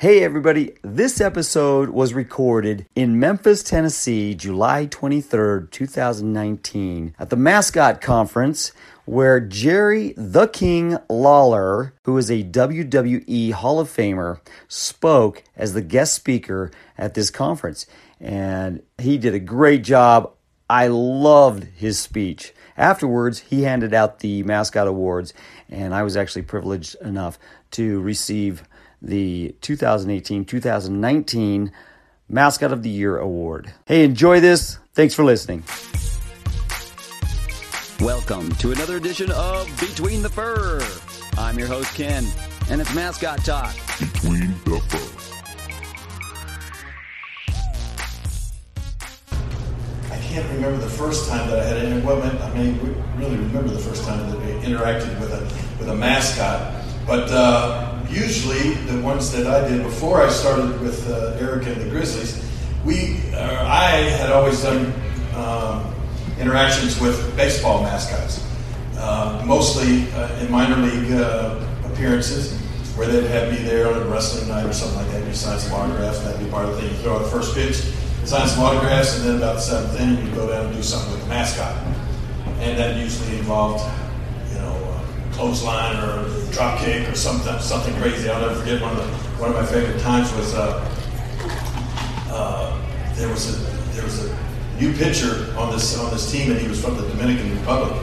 Hey, 0.00 0.22
everybody. 0.22 0.74
This 0.82 1.20
episode 1.20 1.88
was 1.88 2.14
recorded 2.14 2.86
in 2.94 3.18
Memphis, 3.18 3.64
Tennessee, 3.64 4.32
July 4.32 4.86
23rd, 4.86 5.72
2019, 5.72 7.16
at 7.18 7.30
the 7.30 7.36
Mascot 7.36 8.00
Conference, 8.00 8.70
where 9.06 9.40
Jerry 9.40 10.14
the 10.16 10.46
King 10.46 10.98
Lawler, 11.08 11.94
who 12.04 12.16
is 12.16 12.30
a 12.30 12.44
WWE 12.44 13.50
Hall 13.50 13.80
of 13.80 13.88
Famer, 13.88 14.38
spoke 14.68 15.42
as 15.56 15.72
the 15.72 15.82
guest 15.82 16.14
speaker 16.14 16.70
at 16.96 17.14
this 17.14 17.30
conference. 17.30 17.84
And 18.20 18.84
he 18.98 19.18
did 19.18 19.34
a 19.34 19.40
great 19.40 19.82
job. 19.82 20.32
I 20.70 20.86
loved 20.86 21.64
his 21.74 21.98
speech. 21.98 22.54
Afterwards, 22.76 23.40
he 23.40 23.62
handed 23.62 23.92
out 23.92 24.20
the 24.20 24.44
mascot 24.44 24.86
awards, 24.86 25.34
and 25.68 25.92
I 25.92 26.04
was 26.04 26.16
actually 26.16 26.42
privileged 26.42 26.94
enough 27.02 27.36
to 27.72 28.00
receive 28.00 28.62
the 29.00 29.54
2018 29.60 30.44
2019 30.44 31.72
Mascot 32.28 32.72
of 32.72 32.82
the 32.82 32.90
Year 32.90 33.16
Award. 33.18 33.72
Hey, 33.86 34.04
enjoy 34.04 34.40
this. 34.40 34.78
Thanks 34.92 35.14
for 35.14 35.24
listening. 35.24 35.62
Welcome 38.00 38.52
to 38.56 38.70
another 38.70 38.96
edition 38.96 39.30
of 39.32 39.68
Between 39.80 40.22
the 40.22 40.28
Fur. 40.28 40.80
I'm 41.36 41.58
your 41.58 41.68
host, 41.68 41.94
Ken, 41.94 42.24
and 42.70 42.80
it's 42.80 42.94
Mascot 42.94 43.44
Talk. 43.44 43.74
Between 43.98 44.50
the 44.64 44.78
Fur. 44.88 45.18
I 50.12 50.18
can't 50.20 50.48
remember 50.52 50.78
the 50.78 50.90
first 50.90 51.28
time 51.28 51.48
that 51.48 51.58
I 51.60 51.64
had 51.64 51.78
any. 51.78 52.00
Well, 52.02 52.22
I 52.22 52.54
may 52.54 52.72
really 53.16 53.36
remember 53.36 53.70
the 53.70 53.78
first 53.78 54.04
time 54.04 54.30
that 54.30 54.38
I 54.38 54.64
interacted 54.64 55.18
with 55.18 55.32
a 55.32 55.40
with 55.78 55.88
a 55.88 55.94
mascot, 55.96 56.74
but 57.08 57.30
uh, 57.30 57.98
usually 58.10 58.74
the 58.84 59.00
ones 59.00 59.32
that 59.32 59.46
I 59.46 59.66
did 59.66 59.82
before 59.82 60.20
I 60.20 60.28
started 60.28 60.78
with 60.82 61.08
uh, 61.08 61.38
Eric 61.40 61.66
and 61.66 61.80
the 61.80 61.88
Grizzlies, 61.88 62.46
we 62.84 63.16
uh, 63.32 63.64
I 63.66 64.10
had 64.20 64.30
always 64.30 64.62
done 64.62 64.92
um, 65.34 65.94
interactions 66.38 67.00
with 67.00 67.34
baseball 67.34 67.82
mascots, 67.82 68.46
uh, 68.98 69.42
mostly 69.46 70.12
uh, 70.12 70.38
in 70.40 70.50
minor 70.50 70.76
league 70.76 71.10
appearances. 71.90 72.56
Where 72.94 73.06
they'd 73.06 73.28
have 73.28 73.52
me 73.52 73.58
there 73.58 73.86
on 73.86 74.02
a 74.02 74.04
wrestling 74.06 74.48
night 74.48 74.66
or 74.66 74.72
something 74.72 74.98
like 74.98 75.10
that, 75.12 75.24
you 75.24 75.32
sign 75.32 75.58
some 75.60 75.72
autographs, 75.72 76.18
that'd 76.18 76.44
be 76.44 76.50
part 76.50 76.68
of 76.68 76.74
the 76.74 76.82
thing. 76.82 76.90
You 76.90 76.96
throw 76.96 77.20
the 77.20 77.30
first 77.30 77.54
pitch, 77.54 77.76
sign 78.26 78.48
some 78.48 78.64
autographs, 78.64 79.16
and 79.16 79.24
then 79.24 79.36
about 79.36 79.54
the 79.54 79.60
seventh 79.60 80.00
inning, 80.00 80.26
you 80.26 80.34
go 80.34 80.50
down 80.50 80.66
and 80.66 80.74
do 80.74 80.82
something 80.82 81.12
with 81.12 81.22
the 81.22 81.28
mascot. 81.28 81.76
And 82.58 82.76
that 82.76 82.96
usually 82.96 83.38
involved, 83.38 83.84
clothesline 85.38 85.96
or 86.02 86.28
drop 86.50 86.80
kick 86.80 87.08
or 87.08 87.14
something, 87.14 87.56
something 87.60 87.94
crazy. 88.02 88.28
I'll 88.28 88.40
never 88.40 88.56
forget 88.56 88.82
one 88.82 88.90
of 88.90 88.98
the, 88.98 89.06
one 89.40 89.50
of 89.50 89.54
my 89.54 89.64
favorite 89.64 90.00
times 90.00 90.32
was 90.32 90.52
uh, 90.52 90.82
uh, 92.28 93.14
there 93.14 93.28
was 93.28 93.54
a 93.54 93.56
there 93.94 94.02
was 94.02 94.24
a 94.24 94.36
new 94.80 94.92
pitcher 94.94 95.54
on 95.56 95.70
this 95.70 95.96
on 95.96 96.10
this 96.10 96.28
team, 96.32 96.50
and 96.50 96.60
he 96.60 96.66
was 96.66 96.82
from 96.82 96.96
the 96.96 97.06
Dominican 97.10 97.56
Republic, 97.56 97.96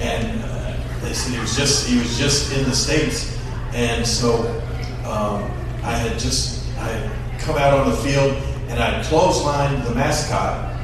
and 0.00 0.44
uh, 0.44 0.76
they 1.00 1.14
said 1.14 1.32
he 1.32 1.40
was 1.40 1.56
just 1.56 1.88
he 1.88 1.98
was 1.98 2.18
just 2.18 2.52
in 2.52 2.64
the 2.64 2.76
states, 2.76 3.40
and 3.72 4.06
so 4.06 4.46
um, 5.06 5.50
I 5.82 5.96
had 5.96 6.18
just 6.18 6.68
I 6.76 6.88
had 6.88 7.40
come 7.40 7.56
out 7.56 7.72
on 7.72 7.88
the 7.88 7.96
field 7.96 8.36
and 8.68 8.78
I 8.78 9.02
clotheslined 9.02 9.82
the 9.88 9.94
mascot, 9.94 10.76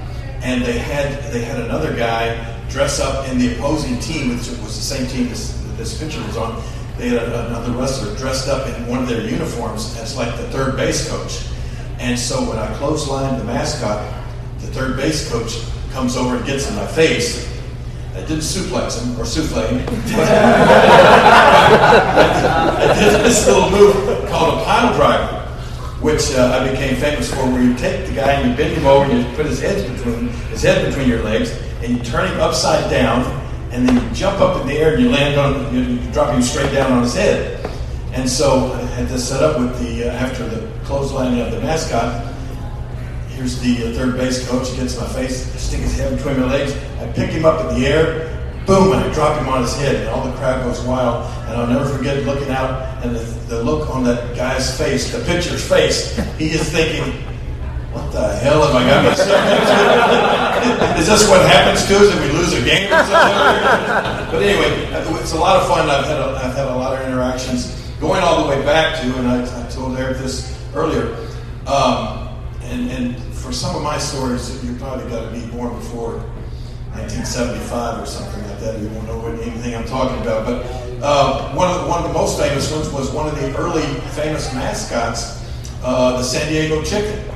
and 0.42 0.64
they 0.64 0.78
had 0.78 1.22
they 1.34 1.44
had 1.44 1.60
another 1.60 1.94
guy 1.94 2.48
dress 2.70 2.98
up 2.98 3.28
in 3.28 3.36
the 3.36 3.54
opposing 3.54 4.00
team, 4.00 4.30
which 4.30 4.48
was 4.48 4.58
the 4.58 4.96
same 4.96 5.06
team 5.06 5.28
this 5.28 5.61
this 5.82 5.98
picture 6.00 6.24
was 6.26 6.36
on. 6.36 6.62
They 6.96 7.08
had 7.08 7.24
another 7.24 7.72
wrestler 7.72 8.14
dressed 8.16 8.48
up 8.48 8.68
in 8.68 8.86
one 8.86 9.02
of 9.02 9.08
their 9.08 9.28
uniforms 9.28 9.98
as 9.98 10.16
like 10.16 10.36
the 10.36 10.48
third 10.50 10.76
base 10.76 11.08
coach. 11.08 11.44
And 11.98 12.16
so 12.16 12.48
when 12.48 12.56
I 12.58 12.72
clotheslined 12.74 13.38
the 13.38 13.44
mascot, 13.44 14.06
the 14.60 14.68
third 14.68 14.96
base 14.96 15.28
coach 15.28 15.60
comes 15.90 16.16
over 16.16 16.36
and 16.36 16.46
gets 16.46 16.68
in 16.70 16.76
my 16.76 16.86
face. 16.86 17.48
I 18.14 18.20
didn't 18.20 18.42
suplex 18.42 19.02
him 19.02 19.20
or 19.20 19.24
souffle 19.24 19.66
him. 19.66 19.78
I 22.78 22.94
did 22.96 23.24
this 23.24 23.44
little 23.48 23.70
move 23.70 23.94
called 24.28 24.60
a 24.60 24.64
pile 24.64 24.94
driver 24.94 25.40
which 26.00 26.32
uh, 26.34 26.60
I 26.60 26.68
became 26.68 26.96
famous 26.96 27.30
for, 27.30 27.44
where 27.46 27.62
you 27.62 27.76
take 27.76 28.08
the 28.08 28.14
guy 28.14 28.32
and 28.32 28.50
you 28.50 28.56
bend 28.56 28.76
him 28.76 28.86
over 28.86 29.08
and 29.08 29.22
you 29.24 29.36
put 29.36 29.46
his 29.46 29.60
head 29.60 29.88
between 29.94 30.28
his 30.50 30.60
head 30.60 30.84
between 30.84 31.08
your 31.08 31.22
legs, 31.22 31.52
and 31.80 31.96
you 31.96 32.02
turn 32.02 32.26
him 32.28 32.40
upside 32.40 32.90
down, 32.90 33.41
and 33.72 33.88
then 33.88 33.96
you 33.96 34.14
jump 34.14 34.40
up 34.40 34.60
in 34.60 34.66
the 34.66 34.74
air 34.74 34.94
and 34.94 35.02
you 35.02 35.10
land 35.10 35.40
on, 35.40 35.74
you, 35.74 35.80
you 35.80 36.12
drop 36.12 36.34
him 36.34 36.42
straight 36.42 36.72
down 36.72 36.92
on 36.92 37.02
his 37.02 37.14
head. 37.14 37.58
And 38.12 38.28
so 38.28 38.70
I 38.74 38.82
had 38.82 39.08
this 39.08 39.26
set 39.26 39.42
up 39.42 39.58
with 39.58 39.78
the 39.80 40.08
uh, 40.08 40.12
after 40.12 40.46
the 40.46 40.66
clotheslining 40.84 41.44
of 41.44 41.52
the 41.52 41.60
mascot. 41.60 42.34
Here's 43.30 43.58
the 43.60 43.88
uh, 43.88 43.92
third 43.94 44.16
base 44.18 44.46
coach. 44.46 44.68
He 44.68 44.76
gets 44.76 45.00
my 45.00 45.06
face, 45.06 45.54
I 45.54 45.56
stick 45.56 45.80
his 45.80 45.96
head 45.96 46.14
between 46.14 46.40
my 46.40 46.46
legs. 46.46 46.76
I 47.00 47.10
pick 47.12 47.30
him 47.30 47.46
up 47.46 47.66
in 47.70 47.80
the 47.80 47.86
air, 47.86 48.28
boom, 48.66 48.92
and 48.92 49.02
I 49.02 49.12
drop 49.14 49.40
him 49.40 49.48
on 49.48 49.62
his 49.62 49.74
head, 49.76 49.96
and 49.96 50.08
all 50.10 50.22
the 50.22 50.36
crowd 50.36 50.62
goes 50.64 50.82
wild. 50.82 51.24
And 51.48 51.56
I'll 51.56 51.66
never 51.66 51.86
forget 51.86 52.22
looking 52.24 52.50
out 52.50 53.02
and 53.02 53.16
the, 53.16 53.22
the 53.48 53.62
look 53.64 53.88
on 53.88 54.04
that 54.04 54.36
guy's 54.36 54.76
face, 54.76 55.10
the 55.10 55.24
pitcher's 55.24 55.66
face. 55.66 56.14
He 56.36 56.50
is 56.50 56.70
thinking, 56.70 57.24
what 57.92 58.12
the 58.12 58.36
hell 58.36 58.62
have 58.62 58.74
I 58.74 58.88
got 58.88 59.04
myself 59.04 59.28
is 60.98 61.06
this 61.06 61.28
what 61.28 61.44
happens 61.48 61.84
to 61.86 61.96
us 61.96 62.14
if 62.14 62.20
we 62.20 62.31
lose 62.52 62.62
a 62.62 62.66
game 62.66 62.86
or 62.86 62.98
something? 63.04 64.30
but 64.30 64.42
anyway, 64.42 65.20
it's 65.20 65.32
a 65.32 65.38
lot 65.38 65.56
of 65.56 65.68
fun. 65.68 65.88
I've 65.88 66.04
had 66.04 66.18
a, 66.18 66.36
I've 66.36 66.54
had 66.54 66.68
a 66.68 66.76
lot 66.76 67.00
of 67.00 67.06
interactions 67.06 67.78
going 68.00 68.22
all 68.22 68.42
the 68.42 68.48
way 68.48 68.62
back 68.64 69.00
to, 69.00 69.16
and 69.18 69.28
I, 69.28 69.66
I 69.66 69.68
told 69.70 69.96
Eric 69.98 70.18
this 70.18 70.58
earlier, 70.74 71.14
um, 71.66 72.28
and, 72.62 72.90
and 72.90 73.22
for 73.34 73.52
some 73.52 73.76
of 73.76 73.82
my 73.82 73.98
stories, 73.98 74.64
you 74.64 74.74
probably 74.76 75.08
got 75.10 75.30
to 75.30 75.30
be 75.30 75.46
born 75.52 75.74
before 75.74 76.18
1975 76.94 78.02
or 78.02 78.06
something 78.06 78.42
like 78.48 78.60
that. 78.60 78.80
You 78.80 78.88
won't 78.88 79.06
know 79.06 79.18
what, 79.18 79.34
anything 79.40 79.74
I'm 79.74 79.84
talking 79.84 80.20
about. 80.22 80.46
But 80.46 80.66
uh, 81.02 81.54
one, 81.54 81.70
of 81.70 81.82
the, 81.82 81.88
one 81.88 82.02
of 82.02 82.08
the 82.08 82.14
most 82.14 82.38
famous 82.38 82.70
ones 82.72 82.88
was 82.90 83.10
one 83.10 83.28
of 83.28 83.34
the 83.36 83.56
early 83.56 83.82
famous 84.10 84.52
mascots, 84.52 85.42
uh, 85.82 86.16
the 86.16 86.22
San 86.22 86.48
Diego 86.48 86.82
Chicken. 86.82 87.31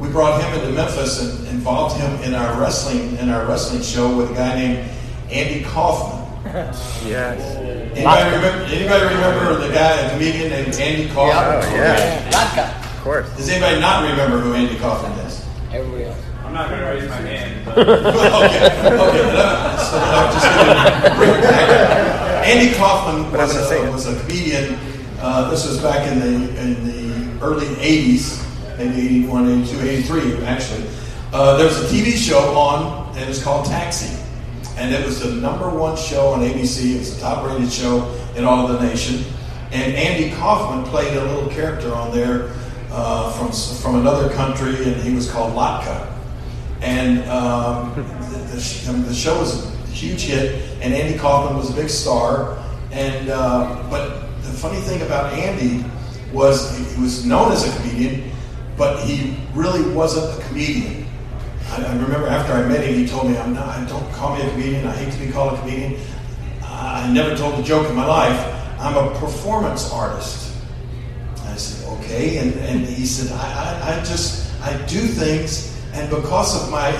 We 0.00 0.08
brought 0.08 0.40
him 0.42 0.60
into 0.60 0.72
Memphis 0.74 1.20
and 1.20 1.48
involved 1.48 1.96
him 2.00 2.12
in 2.22 2.34
our 2.34 2.60
wrestling 2.60 3.16
in 3.18 3.28
our 3.30 3.46
wrestling 3.46 3.82
show 3.82 4.16
with 4.16 4.30
a 4.30 4.34
guy 4.34 4.54
named 4.56 4.90
Andy 5.30 5.64
Kaufman. 5.64 6.16
Yes. 7.04 7.56
Anybody 7.96 8.36
remember, 8.36 8.64
anybody 8.64 9.14
remember 9.14 9.66
the 9.66 9.72
guy, 9.74 10.00
a 10.00 10.10
comedian 10.10 10.50
named 10.50 10.74
Andy 10.76 11.08
Kaufman? 11.08 11.70
Oh, 11.70 11.74
yeah. 11.74 12.30
Vodka. 12.30 12.88
Of 12.96 13.02
course. 13.02 13.36
Does 13.36 13.48
anybody 13.48 13.80
not 13.80 14.08
remember 14.08 14.38
who 14.38 14.54
Andy 14.54 14.76
Kaufman 14.78 15.12
is? 15.26 15.44
Everybody 15.72 16.04
else. 16.04 16.18
I'm 16.44 16.52
not 16.54 16.68
going 16.70 16.80
to 16.80 16.86
raise 16.86 17.08
my 17.08 17.16
hand, 17.16 17.64
but 17.66 17.78
okay, 17.88 17.90
okay. 17.90 19.34
let- 19.34 19.80
so 19.80 19.98
I'm 19.98 20.32
just 20.32 20.46
going 20.46 21.12
to 21.12 21.16
bring 21.16 21.30
it 21.30 21.42
back. 21.42 22.46
Andy 22.46 22.74
Kaufman 22.76 23.30
But 23.30 23.40
was 23.40 23.70
a, 23.70 23.90
was 23.90 24.06
a 24.06 24.18
comedian. 24.20 24.78
Uh, 25.20 25.50
this 25.50 25.66
was 25.68 25.78
back 25.82 26.06
in 26.10 26.20
the 26.20 26.60
in 26.62 26.84
the 26.86 27.44
early 27.44 27.66
'80s, 27.66 28.38
maybe 28.78 29.00
81, 29.00 29.62
82, 29.64 29.80
83, 29.80 30.44
actually. 30.44 30.84
Uh, 31.32 31.56
there 31.56 31.66
was 31.66 31.78
a 31.78 31.94
TV 31.94 32.16
show 32.16 32.56
on, 32.56 33.08
and 33.10 33.18
it 33.18 33.28
was 33.28 33.42
called 33.42 33.66
Taxi, 33.66 34.16
and 34.76 34.94
it 34.94 35.04
was 35.04 35.20
the 35.20 35.32
number 35.32 35.68
one 35.68 35.96
show 35.96 36.28
on 36.28 36.40
ABC. 36.40 36.94
It 36.94 36.98
was 37.00 37.14
the 37.16 37.20
top-rated 37.20 37.70
show 37.70 38.14
in 38.36 38.44
all 38.44 38.66
of 38.66 38.80
the 38.80 38.86
nation. 38.86 39.24
And 39.70 39.92
Andy 39.94 40.34
Kaufman 40.36 40.84
played 40.84 41.14
a 41.16 41.24
little 41.24 41.50
character 41.50 41.92
on 41.92 42.14
there 42.14 42.52
uh, 42.90 43.32
from 43.32 43.52
from 43.82 44.00
another 44.00 44.32
country, 44.32 44.84
and 44.84 44.96
he 45.02 45.14
was 45.14 45.30
called 45.30 45.52
Latka. 45.52 46.14
And 46.80 47.28
um, 47.28 47.94
the, 48.30 48.38
the, 48.38 48.86
I 48.88 48.92
mean, 48.92 49.02
the 49.02 49.14
show 49.14 49.38
was 49.38 49.66
a 49.66 49.86
huge 49.88 50.22
hit, 50.22 50.62
and 50.80 50.94
Andy 50.94 51.18
Kaufman 51.18 51.58
was 51.58 51.70
a 51.70 51.74
big 51.74 51.90
star. 51.90 52.64
And 52.92 53.28
uh, 53.28 53.86
but 53.90 54.20
the 54.42 54.52
funny 54.52 54.80
thing 54.80 55.02
about 55.02 55.34
Andy 55.34 55.84
was 56.32 56.76
he 56.94 57.02
was 57.02 57.26
known 57.26 57.52
as 57.52 57.66
a 57.66 57.76
comedian, 57.76 58.30
but 58.78 59.04
he 59.04 59.36
really 59.52 59.90
wasn't 59.92 60.38
a 60.38 60.46
comedian. 60.46 61.04
I, 61.70 61.84
I 61.84 61.92
remember 61.92 62.28
after 62.28 62.52
I 62.52 62.66
met 62.66 62.84
him, 62.84 62.94
he 62.94 63.06
told 63.06 63.28
me, 63.28 63.36
"I'm 63.36 63.52
not. 63.52 63.88
Don't 63.88 64.10
call 64.12 64.36
me 64.36 64.42
a 64.42 64.50
comedian. 64.50 64.86
I 64.86 64.94
hate 64.94 65.12
to 65.12 65.18
be 65.18 65.30
called 65.30 65.54
a 65.54 65.60
comedian. 65.60 66.00
I 66.62 67.10
never 67.12 67.36
told 67.36 67.58
a 67.58 67.62
joke 67.62 67.88
in 67.88 67.96
my 67.96 68.06
life. 68.06 68.38
I'm 68.78 68.96
a 68.96 69.18
performance 69.18 69.90
artist." 69.92 70.48
I 71.48 71.56
said, 71.56 71.88
okay. 71.98 72.38
And, 72.38 72.54
and 72.54 72.86
he 72.86 73.06
said, 73.06 73.32
I, 73.32 73.80
I, 73.82 73.96
I 73.96 74.04
just, 74.04 74.52
I 74.62 74.76
do 74.86 75.00
things, 75.00 75.76
and 75.92 76.08
because 76.10 76.62
of 76.62 76.70
my, 76.70 76.92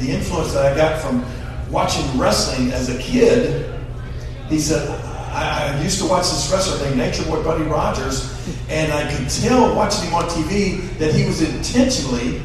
the 0.00 0.10
influence 0.10 0.52
that 0.52 0.70
I 0.70 0.76
got 0.76 1.00
from 1.00 1.24
watching 1.70 2.18
wrestling 2.18 2.72
as 2.72 2.88
a 2.88 2.98
kid, 2.98 3.72
he 4.48 4.58
said, 4.58 4.86
I, 5.32 5.72
I 5.74 5.82
used 5.82 5.98
to 6.00 6.06
watch 6.06 6.24
this 6.24 6.50
wrestler 6.52 6.84
named 6.84 6.98
Nature 6.98 7.24
Boy 7.24 7.42
Buddy 7.42 7.64
Rogers, 7.64 8.30
and 8.68 8.92
I 8.92 9.10
could 9.10 9.30
tell 9.30 9.74
watching 9.74 10.04
him 10.04 10.14
on 10.14 10.24
TV 10.24 10.96
that 10.98 11.14
he 11.14 11.24
was 11.24 11.40
intentionally 11.40 12.42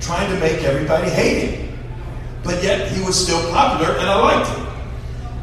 trying 0.00 0.32
to 0.32 0.40
make 0.40 0.62
everybody 0.62 1.10
hate 1.10 1.50
him. 1.50 1.78
But 2.42 2.62
yet 2.62 2.90
he 2.92 3.02
was 3.02 3.22
still 3.22 3.40
popular, 3.52 3.92
and 3.92 4.08
I 4.08 4.16
liked 4.20 4.48
him. 4.56 4.66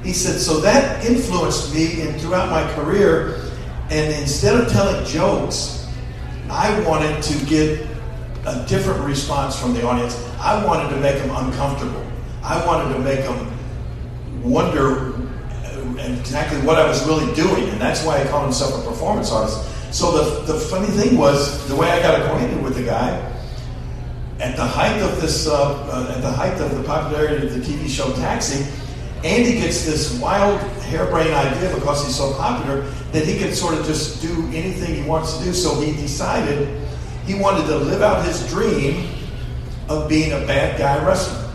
He 0.03 0.11
said, 0.11 0.39
so 0.39 0.59
that 0.61 1.05
influenced 1.05 1.73
me 1.73 2.01
and 2.01 2.19
throughout 2.19 2.49
my 2.49 2.63
career. 2.73 3.43
And 3.91 4.11
instead 4.19 4.59
of 4.59 4.71
telling 4.71 5.05
jokes, 5.05 5.87
I, 6.49 6.75
I 6.75 6.87
wanted 6.87 7.21
to 7.21 7.45
get 7.45 7.87
a 8.47 8.65
different 8.67 9.01
response 9.01 9.59
from 9.59 9.73
the 9.73 9.85
audience. 9.85 10.19
I 10.39 10.65
wanted 10.65 10.89
to 10.95 11.01
make 11.01 11.17
them 11.19 11.29
uncomfortable. 11.29 12.05
I 12.41 12.65
wanted 12.65 12.93
to 12.93 12.99
make 12.99 13.19
them 13.19 13.53
wonder 14.43 15.16
exactly 16.19 16.59
what 16.61 16.77
I 16.77 16.87
was 16.87 17.05
really 17.07 17.33
doing, 17.35 17.69
and 17.69 17.79
that's 17.79 18.03
why 18.03 18.21
I 18.21 18.27
call 18.27 18.45
myself 18.45 18.83
a 18.83 18.89
performance 18.89 19.31
artist. 19.31 19.93
So 19.93 20.11
the, 20.11 20.53
the 20.53 20.59
funny 20.59 20.87
thing 20.87 21.17
was, 21.17 21.67
the 21.67 21.75
way 21.75 21.89
I 21.89 22.01
got 22.01 22.21
acquainted 22.21 22.61
with 22.61 22.75
the 22.75 22.83
guy, 22.83 23.09
at 24.39 24.55
the 24.55 24.65
height 24.65 25.01
of 25.01 25.21
this, 25.21 25.47
uh, 25.47 25.53
uh, 25.89 26.13
at 26.15 26.21
the 26.21 26.31
height 26.31 26.59
of 26.61 26.75
the 26.75 26.83
popularity 26.83 27.47
of 27.47 27.53
the 27.53 27.59
TV 27.59 27.87
show 27.87 28.11
Taxi, 28.13 28.65
Andy 29.23 29.53
gets 29.53 29.83
this 29.83 30.19
wild, 30.19 30.59
harebrained 30.83 31.33
idea 31.33 31.73
because 31.73 32.05
he's 32.05 32.15
so 32.15 32.33
popular 32.35 32.81
that 33.11 33.25
he 33.25 33.37
can 33.39 33.51
sort 33.51 33.73
of 33.73 33.85
just 33.85 34.21
do 34.21 34.33
anything 34.53 34.93
he 34.93 35.09
wants 35.09 35.37
to 35.37 35.43
do. 35.43 35.53
So 35.53 35.79
he 35.81 35.93
decided 35.93 36.67
he 37.25 37.33
wanted 37.33 37.65
to 37.67 37.77
live 37.77 38.03
out 38.03 38.23
his 38.25 38.47
dream 38.49 39.09
of 39.89 40.07
being 40.07 40.33
a 40.33 40.45
bad 40.45 40.77
guy 40.77 41.03
wrestler 41.03 41.51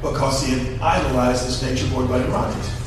because 0.00 0.42
he 0.42 0.58
had 0.58 0.80
idolized 0.80 1.46
this 1.46 1.62
nature 1.62 1.92
boy 1.92 2.06
Buddy 2.06 2.28
Rogers. 2.30 2.77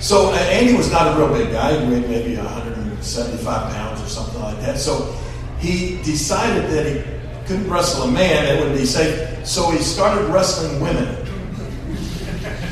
So 0.00 0.30
uh, 0.30 0.36
Andy 0.36 0.74
was 0.74 0.90
not 0.90 1.14
a 1.14 1.18
real 1.18 1.32
big 1.32 1.52
guy. 1.52 1.78
He 1.78 1.90
weighed 1.90 2.08
maybe 2.08 2.36
175 2.36 3.72
pounds 3.72 4.02
or 4.02 4.06
something 4.06 4.40
like 4.40 4.60
that. 4.60 4.78
So 4.78 5.16
he 5.58 6.02
decided 6.02 6.70
that 6.70 6.86
he 6.86 7.02
couldn't 7.46 7.68
wrestle 7.70 8.04
a 8.04 8.10
man, 8.10 8.44
that 8.44 8.58
wouldn't 8.58 8.78
be 8.78 8.86
safe. 8.86 9.46
So 9.46 9.70
he 9.70 9.78
started 9.78 10.24
wrestling 10.26 10.80
women. 10.80 11.06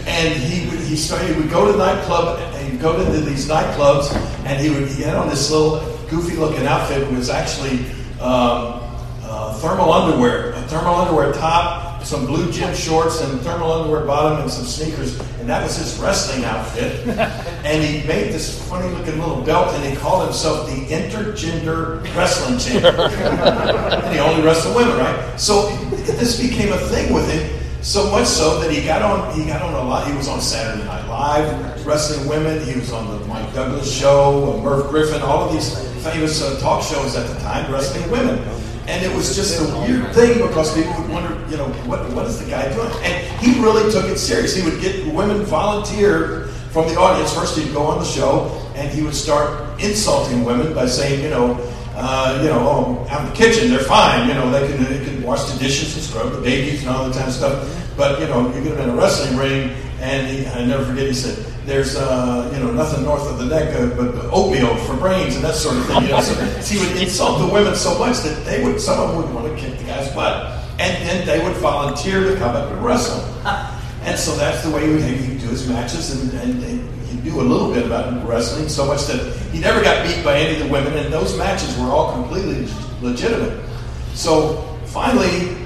And 0.07 0.35
he 0.35 0.69
would, 0.69 0.81
he 0.81 0.97
started, 0.97 1.35
he 1.35 1.41
would 1.41 1.51
go 1.51 1.71
to 1.71 1.79
nightclub, 1.79 2.39
and 2.39 2.73
he'd 2.73 2.81
go 2.81 2.97
to 2.97 3.21
these 3.21 3.49
nightclubs, 3.49 4.15
and 4.45 4.61
he 4.61 4.71
would, 4.71 4.89
he 4.89 5.03
had 5.03 5.17
on 5.17 5.29
this 5.29 5.51
little 5.51 5.81
goofy 6.09 6.37
looking 6.37 6.67
outfit. 6.67 7.03
It 7.03 7.11
was 7.11 7.31
actually 7.31 7.87
um, 8.21 8.81
uh, 9.23 9.55
thermal 9.61 9.93
underwear, 9.93 10.53
a 10.53 10.63
thermal 10.63 10.95
underwear 10.95 11.33
top, 11.33 11.84
some 12.05 12.27
blue 12.27 12.53
gym 12.53 12.75
shorts 12.75 13.21
and 13.23 13.41
thermal 13.41 13.73
underwear 13.73 14.05
bottom 14.05 14.41
and 14.43 14.51
some 14.51 14.65
sneakers, 14.65 15.19
and 15.41 15.49
that 15.49 15.63
was 15.63 15.77
his 15.77 15.99
wrestling 15.99 16.45
outfit. 16.45 17.07
and 17.65 17.83
he 17.83 18.07
made 18.07 18.33
this 18.33 18.69
funny 18.69 18.89
looking 18.95 19.19
little 19.19 19.41
belt, 19.43 19.75
and 19.75 19.85
he 19.85 19.97
called 19.97 20.25
himself 20.25 20.69
the 20.69 20.77
intergender 20.87 22.03
wrestling 22.15 22.59
champion. 22.59 23.01
and 23.01 24.15
he 24.15 24.21
only 24.21 24.43
wrestled 24.43 24.77
women, 24.77 24.97
right? 24.99 25.41
So 25.41 25.75
this 25.91 26.41
became 26.41 26.73
a 26.73 26.79
thing 26.79 27.13
with 27.13 27.31
him. 27.31 27.61
So 27.83 28.11
much 28.11 28.27
so 28.27 28.61
that 28.61 28.71
he 28.71 28.83
got 28.83 29.03
on 29.03 29.39
he 29.39 29.45
got 29.45 29.61
on 29.61 29.75
a 29.75 29.87
lot. 29.87 30.07
He 30.09 30.17
was 30.17 30.27
on 30.27 30.41
Saturday 30.41 30.87
Night 30.87 31.07
Live 31.07 31.87
wrestling 31.87 32.27
women. 32.27 32.65
He 32.65 32.79
was 32.79 32.91
on 32.93 33.07
the 33.19 33.27
Mike 33.27 33.53
Douglas 33.53 33.95
show, 33.95 34.59
Merv 34.63 34.89
Griffin, 34.89 35.21
all 35.21 35.45
of 35.45 35.53
these 35.53 35.77
famous 36.03 36.43
uh, 36.43 36.59
talk 36.61 36.83
shows 36.83 37.15
at 37.15 37.27
the 37.27 37.39
time 37.41 37.71
wrestling 37.71 38.11
women. 38.11 38.39
And 38.87 39.05
it 39.05 39.15
was 39.17 39.35
just 39.35 39.61
a 39.61 39.79
weird 39.81 40.15
thing 40.15 40.47
because 40.47 40.75
people 40.75 40.93
would 41.01 41.11
wonder, 41.11 41.51
you 41.51 41.57
know, 41.57 41.69
what, 41.87 42.11
what 42.13 42.27
is 42.27 42.43
the 42.43 42.51
guy 42.51 42.73
doing? 42.75 42.91
And 43.03 43.41
he 43.41 43.59
really 43.61 43.91
took 43.91 44.05
it 44.05 44.19
serious. 44.19 44.55
He 44.55 44.63
would 44.63 44.81
get 44.81 45.07
women 45.13 45.43
volunteer 45.45 46.49
from 46.71 46.89
the 46.89 46.99
audience. 46.99 47.33
First, 47.33 47.57
he'd 47.57 47.73
go 47.73 47.83
on 47.85 47.99
the 47.99 48.05
show 48.05 48.51
and 48.75 48.93
he 48.93 49.03
would 49.03 49.15
start 49.15 49.81
insulting 49.81 50.45
women 50.45 50.75
by 50.75 50.87
saying, 50.87 51.23
you 51.23 51.31
know, 51.31 51.57
uh, 51.97 52.41
you 52.43 52.49
know, 52.49 52.59
oh, 52.59 53.07
out 53.09 53.25
in 53.25 53.31
the 53.31 53.37
kitchen, 53.37 53.71
they're 53.71 53.79
fine. 53.79 54.29
You 54.29 54.35
know, 54.35 54.51
they 54.51 54.67
can, 54.67 54.85
they 54.85 55.05
can 55.05 55.23
wash 55.23 55.45
the 55.45 55.59
dishes 55.59 55.95
and 55.95 56.03
scrub 56.03 56.33
the 56.33 56.41
babies 56.41 56.81
and 56.81 56.91
all 56.91 57.07
that 57.07 57.15
kind 57.15 57.29
of 57.29 57.35
stuff. 57.35 57.97
But, 57.97 58.21
you 58.21 58.27
know, 58.27 58.53
you 58.53 58.63
get 58.65 58.77
them 58.77 58.89
in 58.89 58.95
a 58.95 58.97
wrestling 58.97 59.39
ring, 59.39 59.71
and 60.01 60.27
he, 60.27 60.47
I 60.49 60.65
never 60.65 60.85
forget, 60.85 61.07
he 61.07 61.15
said, 61.15 61.54
there's 61.67 61.97
uh, 61.97 62.51
you 62.53 62.61
know 62.61 62.73
nothing 62.73 63.05
north 63.05 63.29
of 63.31 63.39
the 63.39 63.47
neck 63.47 63.75
uh, 63.75 63.87
but 63.97 64.15
oatmeal 64.33 64.77
for 64.85 64.97
brains 64.97 65.35
and 65.35 65.45
that 65.45 65.55
sort 65.55 65.77
of 65.77 65.87
thing. 65.87 66.03
You 66.03 66.09
know, 66.11 66.21
so 66.21 66.35
he 66.75 66.79
would 66.79 67.01
insult 67.01 67.41
the 67.41 67.53
women 67.53 67.75
so 67.75 67.99
much 67.99 68.19
that 68.19 68.45
they 68.45 68.63
would 68.63 68.81
some 68.81 69.01
of 69.01 69.09
them 69.09 69.23
would 69.23 69.35
want 69.35 69.47
to 69.47 69.63
kick 69.63 69.79
the 69.79 69.85
guy's 69.85 70.13
butt, 70.15 70.65
and 70.79 71.09
then 71.09 71.27
they 71.27 71.43
would 71.43 71.57
volunteer 71.57 72.25
to 72.25 72.37
come 72.37 72.55
up 72.55 72.71
and 72.71 72.85
wrestle. 72.85 73.23
And 74.05 74.19
so 74.19 74.37
that's 74.37 74.63
the 74.63 74.71
way 74.71 74.85
he 74.85 74.93
would 74.93 75.41
do 75.41 75.49
his 75.49 75.67
matches, 75.67 76.11
and, 76.11 76.31
and, 76.39 76.63
and 76.63 77.07
he 77.07 77.17
knew 77.23 77.41
a 77.41 77.43
little 77.43 77.73
bit 77.73 77.87
about 77.87 78.29
wrestling 78.29 78.69
so 78.69 78.85
much 78.85 79.07
that 79.07 79.35
he 79.51 79.59
never 79.59 79.83
got 79.83 80.07
beat 80.07 80.23
by 80.23 80.37
any 80.37 80.61
of 80.61 80.67
the 80.67 80.71
women, 80.71 80.93
and 80.93 81.11
those 81.11 81.39
matches 81.39 81.75
were 81.79 81.87
all 81.87 82.13
completely 82.13 82.69
legitimate. 83.01 83.65
So 84.13 84.61
finally, 84.85 85.57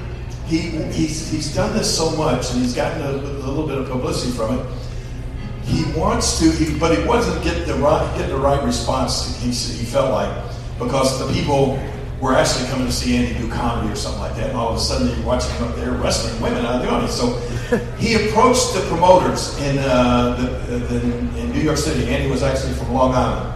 he, 0.47 0.59
he's, 0.93 1.29
he's 1.29 1.53
done 1.53 1.77
this 1.77 1.93
so 1.93 2.13
much, 2.13 2.53
and 2.53 2.63
he's 2.63 2.77
gotten 2.77 3.03
a, 3.03 3.11
a 3.11 3.51
little 3.51 3.67
bit 3.67 3.77
of 3.77 3.91
publicity 3.91 4.31
from 4.31 4.61
it 4.61 4.67
he 5.69 5.85
wants 5.99 6.39
to, 6.41 6.51
he, 6.51 6.79
but 6.79 6.97
he 6.97 7.07
wasn't 7.07 7.45
getting 7.45 7.67
the 7.67 7.75
right, 7.75 8.17
getting 8.17 8.35
the 8.35 8.41
right 8.41 8.63
response. 8.65 9.39
He, 9.41 9.51
he 9.51 9.85
felt 9.85 10.11
like 10.11 10.31
because 10.79 11.19
the 11.19 11.33
people 11.33 11.79
were 12.21 12.35
actually 12.35 12.67
coming 12.69 12.87
to 12.87 12.93
see 12.93 13.17
Andy 13.17 13.39
do 13.39 13.49
comedy 13.51 13.93
or 13.93 13.97
something 13.97 14.21
like 14.21 14.35
that, 14.37 14.49
and 14.49 14.59
all 14.59 14.71
of 14.71 14.77
a 14.77 14.81
sudden 14.81 15.09
you're 15.09 15.27
watching 15.27 15.55
him 15.57 15.69
up 15.69 15.77
there 15.77 15.93
wrestling 15.93 16.41
women 16.43 16.65
out 16.65 16.77
of 16.77 16.83
the 16.83 16.91
audience. 16.91 17.15
So 17.15 17.39
he 17.99 18.15
approached 18.15 18.75
the 18.75 18.81
promoters 18.89 19.59
in, 19.61 19.79
uh, 19.79 20.37
the, 20.69 20.79
the, 20.79 21.01
in 21.39 21.53
New 21.53 21.61
York 21.61 21.77
City. 21.77 22.09
Andy 22.09 22.31
was 22.31 22.43
actually 22.43 22.73
from 22.73 22.93
Long 22.93 23.15
Island. 23.15 23.55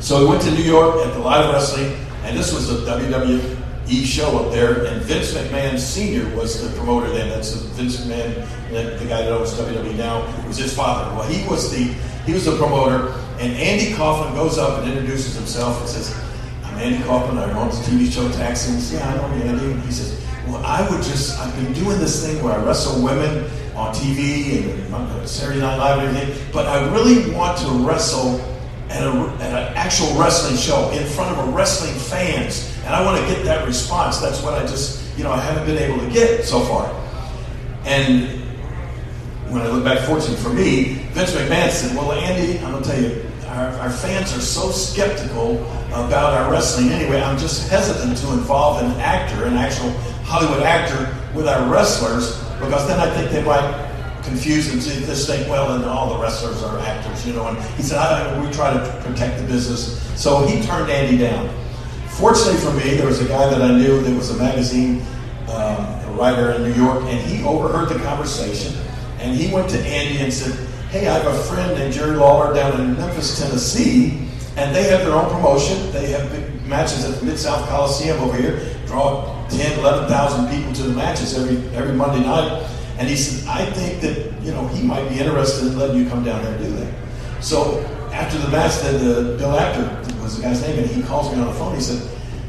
So 0.00 0.20
he 0.20 0.26
went 0.26 0.42
to 0.42 0.50
New 0.50 0.62
York 0.62 1.06
at 1.06 1.12
the 1.14 1.18
live 1.18 1.52
wrestling, 1.52 1.96
and 2.24 2.38
this 2.38 2.52
was 2.52 2.70
a 2.70 2.86
WWE 2.86 3.59
E 3.90 4.04
show 4.04 4.38
up 4.38 4.52
there, 4.52 4.84
and 4.84 5.02
Vince 5.02 5.34
McMahon 5.34 5.76
Sr. 5.76 6.24
was 6.36 6.62
the 6.62 6.74
promoter 6.76 7.10
then. 7.10 7.28
That's 7.28 7.52
Vince 7.52 7.96
McMahon, 7.96 8.34
the 8.70 9.04
guy 9.06 9.22
that 9.22 9.32
owns 9.32 9.52
WWE 9.54 9.96
now, 9.96 10.22
was 10.46 10.58
his 10.58 10.72
father. 10.72 11.12
Well, 11.16 11.28
he 11.28 11.46
was 11.48 11.72
the 11.72 11.92
he 12.24 12.32
was 12.32 12.44
the 12.44 12.56
promoter, 12.56 13.12
and 13.40 13.52
Andy 13.54 13.92
Kaufman 13.94 14.34
goes 14.34 14.58
up 14.58 14.82
and 14.82 14.92
introduces 14.92 15.34
himself 15.34 15.80
and 15.80 15.88
says, 15.88 16.16
"I'm 16.64 16.78
Andy 16.78 17.02
Kaufman. 17.04 17.36
I 17.36 17.52
own 17.52 17.70
the 17.70 17.76
TV 17.76 18.08
show 18.08 18.30
Taxi." 18.30 18.70
And 18.70 18.82
"Yeah, 18.92 19.08
I 19.08 19.16
know 19.16 19.24
Andy." 19.44 19.72
And 19.72 19.82
he 19.82 19.90
says, 19.90 20.24
"Well, 20.46 20.64
I 20.64 20.88
would 20.88 21.02
just 21.02 21.40
I've 21.40 21.54
been 21.56 21.72
doing 21.72 21.98
this 21.98 22.24
thing 22.24 22.44
where 22.44 22.54
I 22.54 22.62
wrestle 22.62 23.02
women 23.02 23.50
on 23.74 23.92
TV 23.92 24.62
and 24.62 24.94
uh, 24.94 25.26
Saturday 25.26 25.58
Night 25.58 25.78
Live 25.78 25.98
and 25.98 26.16
everything, 26.16 26.46
but 26.52 26.66
I 26.66 26.88
really 26.92 27.34
want 27.34 27.58
to 27.58 27.68
wrestle." 27.84 28.40
At, 28.90 29.02
a, 29.04 29.10
at 29.40 29.52
an 29.52 29.76
actual 29.76 30.12
wrestling 30.18 30.56
show 30.56 30.90
in 30.90 31.06
front 31.06 31.36
of 31.36 31.48
a 31.48 31.52
wrestling 31.52 31.94
fans 31.94 32.76
and 32.84 32.94
I 32.94 33.04
want 33.04 33.20
to 33.20 33.32
get 33.32 33.44
that 33.44 33.66
response. 33.66 34.18
That's 34.18 34.42
what 34.42 34.54
I 34.54 34.62
just, 34.62 35.16
you 35.16 35.22
know, 35.22 35.30
I 35.30 35.40
haven't 35.40 35.64
been 35.64 35.78
able 35.78 36.04
to 36.04 36.10
get 36.12 36.44
so 36.44 36.60
far. 36.60 36.90
And 37.84 38.26
when 39.48 39.62
I 39.62 39.68
look 39.68 39.84
back, 39.84 40.00
fortunately 40.06 40.42
for 40.42 40.52
me, 40.52 40.94
Vince 41.12 41.32
McMahon 41.32 41.70
said, 41.70 41.96
Well, 41.96 42.12
Andy, 42.12 42.58
I'm 42.64 42.82
to 42.82 42.88
tell 42.88 43.00
you, 43.00 43.30
our, 43.46 43.68
our, 43.78 43.90
fans 43.90 44.36
are 44.36 44.40
so 44.40 44.70
skeptical 44.70 45.62
about 45.88 46.34
our 46.34 46.50
wrestling 46.50 46.90
anyway. 46.90 47.20
I'm 47.20 47.38
just 47.38 47.68
hesitant 47.68 48.16
to 48.18 48.32
involve 48.32 48.82
an 48.82 48.92
actor, 49.00 49.44
an 49.44 49.54
actual 49.54 49.90
Hollywood 50.24 50.62
actor, 50.62 51.16
with 51.34 51.46
our 51.46 51.68
wrestlers 51.68 52.38
because 52.60 52.86
then 52.86 53.00
I 53.00 53.08
think 53.14 53.30
they 53.30 53.42
might 53.42 53.89
confuse 54.30 54.68
them. 54.68 54.78
this 55.06 55.26
thing 55.26 55.48
well, 55.48 55.74
and 55.74 55.84
all 55.84 56.14
the 56.14 56.22
wrestlers 56.22 56.62
are 56.62 56.78
actors, 56.78 57.26
you 57.26 57.32
know. 57.32 57.48
And 57.48 57.58
he 57.74 57.82
said, 57.82 57.98
I, 57.98 58.40
we 58.40 58.50
try 58.52 58.72
to 58.72 59.02
protect 59.02 59.40
the 59.40 59.46
business. 59.46 60.00
So 60.20 60.46
he 60.46 60.62
turned 60.62 60.90
Andy 60.90 61.18
down. 61.18 61.48
Fortunately 62.08 62.60
for 62.60 62.72
me, 62.72 62.94
there 62.96 63.06
was 63.06 63.20
a 63.20 63.28
guy 63.28 63.50
that 63.50 63.60
I 63.60 63.72
knew 63.76 64.00
that 64.00 64.14
was 64.14 64.30
a 64.30 64.36
magazine 64.36 65.02
um, 65.48 66.16
writer 66.16 66.52
in 66.52 66.62
New 66.62 66.74
York, 66.74 67.02
and 67.04 67.18
he 67.26 67.42
overheard 67.44 67.88
the 67.88 67.98
conversation, 68.04 68.74
and 69.18 69.36
he 69.36 69.52
went 69.52 69.68
to 69.70 69.78
Andy 69.80 70.22
and 70.22 70.32
said, 70.32 70.54
"Hey, 70.90 71.08
I 71.08 71.18
have 71.18 71.26
a 71.26 71.42
friend 71.44 71.76
named 71.76 71.92
Jerry 71.92 72.16
Lawler 72.16 72.54
down 72.54 72.80
in 72.80 72.96
Memphis, 72.96 73.40
Tennessee, 73.40 74.28
and 74.56 74.74
they 74.74 74.84
have 74.84 75.00
their 75.00 75.14
own 75.14 75.30
promotion. 75.30 75.90
They 75.92 76.10
have 76.10 76.30
big 76.30 76.66
matches 76.66 77.04
at 77.04 77.18
the 77.18 77.26
Mid 77.26 77.38
South 77.38 77.68
Coliseum 77.68 78.20
over 78.20 78.36
here, 78.36 78.60
draw 78.86 79.46
10, 79.48 79.78
11,000 79.80 80.48
people 80.48 80.72
to 80.74 80.82
the 80.82 80.94
matches 80.94 81.36
every 81.36 81.56
every 81.76 81.94
Monday 81.94 82.20
night." 82.20 82.68
And 83.00 83.08
he 83.08 83.16
said, 83.16 83.48
"I 83.48 83.64
think 83.64 84.00
that 84.02 84.30
you 84.44 84.52
know 84.52 84.68
he 84.68 84.84
might 84.84 85.08
be 85.08 85.18
interested 85.18 85.68
in 85.68 85.78
letting 85.78 85.96
you 85.96 86.08
come 86.08 86.22
down 86.22 86.44
there 86.44 86.54
and 86.54 86.64
do 86.64 86.70
that." 86.76 86.94
So 87.42 87.80
after 88.12 88.38
the 88.38 88.48
match, 88.48 88.80
then 88.82 89.02
the 89.02 89.36
Bill 89.38 89.58
Apter 89.58 89.82
was 90.22 90.36
the 90.36 90.42
guy's 90.42 90.60
name, 90.62 90.78
and 90.78 90.86
he 90.86 91.02
calls 91.02 91.32
me 91.32 91.40
on 91.40 91.46
the 91.46 91.54
phone. 91.54 91.74
He 91.74 91.80
said, 91.80 92.02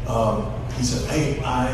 um, 0.08 0.51
he 0.77 0.84
said, 0.84 1.10
hey, 1.10 1.39
I, 1.43 1.70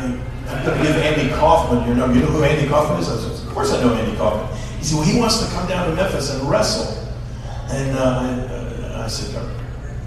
I'm 0.48 0.64
going 0.64 0.78
to 0.78 0.84
give 0.84 0.96
Andy 0.96 1.28
Kaufman 1.34 1.86
your 1.86 1.96
number. 1.96 2.14
You 2.14 2.22
know 2.22 2.30
who 2.30 2.44
Andy 2.44 2.68
Kaufman 2.68 3.00
is? 3.00 3.08
I 3.08 3.16
said, 3.16 3.46
of 3.46 3.54
course 3.54 3.72
I 3.72 3.80
know 3.82 3.94
Andy 3.94 4.16
Kaufman. 4.16 4.46
He 4.78 4.84
said, 4.84 4.96
well, 4.98 5.06
he 5.06 5.18
wants 5.18 5.44
to 5.44 5.52
come 5.52 5.68
down 5.68 5.88
to 5.88 5.96
Memphis 5.96 6.32
and 6.32 6.48
wrestle. 6.48 6.94
And 7.70 7.96
uh, 7.96 8.02
I, 8.02 8.94
uh, 8.94 9.04
I, 9.04 9.08
said, 9.08 9.34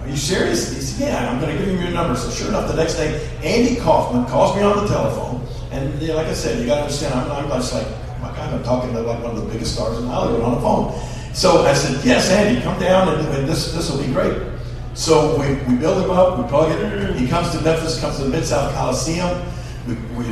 are 0.02 0.08
you 0.08 0.16
serious? 0.16 0.74
He 0.74 0.82
said, 0.82 1.10
yeah, 1.10 1.32
I'm 1.32 1.40
going 1.40 1.58
to 1.58 1.64
give 1.64 1.76
him 1.76 1.82
your 1.82 1.92
number. 1.92 2.16
So 2.16 2.30
sure 2.32 2.48
enough, 2.48 2.70
the 2.70 2.76
next 2.76 2.96
day, 2.96 3.28
Andy 3.44 3.76
Kaufman 3.82 4.26
calls 4.26 4.56
me 4.56 4.64
on 4.64 4.84
the 4.84 4.88
telephone. 4.88 5.46
And 5.72 6.02
you 6.02 6.10
know, 6.10 6.16
like 6.16 6.28
I 6.28 6.34
said, 6.34 6.60
you 6.60 6.66
got 6.66 6.76
to 6.76 6.82
understand, 6.84 7.14
I'm, 7.14 7.32
I'm 7.32 7.60
just 7.60 7.74
like, 7.74 7.88
my 8.22 8.30
God, 8.36 8.54
I'm 8.54 8.64
talking 8.64 8.94
to 8.94 9.02
like 9.02 9.22
one 9.24 9.36
of 9.36 9.44
the 9.44 9.52
biggest 9.52 9.74
stars 9.74 9.98
in 9.98 10.06
Hollywood 10.08 10.42
on 10.42 10.54
the 10.56 10.62
phone. 10.62 10.94
So 11.34 11.66
I 11.66 11.74
said, 11.74 12.04
yes, 12.06 12.30
Andy, 12.30 12.62
come 12.62 12.80
down 12.80 13.10
and, 13.10 13.28
and 13.36 13.48
this, 13.48 13.74
this 13.74 13.90
will 13.90 14.04
be 14.04 14.12
great. 14.12 14.38
So 14.94 15.40
we, 15.40 15.56
we 15.72 15.80
build 15.80 16.04
him 16.04 16.12
up, 16.12 16.38
we 16.38 16.44
plug 16.48 16.72
it. 16.72 17.16
He 17.16 17.28
comes 17.28 17.50
to 17.52 17.62
Memphis, 17.62 18.00
comes 18.00 18.18
to 18.18 18.26
the 18.26 18.30
Mid 18.30 18.46
South 18.46 18.76
Coliseum. 18.76 19.42
We, 19.88 19.96
we, 20.16 20.26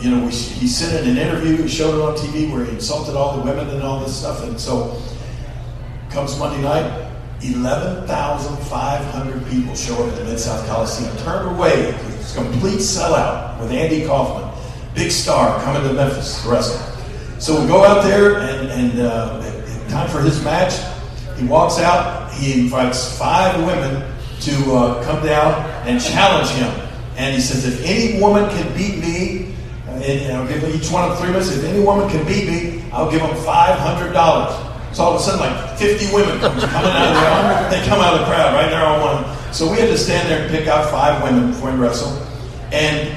you 0.00 0.10
know, 0.10 0.26
we, 0.26 0.30
he 0.30 0.68
sent 0.68 1.04
in 1.04 1.10
an 1.10 1.18
interview, 1.18 1.56
he 1.56 1.68
showed 1.68 1.94
it 1.94 2.02
on 2.02 2.14
TV 2.14 2.52
where 2.52 2.64
he 2.64 2.70
insulted 2.72 3.16
all 3.16 3.38
the 3.38 3.42
women 3.42 3.68
and 3.70 3.82
all 3.82 3.98
this 4.00 4.16
stuff. 4.16 4.44
And 4.44 4.60
so 4.60 5.00
comes 6.10 6.38
Monday 6.38 6.62
night, 6.62 7.08
11,500 7.42 9.46
people 9.48 9.74
show 9.74 10.04
up 10.04 10.12
at 10.12 10.18
the 10.18 10.24
Mid 10.24 10.38
South 10.38 10.64
Coliseum. 10.66 11.16
Turned 11.18 11.56
away, 11.56 11.92
complete 12.34 12.78
sellout 12.78 13.58
with 13.58 13.72
Andy 13.72 14.06
Kaufman, 14.06 14.48
big 14.94 15.10
star 15.10 15.60
coming 15.64 15.82
to 15.88 15.94
Memphis 15.94 16.44
wrestle. 16.44 16.91
So 17.42 17.60
we 17.60 17.66
go 17.66 17.84
out 17.84 18.04
there, 18.04 18.38
and, 18.38 18.68
and 18.70 19.00
uh, 19.00 19.42
time 19.88 20.08
for 20.08 20.20
his 20.20 20.44
match. 20.44 20.78
He 21.36 21.44
walks 21.44 21.80
out. 21.80 22.32
He 22.32 22.60
invites 22.60 23.18
five 23.18 23.58
women 23.66 24.08
to 24.42 24.72
uh, 24.72 25.04
come 25.04 25.26
down 25.26 25.68
and 25.84 26.00
challenge 26.00 26.50
him. 26.50 26.70
And 27.16 27.34
he 27.34 27.40
says, 27.40 27.66
if 27.66 27.84
any 27.84 28.20
woman 28.20 28.48
can 28.50 28.72
beat 28.76 28.98
me, 28.98 29.56
uh, 29.88 29.90
and 29.90 30.36
I'll 30.36 30.46
give 30.46 30.62
each 30.72 30.88
one 30.92 31.10
of 31.10 31.18
three 31.18 31.30
minutes. 31.30 31.50
If 31.50 31.64
any 31.64 31.84
woman 31.84 32.08
can 32.08 32.24
beat 32.28 32.46
me, 32.46 32.84
I'll 32.92 33.10
give 33.10 33.20
them 33.20 33.34
five 33.44 33.76
hundred 33.76 34.12
dollars. 34.12 34.54
So 34.96 35.02
all 35.02 35.14
of 35.14 35.20
a 35.20 35.24
sudden, 35.24 35.40
like 35.40 35.76
50 35.78 36.14
women 36.14 36.38
come 36.38 36.52
coming 36.60 36.92
out 36.92 37.08
of 37.08 37.14
the 37.14 37.20
crowd. 37.22 37.72
They 37.72 37.84
come 37.88 38.00
out 38.00 38.14
of 38.14 38.20
the 38.20 38.26
crowd 38.26 38.54
right 38.54 38.70
there 38.70 38.86
on 38.86 39.00
one. 39.00 39.52
So 39.52 39.68
we 39.68 39.78
had 39.78 39.88
to 39.88 39.98
stand 39.98 40.28
there 40.28 40.42
and 40.42 40.48
pick 40.48 40.68
out 40.68 40.88
five 40.92 41.20
women 41.24 41.50
before 41.50 41.72
we 41.72 41.78
wrestle. 41.78 42.12
And 42.70 43.08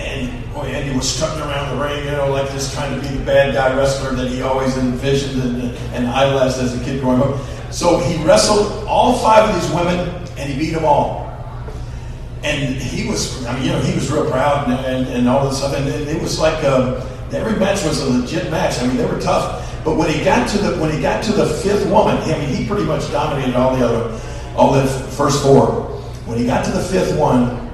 and 0.00 0.43
boy, 0.54 0.66
Andy 0.66 0.96
was 0.96 1.12
strutting 1.12 1.40
around 1.40 1.76
the 1.76 1.84
ring, 1.84 2.04
you 2.04 2.12
know, 2.12 2.30
like 2.30 2.48
just 2.50 2.72
trying 2.72 2.94
to 2.94 3.06
be 3.06 3.16
the 3.16 3.24
bad 3.24 3.54
guy 3.54 3.76
wrestler 3.76 4.14
that 4.14 4.28
he 4.28 4.42
always 4.42 4.76
envisioned 4.78 5.42
and, 5.42 5.76
and 5.92 6.06
idolized 6.06 6.60
as 6.60 6.80
a 6.80 6.84
kid 6.84 7.00
growing 7.00 7.20
up. 7.20 7.40
So 7.72 7.98
he 7.98 8.22
wrestled 8.24 8.86
all 8.86 9.18
five 9.18 9.48
of 9.48 9.60
these 9.60 9.70
women, 9.74 9.98
and 10.38 10.52
he 10.52 10.56
beat 10.56 10.72
them 10.72 10.84
all. 10.84 11.24
And 12.44 12.76
he 12.76 13.08
was, 13.08 13.44
I 13.46 13.54
mean, 13.54 13.64
you 13.64 13.72
know, 13.72 13.80
he 13.80 13.94
was 13.94 14.10
real 14.12 14.30
proud 14.30 14.68
and, 14.68 14.78
and, 14.86 15.08
and 15.08 15.28
all 15.28 15.48
this 15.48 15.58
stuff. 15.58 15.74
And 15.74 15.88
it 15.88 16.22
was 16.22 16.38
like 16.38 16.62
um, 16.62 17.02
every 17.32 17.58
match 17.58 17.82
was 17.84 18.00
a 18.02 18.10
legit 18.10 18.50
match. 18.50 18.78
I 18.80 18.86
mean, 18.86 18.96
they 18.96 19.06
were 19.06 19.20
tough. 19.20 19.62
But 19.84 19.96
when 19.96 20.10
he 20.10 20.22
got 20.22 20.48
to 20.50 20.58
the 20.58 20.78
when 20.78 20.92
he 20.92 21.00
got 21.00 21.24
to 21.24 21.32
the 21.32 21.46
fifth 21.46 21.90
woman, 21.90 22.16
I 22.18 22.38
mean, 22.38 22.48
he 22.48 22.66
pretty 22.66 22.84
much 22.84 23.10
dominated 23.10 23.56
all 23.56 23.76
the 23.76 23.84
other, 23.84 24.20
all 24.56 24.72
the 24.72 24.86
first 24.86 25.42
four. 25.42 25.82
When 26.26 26.38
he 26.38 26.46
got 26.46 26.64
to 26.66 26.70
the 26.70 26.82
fifth 26.82 27.18
one, 27.18 27.64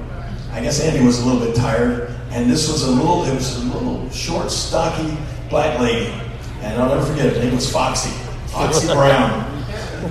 I 0.51 0.61
guess 0.61 0.81
Andy 0.81 1.05
was 1.05 1.19
a 1.19 1.25
little 1.25 1.45
bit 1.45 1.55
tired, 1.55 2.13
and 2.31 2.49
this 2.49 2.71
was 2.71 2.83
a 2.83 2.91
little, 2.91 3.25
it 3.25 3.33
was 3.33 3.57
a 3.57 3.65
little 3.65 4.09
short, 4.09 4.49
stocky 4.49 5.17
black 5.49 5.79
lady, 5.79 6.13
and 6.61 6.81
I'll 6.81 6.89
never 6.89 7.05
forget 7.05 7.25
it. 7.25 7.35
Her 7.35 7.43
name 7.43 7.55
was 7.55 7.71
Foxy, 7.71 8.11
Foxy 8.47 8.87
Brown. 8.93 9.47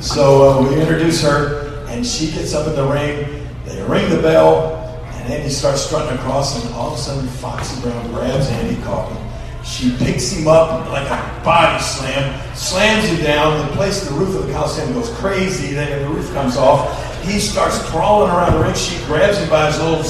So 0.02 0.48
uh, 0.48 0.68
we 0.68 0.80
introduce 0.80 1.22
her, 1.22 1.84
and 1.88 2.06
she 2.06 2.30
gets 2.30 2.54
up 2.54 2.68
in 2.68 2.76
the 2.76 2.84
ring. 2.84 3.48
They 3.64 3.82
ring 3.82 4.10
the 4.10 4.20
bell, 4.20 4.76
and 5.14 5.32
Andy 5.32 5.48
starts 5.48 5.82
strutting 5.82 6.16
across, 6.18 6.62
and 6.62 6.74
all 6.74 6.92
of 6.92 6.98
a 6.98 6.98
sudden, 6.98 7.26
Foxy 7.26 7.80
Brown 7.80 8.12
grabs 8.12 8.48
Andy 8.48 8.80
Kaufman. 8.82 9.20
She 9.64 9.96
picks 9.96 10.32
him 10.32 10.48
up 10.48 10.88
like 10.90 11.06
a 11.06 11.44
body 11.44 11.82
slam, 11.82 12.54
slams 12.54 13.08
him 13.08 13.22
down. 13.22 13.66
The 13.66 13.74
place, 13.74 14.06
the 14.06 14.14
roof 14.14 14.34
of 14.36 14.46
the 14.46 14.52
Coliseum 14.52 14.92
goes 14.92 15.10
crazy. 15.16 15.74
Then 15.74 16.02
the 16.02 16.08
roof 16.08 16.32
comes 16.32 16.56
off. 16.56 17.24
He 17.24 17.38
starts 17.38 17.78
crawling 17.90 18.30
around 18.30 18.54
the 18.54 18.64
ring. 18.64 18.74
She 18.74 18.96
grabs 19.04 19.38
him 19.38 19.48
by 19.50 19.66
his 19.66 19.78
little 19.78 20.02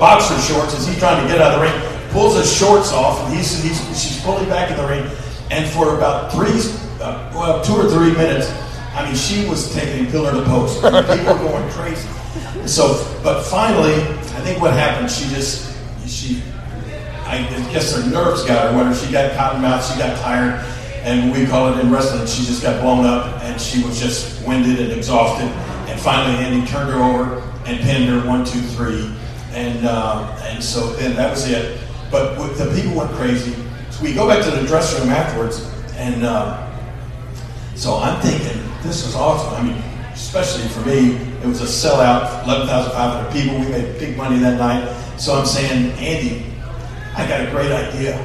boxer 0.00 0.40
shorts 0.40 0.74
as 0.74 0.86
he's 0.86 0.98
trying 0.98 1.22
to 1.22 1.30
get 1.30 1.42
out 1.42 1.52
of 1.52 1.60
the 1.60 1.66
ring, 1.66 2.10
pulls 2.10 2.34
his 2.34 2.50
shorts 2.50 2.90
off, 2.90 3.20
and 3.26 3.36
he's, 3.36 3.62
he's 3.62 3.78
she's 3.90 4.20
pulling 4.22 4.48
back 4.48 4.70
in 4.70 4.76
the 4.78 4.86
ring. 4.88 5.06
And 5.50 5.68
for 5.70 5.94
about 5.94 6.32
three, 6.32 6.58
uh, 7.00 7.30
well, 7.34 7.62
two 7.62 7.74
or 7.74 7.88
three 7.88 8.12
minutes, 8.12 8.50
I 8.94 9.04
mean, 9.04 9.14
she 9.14 9.46
was 9.46 9.72
taking 9.74 10.10
pillar 10.10 10.32
to 10.32 10.42
post. 10.44 10.76
People 10.82 11.34
were 11.34 11.38
going 11.38 11.70
crazy. 11.70 12.08
So, 12.66 13.04
but 13.22 13.42
finally, 13.44 13.94
I 13.94 14.40
think 14.42 14.60
what 14.60 14.72
happened, 14.72 15.10
she 15.10 15.28
just, 15.28 15.76
she, 16.08 16.42
I 17.26 17.42
guess 17.70 17.94
her 17.94 18.10
nerves 18.10 18.44
got 18.44 18.72
her. 18.72 18.78
Whether 18.78 18.94
she 18.94 19.12
got 19.12 19.36
cotton 19.36 19.60
mouth, 19.60 19.84
she 19.84 19.98
got 19.98 20.18
tired, 20.20 20.64
and 21.04 21.30
we 21.30 21.46
call 21.46 21.72
it 21.72 21.80
in 21.80 21.92
wrestling, 21.92 22.26
she 22.26 22.44
just 22.44 22.62
got 22.62 22.80
blown 22.80 23.04
up, 23.04 23.42
and 23.42 23.60
she 23.60 23.84
was 23.84 24.00
just 24.00 24.44
winded 24.46 24.80
and 24.80 24.92
exhausted. 24.92 25.48
And 25.90 26.00
finally, 26.00 26.38
Andy 26.42 26.66
turned 26.66 26.90
her 26.90 27.02
over 27.02 27.40
and 27.66 27.80
pinned 27.80 28.08
her 28.08 28.26
one, 28.26 28.44
two, 28.44 28.60
three, 28.60 29.12
and 29.52 29.86
uh, 29.86 30.36
and 30.44 30.62
so 30.62 30.92
then 30.94 31.16
that 31.16 31.30
was 31.30 31.48
it. 31.48 31.80
But 32.10 32.36
the 32.56 32.72
people 32.74 32.96
went 32.96 33.10
crazy. 33.12 33.54
So 33.90 34.02
we 34.02 34.14
go 34.14 34.26
back 34.26 34.44
to 34.44 34.50
the 34.50 34.66
dressing 34.66 35.00
room 35.00 35.10
afterwards, 35.10 35.62
and 35.94 36.24
uh, 36.24 36.66
so 37.74 37.96
I'm 37.96 38.20
thinking 38.20 38.62
this 38.82 39.04
was 39.06 39.14
awesome. 39.14 39.54
I 39.54 39.62
mean, 39.62 39.82
especially 40.12 40.68
for 40.68 40.80
me, 40.86 41.16
it 41.42 41.46
was 41.46 41.62
a 41.62 41.64
sellout, 41.64 42.44
11,500 42.44 43.32
people. 43.32 43.58
We 43.58 43.68
made 43.68 43.98
big 43.98 44.16
money 44.16 44.38
that 44.40 44.58
night. 44.58 44.84
So 45.18 45.34
I'm 45.34 45.46
saying, 45.46 45.92
Andy, 45.92 46.44
I 47.16 47.26
got 47.26 47.46
a 47.46 47.50
great 47.50 47.72
idea. 47.72 48.18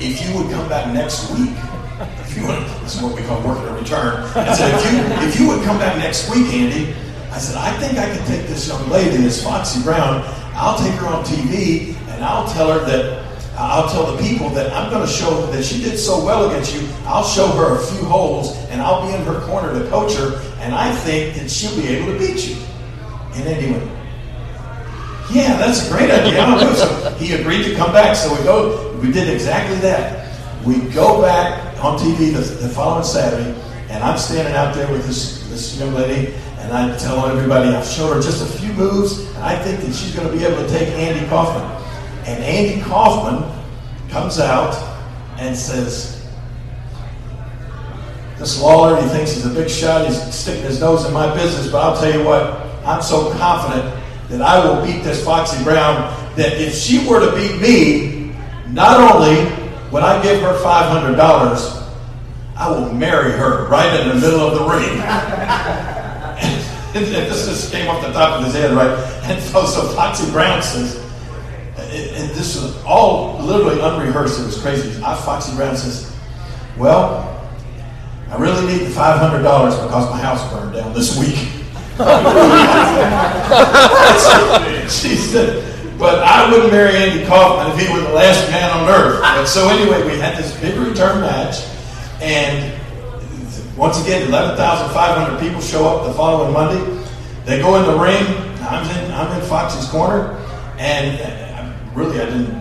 If 0.00 0.26
you 0.26 0.36
would 0.36 0.50
come 0.50 0.68
back 0.68 0.92
next 0.94 1.30
week, 1.30 1.54
if 2.20 2.36
you 2.36 2.46
would, 2.46 2.62
this 2.82 2.96
is 2.96 3.02
what 3.02 3.14
we 3.14 3.22
call 3.22 3.42
working 3.42 3.68
a 3.68 3.74
return. 3.74 4.24
I 4.34 4.54
said, 4.54 4.74
if 4.74 4.92
you, 4.92 5.26
if 5.28 5.40
you 5.40 5.48
would 5.48 5.64
come 5.64 5.78
back 5.78 5.98
next 5.98 6.30
week, 6.30 6.46
Andy, 6.52 6.94
I 7.30 7.38
said, 7.38 7.56
I 7.56 7.76
think 7.78 7.98
I 7.98 8.06
can 8.06 8.26
take 8.26 8.46
this 8.48 8.68
young 8.68 8.88
lady, 8.88 9.18
this 9.18 9.42
Foxy 9.44 9.82
Brown, 9.82 10.22
I'll 10.60 10.78
take 10.78 10.92
her 11.00 11.06
on 11.06 11.24
TV 11.24 11.96
and 12.10 12.22
I'll 12.22 12.46
tell 12.52 12.70
her 12.70 12.84
that 12.84 13.24
uh, 13.56 13.62
I'll 13.62 13.88
tell 13.88 14.14
the 14.14 14.22
people 14.22 14.50
that 14.50 14.70
I'm 14.74 14.90
going 14.90 15.06
to 15.06 15.10
show 15.10 15.46
that 15.46 15.64
she 15.64 15.80
did 15.80 15.98
so 15.98 16.22
well 16.22 16.50
against 16.50 16.74
you. 16.74 16.86
I'll 17.06 17.24
show 17.24 17.48
her 17.48 17.80
a 17.80 17.86
few 17.86 18.04
holes 18.04 18.54
and 18.68 18.82
I'll 18.82 19.06
be 19.06 19.14
in 19.14 19.22
her 19.22 19.40
corner 19.46 19.72
to 19.72 19.88
coach 19.88 20.14
her, 20.16 20.38
and 20.60 20.74
I 20.74 20.94
think 20.96 21.36
that 21.36 21.50
she'll 21.50 21.74
be 21.76 21.88
able 21.88 22.12
to 22.12 22.18
beat 22.18 22.46
you. 22.46 22.56
And 23.32 23.72
went, 23.72 23.84
Yeah, 25.32 25.56
that's 25.56 25.88
a 25.88 25.90
great 25.90 26.10
idea. 26.10 26.40
I'll 26.40 26.60
do 26.60 26.74
So 26.74 27.14
he 27.14 27.32
agreed 27.32 27.64
to 27.64 27.74
come 27.74 27.92
back. 27.92 28.14
So 28.14 28.30
we 28.36 28.44
go, 28.44 28.92
we 28.98 29.10
did 29.10 29.32
exactly 29.32 29.78
that. 29.78 30.28
We 30.62 30.78
go 30.90 31.22
back 31.22 31.82
on 31.82 31.98
TV 31.98 32.34
the, 32.34 32.40
the 32.40 32.68
following 32.68 33.04
Saturday, 33.04 33.58
and 33.88 34.04
I'm 34.04 34.18
standing 34.18 34.54
out 34.54 34.74
there 34.74 34.92
with 34.92 35.06
this, 35.06 35.48
this 35.48 35.78
young 35.80 35.94
lady, 35.94 36.34
and 36.58 36.70
I 36.70 36.94
tell 36.98 37.26
everybody 37.26 37.70
I've 37.70 37.86
showed 37.86 38.14
her 38.14 38.20
just 38.20 38.42
a 38.42 38.58
few 38.58 38.74
moves, 38.74 39.29
I 39.40 39.56
think 39.56 39.80
that 39.80 39.94
she's 39.94 40.14
going 40.14 40.30
to 40.30 40.36
be 40.36 40.44
able 40.44 40.62
to 40.62 40.68
take 40.68 40.88
Andy 40.88 41.26
Kaufman. 41.28 41.64
And 42.26 42.42
Andy 42.44 42.82
Kaufman 42.82 43.42
comes 44.10 44.38
out 44.38 44.74
and 45.38 45.56
says, 45.56 46.28
This 48.38 48.60
Lawler, 48.60 49.00
he 49.00 49.08
thinks 49.08 49.32
he's 49.32 49.46
a 49.46 49.50
big 49.50 49.70
shot. 49.70 50.06
He's 50.06 50.20
sticking 50.34 50.64
his 50.64 50.80
nose 50.80 51.06
in 51.06 51.12
my 51.12 51.34
business, 51.34 51.70
but 51.70 51.82
I'll 51.82 52.00
tell 52.00 52.12
you 52.12 52.24
what, 52.24 52.60
I'm 52.84 53.02
so 53.02 53.32
confident 53.34 53.94
that 54.28 54.42
I 54.42 54.64
will 54.64 54.84
beat 54.84 55.02
this 55.02 55.24
Foxy 55.24 55.62
Brown 55.64 56.14
that 56.36 56.60
if 56.60 56.74
she 56.74 57.06
were 57.06 57.20
to 57.20 57.34
beat 57.34 57.60
me, 57.60 58.34
not 58.68 59.00
only 59.00 59.44
would 59.90 60.02
I 60.02 60.22
give 60.22 60.40
her 60.42 60.62
$500, 60.62 61.88
I 62.56 62.70
will 62.70 62.92
marry 62.92 63.32
her 63.32 63.66
right 63.68 64.00
in 64.00 64.08
the 64.08 64.14
middle 64.14 64.40
of 64.40 64.58
the 64.58 64.64
ring. 64.66 65.96
this 66.92 67.46
just 67.46 67.72
came 67.72 67.88
off 67.88 68.04
the 68.04 68.12
top 68.12 68.38
of 68.38 68.44
his 68.44 68.54
head, 68.54 68.72
right? 68.72 68.90
And 69.24 69.42
so, 69.42 69.66
so 69.66 69.88
Foxy 69.94 70.30
Brown 70.30 70.62
says, 70.62 70.96
and 71.76 72.30
this 72.30 72.60
was 72.60 72.82
all 72.84 73.38
literally 73.40 73.80
unrehearsed. 73.80 74.40
It 74.40 74.44
was 74.44 74.60
crazy. 74.60 75.02
I, 75.02 75.16
Foxy 75.16 75.54
Brown 75.56 75.76
says, 75.76 76.14
Well, 76.76 77.26
I 78.30 78.36
really 78.36 78.66
need 78.66 78.86
the 78.86 78.90
$500 78.90 79.42
because 79.42 80.10
my 80.10 80.20
house 80.20 80.48
burned 80.52 80.74
down 80.74 80.92
this 80.94 81.18
week. 81.18 81.48
she 84.88 85.16
said, 85.16 85.98
but 85.98 86.22
I 86.22 86.50
wouldn't 86.50 86.72
marry 86.72 86.96
Andy 86.96 87.26
Kaufman 87.26 87.76
if 87.76 87.86
he 87.86 87.92
were 87.92 88.00
the 88.00 88.14
last 88.14 88.50
man 88.50 88.70
on 88.70 88.88
earth. 88.88 89.22
And 89.22 89.46
so 89.46 89.68
anyway, 89.68 90.02
we 90.10 90.18
had 90.18 90.38
this 90.38 90.58
big 90.58 90.78
return 90.78 91.20
match, 91.20 91.62
and 92.22 92.79
once 93.80 93.98
again, 94.02 94.28
11,500 94.28 95.40
people 95.40 95.58
show 95.58 95.88
up 95.88 96.06
the 96.06 96.12
following 96.12 96.52
Monday. 96.52 97.02
They 97.46 97.62
go 97.62 97.76
in 97.76 97.86
the 97.86 97.98
ring. 97.98 98.26
I'm 98.60 98.84
in, 98.84 99.10
I'm 99.10 99.40
in 99.40 99.48
Foxy's 99.48 99.88
corner, 99.88 100.36
and 100.76 101.18
really 101.96 102.20
I 102.20 102.26
didn't 102.26 102.60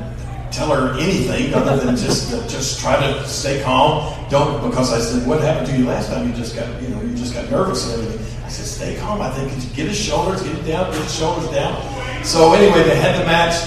tell 0.49 0.73
her 0.73 0.97
anything 0.97 1.53
other 1.53 1.75
than 1.75 1.97
just 1.97 2.33
uh, 2.33 2.47
just 2.47 2.79
try 2.79 2.95
to 2.95 3.27
stay 3.27 3.61
calm. 3.61 4.15
Don't 4.29 4.65
because 4.65 4.93
I 4.93 4.99
said, 5.01 5.27
"What 5.27 5.41
happened 5.41 5.67
to 5.67 5.77
you 5.77 5.85
last 5.87 6.09
time? 6.09 6.25
You 6.25 6.33
just 6.33 6.55
got 6.55 6.81
you 6.81 6.87
know 6.87 7.01
you 7.01 7.13
just 7.15 7.33
got 7.33 7.51
nervous 7.51 7.93
and 7.93 8.01
everything." 8.01 8.45
I 8.45 8.47
said, 8.47 8.65
"Stay 8.65 8.97
calm. 8.97 9.19
I 9.19 9.29
think 9.31 9.51
get 9.75 9.89
his 9.89 9.99
shoulders, 9.99 10.41
get 10.41 10.55
it 10.55 10.65
down, 10.65 10.89
get 10.89 11.03
his 11.03 11.13
shoulders 11.13 11.51
down." 11.51 11.75
So 12.23 12.53
anyway, 12.53 12.83
they 12.83 12.95
had 12.95 13.19
the 13.19 13.25
match. 13.25 13.59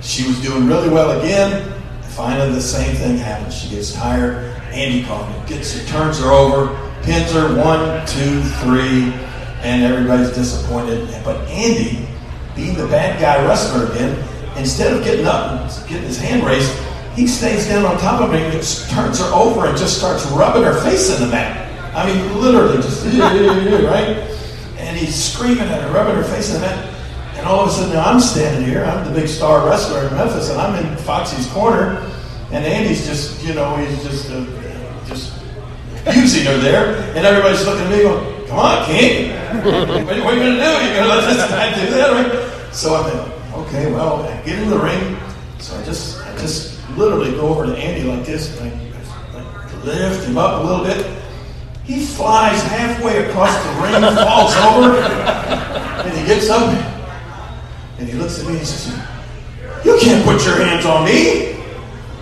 She 0.00 0.28
was 0.28 0.40
doing 0.40 0.68
really 0.68 0.90
well 0.90 1.20
again. 1.20 1.72
Finally, 2.10 2.52
the 2.52 2.62
same 2.62 2.94
thing 2.94 3.16
happens. 3.16 3.52
She 3.52 3.68
gets 3.70 3.92
tired. 3.92 4.53
Andy 4.74 5.04
Kaufman 5.04 5.46
gets 5.46 5.78
her, 5.78 5.86
turns 5.86 6.18
her 6.18 6.30
over, 6.30 6.74
pins 7.02 7.32
her 7.32 7.56
one, 7.56 8.04
two, 8.06 8.42
three, 8.60 9.12
and 9.62 9.82
everybody's 9.82 10.34
disappointed. 10.34 11.08
But 11.24 11.48
Andy, 11.48 12.06
being 12.56 12.76
the 12.76 12.86
bad 12.88 13.20
guy 13.20 13.44
wrestler 13.46 13.90
again, 13.92 14.18
instead 14.56 14.92
of 14.92 15.04
getting 15.04 15.26
up 15.26 15.60
and 15.60 15.88
getting 15.88 16.04
his 16.04 16.18
hand 16.18 16.44
raised, 16.44 16.72
he 17.14 17.26
stays 17.28 17.68
down 17.68 17.84
on 17.86 17.98
top 17.98 18.20
of 18.20 18.30
her 18.30 18.36
and 18.36 18.52
turns 18.90 19.20
her 19.20 19.32
over 19.32 19.66
and 19.66 19.78
just 19.78 19.96
starts 19.98 20.26
rubbing 20.32 20.64
her 20.64 20.80
face 20.82 21.14
in 21.14 21.20
the 21.24 21.28
mat. 21.28 21.60
I 21.94 22.06
mean, 22.06 22.40
literally, 22.40 22.76
just 22.76 23.04
right? 23.06 24.16
And 24.78 24.96
he's 24.96 25.14
screaming 25.14 25.68
at 25.68 25.82
her, 25.82 25.92
rubbing 25.92 26.16
her 26.16 26.24
face 26.24 26.52
in 26.52 26.60
the 26.60 26.66
mat. 26.66 26.90
And 27.36 27.46
all 27.46 27.60
of 27.60 27.68
a 27.68 27.72
sudden, 27.72 27.96
I'm 27.96 28.18
standing 28.18 28.68
here. 28.68 28.84
I'm 28.84 29.04
the 29.04 29.20
big 29.20 29.28
star 29.28 29.64
wrestler 29.66 30.08
in 30.08 30.14
Memphis, 30.14 30.50
and 30.50 30.60
I'm 30.60 30.84
in 30.84 30.96
Foxy's 30.98 31.46
corner. 31.48 32.10
And 32.50 32.64
Andy's 32.64 33.06
just, 33.06 33.44
you 33.44 33.54
know, 33.54 33.76
he's 33.76 34.02
just, 34.02 34.30
uh, 34.30 34.44
just 35.06 35.40
using 36.14 36.46
her 36.46 36.58
there. 36.58 36.96
And 37.16 37.26
everybody's 37.26 37.64
looking 37.66 37.84
at 37.84 37.90
me 37.90 38.02
going, 38.02 38.46
come 38.48 38.58
on, 38.58 38.86
King. 38.86 39.30
what, 39.30 39.66
are 39.66 40.00
you 40.00 40.14
going 40.14 40.56
to 40.56 40.64
do? 40.64 40.70
You're 40.84 40.94
going 40.94 41.08
to 41.08 41.14
let 41.14 41.34
this 41.34 41.50
guy 41.50 41.74
do 41.74 41.90
that? 41.94 42.10
Right? 42.12 42.74
So 42.74 42.94
I 42.94 43.10
think, 43.10 43.54
okay, 43.54 43.92
well, 43.92 44.22
I 44.22 44.42
get 44.42 44.58
in 44.58 44.70
the 44.70 44.78
ring. 44.78 45.16
So 45.58 45.78
I 45.78 45.84
just, 45.84 46.20
I 46.22 46.36
just 46.38 46.78
literally 46.96 47.32
go 47.32 47.48
over 47.48 47.66
to 47.66 47.76
Andy 47.76 48.02
like 48.02 48.26
this, 48.26 48.58
and 48.60 48.70
I, 48.70 48.84
lift 49.84 50.26
him 50.26 50.38
up 50.38 50.62
a 50.62 50.66
little 50.66 50.84
bit. 50.84 51.06
He 51.84 52.04
flies 52.04 52.62
halfway 52.62 53.26
across 53.26 53.54
the 53.62 53.70
ring, 53.82 54.00
falls 54.16 54.54
over, 54.56 54.98
and 54.98 56.18
he 56.18 56.26
gets 56.26 56.48
up, 56.48 56.72
and 57.98 58.08
he 58.08 58.14
looks 58.14 58.40
at 58.40 58.46
me 58.46 58.52
and 58.52 58.60
he 58.60 58.64
says, 58.64 58.98
"You 59.84 59.98
can't 60.00 60.24
put 60.24 60.44
your 60.44 60.56
hands 60.64 60.86
on 60.86 61.04
me. 61.04 61.53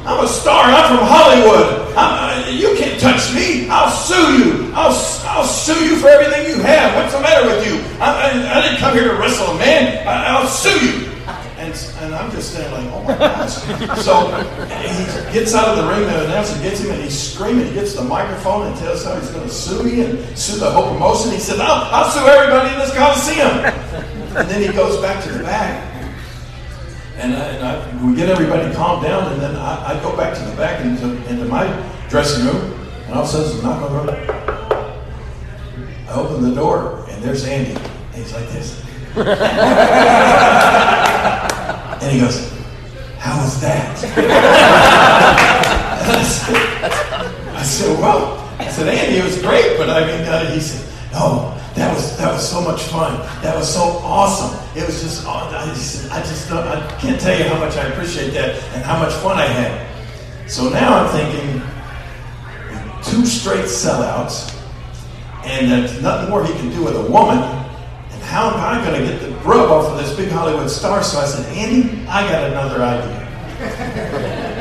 I'm 0.05 0.25
a 0.25 0.29
star. 0.29 0.65
I'm 0.65 0.97
from 0.97 1.07
Hollywood. 1.07 1.95
I'm, 1.97 2.45
uh, 2.45 2.49
you 2.49 2.75
can't 2.77 2.99
touch 3.01 3.33
me. 3.35 3.69
I'll 3.69 3.91
sue 3.91 4.39
you. 4.39 4.73
I'll, 4.75 4.91
I'll 5.29 5.47
sue 5.47 5.85
you 5.85 5.97
for 5.97 6.09
everything 6.09 6.49
you 6.49 6.63
have. 6.63 6.97
What's 6.97 7.15
the 7.15 7.21
matter 7.21 7.47
with 7.47 7.67
you? 7.67 7.79
I, 8.01 8.11
I, 8.11 8.59
I 8.59 8.63
didn't 8.63 8.79
come 8.79 8.95
here 8.95 9.09
to 9.09 9.15
wrestle 9.15 9.47
a 9.47 9.59
man. 9.59 10.07
I, 10.07 10.37
I'll 10.37 10.49
sue 10.49 10.71
you." 10.85 11.09
And, 11.57 11.73
and 12.01 12.13
I'm 12.13 12.33
just 12.33 12.57
there 12.57 12.69
like, 12.73 12.91
oh 12.91 13.05
my 13.05 13.17
gosh. 13.17 13.55
So 14.03 14.27
he 14.67 15.33
gets 15.33 15.55
out 15.55 15.69
of 15.69 15.77
the 15.77 15.89
ring, 15.89 16.03
the 16.03 16.25
announcer 16.25 16.61
gets 16.61 16.81
him, 16.81 16.91
and 16.91 17.01
he's 17.01 17.17
screaming. 17.17 17.67
He 17.67 17.75
gets 17.75 17.95
the 17.95 18.03
microphone 18.03 18.67
and 18.67 18.77
tells 18.79 19.05
how 19.05 19.15
he's 19.15 19.31
going 19.31 19.47
to 19.47 19.55
sue 19.55 19.85
me 19.85 20.01
and 20.05 20.37
sue 20.37 20.59
the 20.59 20.69
whole 20.69 20.93
promotion. 20.93 21.31
He 21.31 21.39
said, 21.39 21.61
I'll, 21.61 21.85
I'll 21.95 22.11
sue 22.11 22.27
everybody 22.27 22.73
in 22.75 22.81
this 22.81 22.93
Coliseum. 22.93 23.65
And 24.35 24.49
then 24.51 24.61
he 24.61 24.77
goes 24.77 25.01
back 25.01 25.23
to 25.23 25.33
the 25.33 25.45
back. 25.45 25.92
And, 27.23 27.35
I, 27.35 27.37
and 27.51 27.65
I, 27.65 28.05
we 28.05 28.17
get 28.17 28.29
everybody 28.29 28.75
calmed 28.75 29.05
down, 29.05 29.33
and 29.33 29.41
then 29.41 29.55
I, 29.55 29.97
I 29.97 30.01
go 30.03 30.17
back 30.17 30.35
to 30.35 30.41
the 30.43 30.57
back 30.57 30.85
into, 30.85 31.15
into 31.31 31.45
my 31.45 31.69
dressing 32.09 32.47
room, 32.47 32.73
and 33.07 33.15
all 33.15 33.23
of 33.23 33.29
a 33.29 33.33
sudden, 33.33 33.63
knock 33.63 33.91
on 33.91 34.07
the 34.07 34.13
door. 34.13 34.35
I 36.09 36.11
open 36.15 36.43
the 36.43 36.55
door, 36.55 37.07
and 37.09 37.23
there's 37.23 37.45
Andy. 37.45 37.77
And 37.81 38.15
he's 38.15 38.33
like 38.33 38.49
this. 38.49 38.83
And 42.03 42.11
he 42.11 42.19
goes, 42.19 42.51
How 43.19 43.41
was 43.41 43.61
that? 43.61 43.97
I 47.55 47.63
said, 47.63 47.97
Well, 48.01 48.53
I 48.59 48.67
said, 48.67 48.89
Andy, 48.89 49.19
it 49.19 49.25
was 49.25 49.41
great, 49.41 49.79
but 49.79 49.89
I 49.89 50.01
mean, 50.01 50.29
uh, 50.29 50.53
he 50.53 50.59
said, 50.59 50.85
No, 51.13 51.57
that 51.75 51.95
was 51.95 52.17
that 52.19 52.33
was 52.33 52.49
so 52.49 52.61
much 52.61 52.83
fun. 52.83 53.19
That 53.43 53.57
was 53.57 53.73
so 53.73 53.83
awesome. 54.03 54.59
It 54.77 54.87
was 54.87 55.03
just, 55.03 55.25
oh, 55.27 55.31
I 55.31 55.67
just, 55.75 56.11
I 56.11 56.21
just 56.21 56.49
don't, 56.49 56.67
I 56.67 56.99
can't 56.99 57.21
tell 57.21 57.37
you 57.37 57.45
how 57.45 57.59
much 57.59 57.77
I 57.77 57.89
appreciate 57.89 58.31
that 58.31 58.57
and 58.75 58.83
how 58.85 58.99
much 58.99 59.13
fun 59.15 59.39
I 59.39 59.47
had. 59.47 60.51
So 60.51 60.69
now 60.69 61.03
I'm 61.03 61.09
thinking, 61.11 61.63
two 63.03 63.27
straight 63.27 63.65
sellouts, 63.65 64.55
and 65.45 65.71
there's 65.71 66.01
nothing 66.03 66.31
more 66.31 66.45
he 66.45 66.53
can 66.55 66.71
do 66.71 66.85
with 66.85 66.97
a 66.97 67.11
woman. 67.11 67.39
And 67.39 68.23
how 68.23 68.51
am 68.51 68.57
I 68.57 68.85
going 68.85 69.01
to 69.01 69.07
get 69.07 69.21
the 69.21 69.31
grub 69.41 69.71
off 69.71 69.87
of 69.93 69.99
this 69.99 70.15
big 70.17 70.31
Hollywood 70.31 70.71
star? 70.71 71.03
So 71.03 71.19
I 71.19 71.27
said, 71.27 71.47
Andy, 71.57 72.07
I 72.07 72.29
got 72.31 72.51
another 72.51 72.83
idea. 72.83 73.23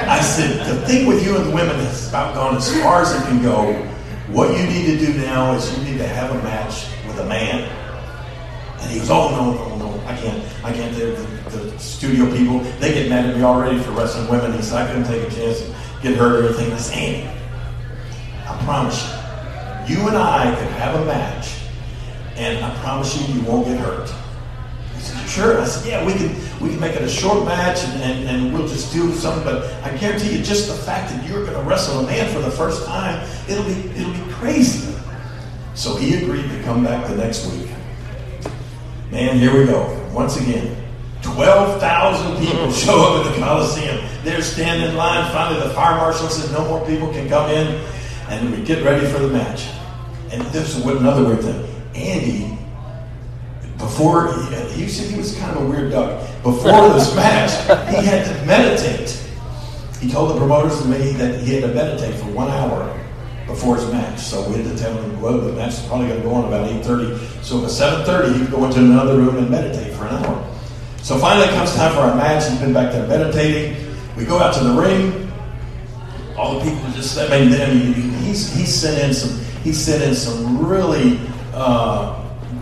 I 0.10 0.22
said, 0.22 0.66
the 0.68 0.86
thing 0.88 1.08
with 1.08 1.26
you 1.26 1.36
and 1.36 1.46
the 1.48 1.56
women 1.56 1.76
has 1.76 2.10
about 2.10 2.36
gone 2.36 2.56
as 2.56 2.72
far 2.82 3.02
as 3.02 3.14
it 3.14 3.26
can 3.28 3.42
go. 3.42 3.74
What 4.32 4.58
you 4.58 4.66
need 4.66 4.86
to 4.86 5.06
do 5.06 5.14
now 5.20 5.54
is 5.56 5.78
you 5.78 5.84
need 5.84 5.98
to 5.98 6.08
have 6.08 6.32
a 6.32 6.42
match 6.44 6.88
with 7.12 7.26
a 7.26 7.28
man. 7.28 7.70
And 8.80 8.92
he 8.92 9.00
goes, 9.00 9.10
oh 9.10 9.30
no, 9.30 9.78
no, 9.78 9.78
no, 9.78 10.08
I 10.08 10.16
can't, 10.16 10.44
I 10.64 10.74
can't. 10.74 10.96
The, 10.96 11.12
the, 11.50 11.58
the 11.58 11.80
studio 11.80 12.26
people, 12.36 12.60
they 12.80 12.94
get 12.94 13.10
mad 13.10 13.30
at 13.30 13.36
me 13.36 13.44
already 13.44 13.80
for 13.80 13.92
wrestling 13.92 14.30
women. 14.30 14.54
He 14.54 14.62
said, 14.62 14.82
I 14.82 14.88
couldn't 14.88 15.06
take 15.06 15.28
a 15.28 15.36
chance 15.36 15.62
and 15.62 15.76
get 16.02 16.16
hurt 16.16 16.44
or 16.44 16.48
anything. 16.48 16.72
I 16.72 16.78
said, 16.78 17.38
I 18.48 18.64
promise 18.64 19.04
you, 19.88 19.96
you 19.96 20.08
and 20.08 20.18
I 20.18 20.56
could 20.56 20.72
have 20.74 21.00
a 21.00 21.06
match, 21.06 21.60
and 22.36 22.64
I 22.64 22.74
promise 22.80 23.16
you, 23.16 23.36
you 23.36 23.42
won't 23.42 23.68
get 23.68 23.78
hurt. 23.78 24.10
He 24.96 25.02
said, 25.02 25.22
"You 25.22 25.28
sure?" 25.28 25.60
I 25.60 25.66
said, 25.66 25.88
"Yeah, 25.88 26.06
we 26.06 26.14
can. 26.14 26.36
We 26.62 26.70
can 26.70 26.80
make 26.80 26.96
it 26.96 27.02
a 27.02 27.10
short 27.10 27.44
match, 27.46 27.84
and, 27.84 28.04
and, 28.04 28.30
and 28.30 28.54
we'll 28.54 28.68
just 28.68 28.94
do 28.94 29.12
something. 29.14 29.44
But 29.44 29.74
I 29.84 29.98
guarantee 29.98 30.38
you, 30.38 30.44
just 30.44 30.68
the 30.68 30.76
fact 30.76 31.12
that 31.12 31.28
you're 31.28 31.44
going 31.44 31.58
to 31.58 31.64
wrestle 31.64 32.00
a 32.00 32.04
man 32.04 32.32
for 32.32 32.40
the 32.40 32.52
first 32.52 32.86
time, 32.86 33.28
it'll 33.50 33.66
be 33.66 33.90
it'll 34.00 34.14
be 34.14 34.32
crazy." 34.34 34.94
So 35.82 35.96
he 35.96 36.14
agreed 36.14 36.48
to 36.48 36.62
come 36.62 36.84
back 36.84 37.08
the 37.08 37.16
next 37.16 37.48
week. 37.48 37.68
Man, 39.10 39.40
here 39.40 39.60
we 39.60 39.66
go 39.66 40.08
once 40.14 40.40
again. 40.40 40.78
12,000 41.24 42.38
people 42.38 42.72
show 42.86 43.02
up 43.02 43.26
at 43.26 43.34
the 43.34 43.40
Coliseum. 43.40 44.06
They're 44.24 44.44
standing 44.44 44.90
in 44.90 44.96
line. 44.96 45.34
Finally, 45.34 45.68
the 45.68 45.74
fire 45.74 45.96
marshal 45.96 46.30
says 46.30 46.52
no 46.52 46.64
more 46.66 46.86
people 46.86 47.12
can 47.12 47.28
come 47.28 47.50
in. 47.50 47.84
And 48.30 48.52
we 48.52 48.64
get 48.64 48.84
ready 48.84 49.08
for 49.08 49.18
the 49.18 49.30
match. 49.30 49.70
And 50.32 50.44
this 50.54 50.78
is 50.78 50.86
another 50.86 51.26
weird 51.26 51.42
thing. 51.42 51.68
Andy, 51.96 52.56
before, 53.80 54.36
he, 54.36 54.84
he 54.84 54.88
said 54.88 55.10
he 55.10 55.18
was 55.18 55.36
kind 55.40 55.58
of 55.58 55.64
a 55.64 55.66
weird 55.68 55.92
duck. 55.92 56.22
Before 56.44 56.90
this 56.90 57.16
match, 57.16 57.54
he 57.90 58.06
had 58.06 58.28
to 58.28 58.46
meditate. 58.46 59.20
He 60.00 60.12
told 60.12 60.30
the 60.30 60.38
promoters 60.38 60.80
and 60.82 60.92
me 60.92 61.14
that 61.14 61.40
he 61.40 61.56
had 61.56 61.64
to 61.64 61.74
meditate 61.74 62.14
for 62.20 62.28
one 62.28 62.50
hour 62.52 63.01
before 63.52 63.76
his 63.76 63.86
match. 63.92 64.20
So 64.20 64.48
we 64.50 64.56
had 64.56 64.66
to 64.66 64.78
tell 64.78 64.94
him, 64.94 65.22
well, 65.22 65.38
the 65.40 65.54
match 65.54 65.74
is 65.74 65.86
probably 65.86 66.08
going 66.08 66.22
to 66.22 66.28
go 66.28 66.34
on 66.34 66.46
about 66.46 66.70
8.30. 66.70 67.44
So 67.44 67.64
at 67.64 67.70
7.30, 67.70 68.40
he'd 68.40 68.52
go 68.52 68.66
into 68.66 68.80
another 68.80 69.18
room 69.18 69.38
and 69.38 69.50
meditate 69.50 69.94
for 69.94 70.06
an 70.06 70.16
hour. 70.24 70.48
So 71.02 71.18
finally 71.18 71.48
it 71.48 71.52
comes 71.52 71.76
time 71.76 71.94
for 71.94 72.00
our 72.00 72.16
match. 72.16 72.50
He's 72.50 72.60
been 72.60 72.74
back 72.74 72.92
there 72.92 73.08
meditating. 73.08 73.96
We 74.16 74.26
go 74.26 74.40
out 74.40 74.54
to 74.56 74.64
the 74.64 74.74
ring. 74.74 75.32
All 76.38 76.60
the 76.60 76.70
people 76.70 76.92
just, 76.92 77.18
I 77.18 77.28
mean, 77.28 77.54
I 77.54 77.68
mean 77.68 77.94
he's, 78.22 78.54
he's 78.56 78.74
sent 78.74 79.04
in 79.04 79.14
some, 79.14 79.44
he 79.64 79.74
sent 79.74 80.04
in 80.04 80.16
some 80.16 80.66
really 80.66 81.20
uh, 81.54 82.18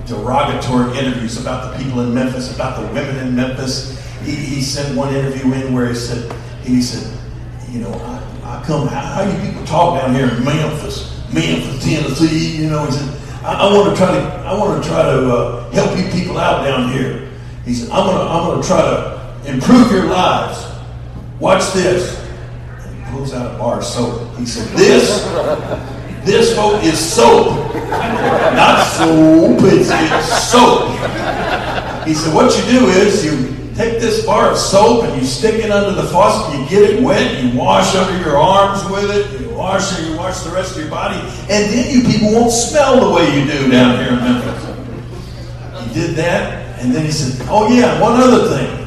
derogatory 0.06 0.98
interviews 0.98 1.40
about 1.40 1.72
the 1.72 1.84
people 1.84 2.02
in 2.02 2.14
Memphis, 2.14 2.54
about 2.54 2.82
the 2.82 2.88
women 2.94 3.18
in 3.18 3.36
Memphis. 3.36 3.98
He, 4.24 4.32
he 4.32 4.62
sent 4.62 4.98
one 4.98 5.14
interview 5.14 5.54
in 5.54 5.74
where 5.74 5.88
he 5.88 5.96
said, 5.96 6.34
he 6.64 6.82
said, 6.82 7.18
you 7.70 7.80
know, 7.80 7.94
I, 7.94 8.19
Come, 8.66 8.88
how, 8.88 9.00
how 9.00 9.24
you 9.24 9.50
people 9.50 9.66
talk 9.66 10.00
down 10.00 10.14
here 10.14 10.30
in 10.30 10.44
Memphis, 10.44 11.24
Memphis, 11.34 11.84
Tennessee, 11.84 12.58
you 12.64 12.70
know, 12.70 12.86
he 12.86 12.92
said, 12.92 13.20
I, 13.44 13.68
I 13.68 13.74
want 13.74 13.90
to 13.90 13.96
try 13.96 14.12
to, 14.12 14.22
I 14.46 14.54
want 14.54 14.84
to 14.84 14.90
try 14.90 15.04
to 15.04 15.32
uh, 15.32 15.72
help 15.72 15.98
you 15.98 16.10
people 16.12 16.38
out 16.38 16.64
down 16.64 16.92
here. 16.92 17.30
He 17.66 17.74
said, 17.74 17.90
I'm 17.90 18.06
gonna, 18.06 18.30
I'm 18.30 18.48
gonna 18.50 18.64
try 18.64 18.82
to 18.82 19.52
improve 19.52 19.92
your 19.92 20.06
lives. 20.06 20.66
Watch 21.40 21.72
this. 21.74 22.20
And 22.86 23.06
he 23.06 23.12
pulls 23.12 23.34
out 23.34 23.56
a 23.56 23.58
bar 23.58 23.80
of 23.80 23.86
soap. 23.86 24.36
He 24.38 24.46
said, 24.46 24.68
This, 24.78 25.24
this 26.26 26.56
folk 26.56 26.84
is 26.84 27.00
soap. 27.00 27.74
Not 27.74 28.86
soap, 28.86 29.60
it's, 29.64 29.90
it's 29.92 30.50
soap. 30.50 30.90
He 32.06 32.14
said, 32.14 32.34
What 32.34 32.58
you 32.58 32.80
do 32.80 32.88
is 32.88 33.24
you 33.24 33.49
take 33.80 34.02
this 34.02 34.26
bar 34.26 34.52
of 34.52 34.58
soap 34.58 35.06
and 35.06 35.22
you 35.22 35.26
stick 35.26 35.56
it 35.64 35.72
under 35.72 36.00
the 36.00 36.06
faucet, 36.10 36.60
you 36.60 36.68
get 36.68 36.90
it 36.90 37.02
wet, 37.02 37.42
you 37.42 37.58
wash 37.58 37.96
under 37.96 38.22
your 38.22 38.38
arms 38.38 38.84
with 38.92 39.10
it, 39.10 39.40
you 39.40 39.50
wash 39.52 39.98
it, 39.98 40.06
you 40.06 40.18
wash 40.18 40.42
the 40.42 40.50
rest 40.50 40.76
of 40.76 40.82
your 40.82 40.90
body, 40.90 41.18
and 41.50 41.72
then 41.72 41.90
you 41.90 42.04
people 42.04 42.34
won't 42.34 42.52
smell 42.52 43.00
the 43.00 43.16
way 43.16 43.40
you 43.40 43.50
do 43.50 43.72
down 43.72 43.98
here 43.98 44.12
in 44.12 44.20
Memphis. 44.20 45.88
He 45.88 45.94
did 45.94 46.18
that, 46.18 46.78
and 46.82 46.94
then 46.94 47.06
he 47.06 47.12
said, 47.12 47.48
Oh, 47.50 47.74
yeah, 47.74 48.02
one 48.02 48.20
other 48.20 48.50
thing. 48.50 48.86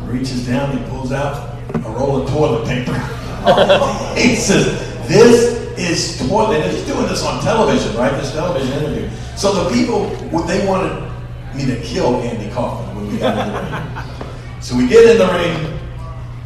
He 0.00 0.10
reaches 0.10 0.46
down, 0.46 0.74
he 0.74 0.82
pulls 0.88 1.12
out 1.12 1.58
a 1.74 1.90
roll 1.90 2.22
of 2.22 2.30
toilet 2.30 2.66
paper. 2.66 2.94
he 4.18 4.36
says, 4.36 4.64
This 5.06 5.78
is 5.78 6.26
toilet. 6.26 6.62
And 6.62 6.72
he's 6.72 6.86
doing 6.86 7.06
this 7.08 7.22
on 7.24 7.42
television, 7.42 7.94
right? 7.96 8.12
This 8.12 8.32
television 8.32 8.72
interview. 8.72 9.10
So 9.36 9.64
the 9.64 9.70
people, 9.74 10.08
they 10.46 10.66
wanted 10.66 11.12
me 11.54 11.66
to 11.66 11.78
kill 11.82 12.22
Andy 12.22 12.50
Kaufman 12.54 12.91
So 14.62 14.76
we 14.76 14.86
get 14.86 15.04
in 15.10 15.18
the 15.18 15.26
ring. 15.26 15.78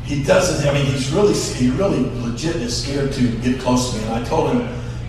He 0.02 0.22
doesn't, 0.22 0.66
I 0.66 0.72
mean, 0.72 0.86
he's 0.86 1.12
really, 1.12 1.34
he 1.34 1.68
really 1.68 2.00
legit 2.22 2.56
is 2.56 2.82
scared 2.82 3.12
to 3.12 3.28
get 3.40 3.60
close 3.60 3.92
to 3.92 3.98
me. 3.98 4.04
And 4.04 4.14
I 4.14 4.24
told 4.24 4.52
him 4.52 4.60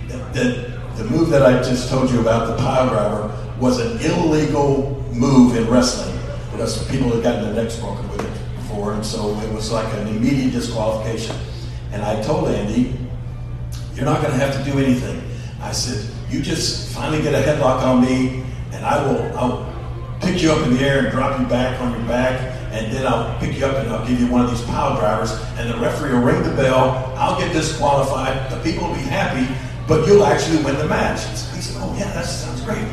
that, 0.09 0.33
that 0.33 0.97
the 0.97 1.05
move 1.05 1.29
that 1.29 1.41
I 1.41 1.53
just 1.63 1.89
told 1.89 2.11
you 2.11 2.19
about, 2.19 2.47
the 2.47 2.57
pile 2.57 2.89
driver, 2.89 3.33
was 3.61 3.79
an 3.79 3.97
illegal 4.01 5.01
move 5.13 5.55
in 5.55 5.69
wrestling 5.69 6.19
because 6.51 6.85
people 6.89 7.09
had 7.11 7.23
gotten 7.23 7.43
their 7.43 7.63
necks 7.63 7.77
broken 7.77 8.09
with 8.09 8.21
it 8.21 8.55
before, 8.57 8.93
and 8.93 9.05
so 9.05 9.39
it 9.39 9.53
was 9.53 9.71
like 9.71 9.91
an 9.93 10.07
immediate 10.07 10.51
disqualification. 10.51 11.35
And 11.91 12.01
I 12.01 12.21
told 12.23 12.49
Andy, 12.49 12.93
"You're 13.95 14.05
not 14.05 14.21
going 14.21 14.33
to 14.33 14.39
have 14.39 14.53
to 14.57 14.69
do 14.69 14.79
anything." 14.79 15.21
I 15.61 15.71
said, 15.71 16.05
"You 16.29 16.41
just 16.41 16.93
finally 16.93 17.21
get 17.21 17.33
a 17.33 17.37
headlock 17.37 17.83
on 17.83 18.01
me, 18.01 18.43
and 18.73 18.85
I 18.85 19.05
will 19.05 19.37
I'll 19.37 19.66
pick 20.21 20.41
you 20.41 20.51
up 20.51 20.65
in 20.65 20.73
the 20.75 20.81
air 20.81 20.99
and 21.05 21.11
drop 21.11 21.39
you 21.39 21.45
back 21.45 21.79
on 21.81 21.91
your 21.91 22.07
back, 22.07 22.39
and 22.71 22.91
then 22.91 23.05
I'll 23.07 23.37
pick 23.39 23.57
you 23.57 23.65
up 23.65 23.77
and 23.77 23.89
I'll 23.89 24.05
give 24.07 24.19
you 24.19 24.27
one 24.27 24.43
of 24.45 24.51
these 24.51 24.61
pile 24.61 24.97
drivers, 24.99 25.31
and 25.57 25.69
the 25.69 25.77
referee 25.77 26.13
will 26.13 26.21
ring 26.21 26.43
the 26.43 26.55
bell. 26.55 27.13
I'll 27.15 27.37
get 27.39 27.53
disqualified. 27.53 28.51
The 28.51 28.57
people 28.61 28.87
will 28.87 28.95
be 28.95 29.01
happy, 29.01 29.47
but 29.87 30.07
you'll 30.07 30.25
actually 30.25 30.63
win 30.63 30.77
the 30.77 30.87
match." 30.87 31.21
He 31.55 31.61
said, 31.61 31.77
"Oh 31.79 31.95
yeah, 31.97 32.11
that 32.13 32.25
sounds 32.25 32.61
great." 32.61 32.85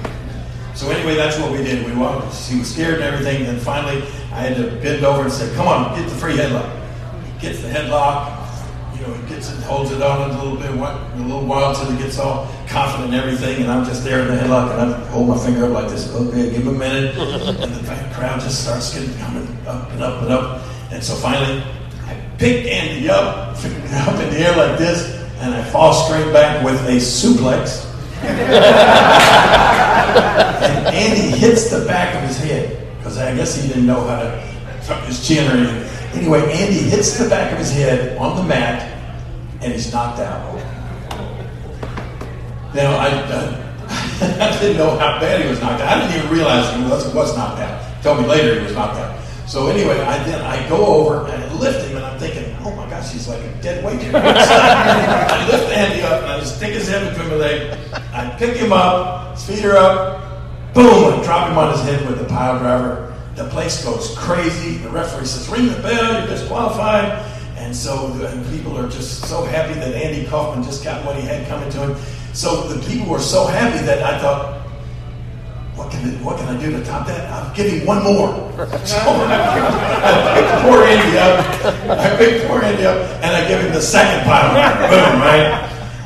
So 0.74 0.90
anyway, 0.90 1.14
that's 1.16 1.38
what 1.38 1.52
we 1.52 1.58
did. 1.58 1.86
We 1.86 1.92
walked. 1.94 2.34
He 2.48 2.58
was 2.58 2.72
scared 2.72 2.94
and 2.94 3.04
everything. 3.04 3.46
And 3.46 3.60
finally, 3.60 4.02
I 4.32 4.40
had 4.40 4.56
to 4.56 4.64
bend 4.82 5.04
over 5.04 5.22
and 5.22 5.32
say, 5.32 5.52
"Come 5.54 5.68
on, 5.68 5.96
get 5.96 6.08
the 6.08 6.16
free 6.16 6.36
headlock." 6.36 6.68
He 7.24 7.48
gets 7.48 7.62
the 7.62 7.68
headlock, 7.68 8.43
you 9.04 9.14
know, 9.14 9.20
he 9.20 9.28
gets 9.28 9.52
it, 9.52 9.62
holds 9.62 9.90
it 9.90 10.02
on 10.02 10.30
a 10.30 10.42
little 10.42 10.56
bit, 10.56 10.70
a 10.70 11.16
little 11.22 11.46
while 11.46 11.74
till 11.74 11.90
he 11.90 11.98
gets 11.98 12.18
all 12.18 12.48
confident 12.66 13.12
and 13.12 13.22
everything, 13.22 13.62
and 13.62 13.70
I'm 13.70 13.84
just 13.84 14.04
there 14.04 14.20
in 14.20 14.28
the 14.28 14.34
headlock, 14.34 14.72
and 14.72 14.94
I 14.94 14.98
hold 15.08 15.28
my 15.28 15.38
finger 15.38 15.66
up 15.66 15.72
like 15.72 15.88
this. 15.88 16.12
Okay, 16.14 16.50
give 16.50 16.62
him 16.62 16.68
a 16.68 16.72
minute, 16.72 17.16
and 17.18 17.74
the 17.74 18.14
crowd 18.14 18.40
just 18.40 18.62
starts 18.62 18.94
getting 18.94 19.16
coming 19.18 19.46
up 19.66 19.90
and 19.92 20.02
up 20.02 20.22
and 20.22 20.32
up, 20.32 20.62
and 20.90 21.02
so 21.02 21.14
finally, 21.14 21.62
I 22.06 22.14
pick 22.38 22.66
Andy 22.66 23.08
up, 23.08 23.48
up 23.56 24.20
in 24.20 24.30
the 24.30 24.38
air 24.38 24.56
like 24.56 24.78
this, 24.78 25.20
and 25.40 25.54
I 25.54 25.62
fall 25.64 25.92
straight 25.92 26.32
back 26.32 26.64
with 26.64 26.80
a 26.86 26.96
suplex. 26.96 27.90
and 28.24 28.36
Andy 30.94 31.36
hits 31.36 31.68
the 31.68 31.84
back 31.84 32.14
of 32.14 32.22
his 32.26 32.38
head 32.38 32.96
because 32.96 33.18
I 33.18 33.34
guess 33.34 33.60
he 33.60 33.68
didn't 33.68 33.86
know 33.86 34.06
how 34.06 34.20
to 34.20 34.54
tuck 34.86 35.04
his 35.04 35.26
chin 35.26 35.46
or 35.50 35.56
anything. 35.56 35.90
Anyway, 36.18 36.40
Andy 36.52 36.78
hits 36.78 37.18
the 37.18 37.28
back 37.28 37.52
of 37.52 37.58
his 37.58 37.70
head 37.70 38.16
on 38.16 38.36
the 38.36 38.42
mat 38.44 38.93
and 39.64 39.72
he's 39.72 39.90
knocked 39.90 40.20
out. 40.20 40.54
Now, 42.74 42.98
I, 42.98 43.08
I, 43.88 44.58
didn't 44.60 44.76
know 44.76 44.98
how 44.98 45.18
bad 45.18 45.40
he 45.42 45.48
was 45.48 45.58
knocked 45.60 45.80
out. 45.80 45.88
I 45.88 46.00
didn't 46.00 46.18
even 46.18 46.36
realize 46.36 46.76
he 46.76 46.82
was, 46.82 47.14
was 47.14 47.34
knocked 47.34 47.60
out. 47.60 48.02
Told 48.02 48.20
me 48.20 48.26
later 48.26 48.58
he 48.58 48.64
was 48.66 48.74
knocked 48.74 48.98
out. 48.98 49.18
So 49.48 49.68
anyway, 49.68 49.98
I 50.00 50.22
then 50.24 50.42
I 50.42 50.68
go 50.68 50.84
over 50.84 51.26
and 51.30 51.42
I 51.42 51.54
lift 51.54 51.88
him, 51.88 51.96
and 51.96 52.04
I'm 52.04 52.18
thinking, 52.18 52.54
oh 52.60 52.74
my 52.76 52.88
gosh, 52.90 53.12
he's 53.12 53.26
like 53.26 53.40
a 53.40 53.62
dead 53.62 53.82
weight. 53.82 54.00
I 54.14 55.48
lift 55.50 55.72
Andy 55.72 56.02
up, 56.02 56.22
and 56.22 56.32
I 56.32 56.44
stick 56.44 56.74
his 56.74 56.86
head 56.86 57.10
between 57.10 57.30
my 57.30 57.36
leg. 57.36 57.78
I 58.12 58.36
pick 58.38 58.56
him 58.56 58.72
up, 58.72 59.34
his 59.34 59.46
feet 59.46 59.64
are 59.64 59.76
up, 59.76 60.74
boom, 60.74 61.20
I 61.20 61.24
drop 61.24 61.50
him 61.50 61.56
on 61.56 61.72
his 61.72 61.82
head 61.82 62.06
with 62.06 62.18
the 62.18 62.26
pile 62.26 62.58
driver. 62.58 63.14
The 63.34 63.48
place 63.48 63.84
goes 63.84 64.16
crazy. 64.16 64.76
The 64.76 64.90
referee 64.90 65.26
says, 65.26 65.48
ring 65.48 65.66
the 65.66 65.80
bell, 65.80 66.20
you're 66.20 66.28
disqualified. 66.28 67.33
And 67.64 67.74
so 67.74 68.12
and 68.12 68.46
people 68.50 68.76
are 68.76 68.90
just 68.90 69.26
so 69.26 69.42
happy 69.42 69.72
that 69.80 69.94
Andy 69.94 70.28
Kaufman 70.28 70.62
just 70.62 70.84
got 70.84 71.02
what 71.04 71.16
he 71.16 71.22
had 71.22 71.48
coming 71.48 71.70
to 71.70 71.78
him. 71.78 71.96
So 72.34 72.68
the 72.68 72.86
people 72.86 73.08
were 73.08 73.20
so 73.20 73.46
happy 73.46 73.84
that 73.86 74.02
I 74.02 74.20
thought, 74.20 74.60
what 75.74 75.90
can, 75.90 76.08
I, 76.08 76.22
what 76.22 76.36
can 76.38 76.54
I 76.54 76.60
do 76.60 76.70
to 76.72 76.84
top 76.84 77.06
that? 77.06 77.30
I'll 77.32 77.54
give 77.54 77.72
him 77.72 77.86
one 77.86 78.04
more. 78.04 78.28
So 78.84 78.98
I 79.00 80.34
picked 80.36 80.62
poor 80.62 80.84
Andy 80.84 81.18
up. 81.18 81.98
I 81.98 82.16
picked 82.18 82.46
poor 82.46 82.62
Andy 82.62 82.84
up, 82.84 82.98
and 83.24 83.34
I 83.34 83.48
give 83.48 83.62
him 83.62 83.72
the 83.72 83.80
second 83.80 84.24
pile. 84.26 84.52
Boom, 84.90 85.20
right? 85.22 85.64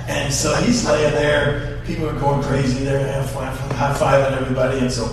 And 0.08 0.32
so 0.32 0.54
he's 0.62 0.86
laying 0.86 1.12
there. 1.12 1.82
People 1.84 2.08
are 2.08 2.18
going 2.20 2.42
crazy. 2.44 2.84
They're 2.84 3.22
high 3.22 3.94
fiving 3.94 4.40
everybody, 4.40 4.78
and 4.78 4.92
so 4.92 5.06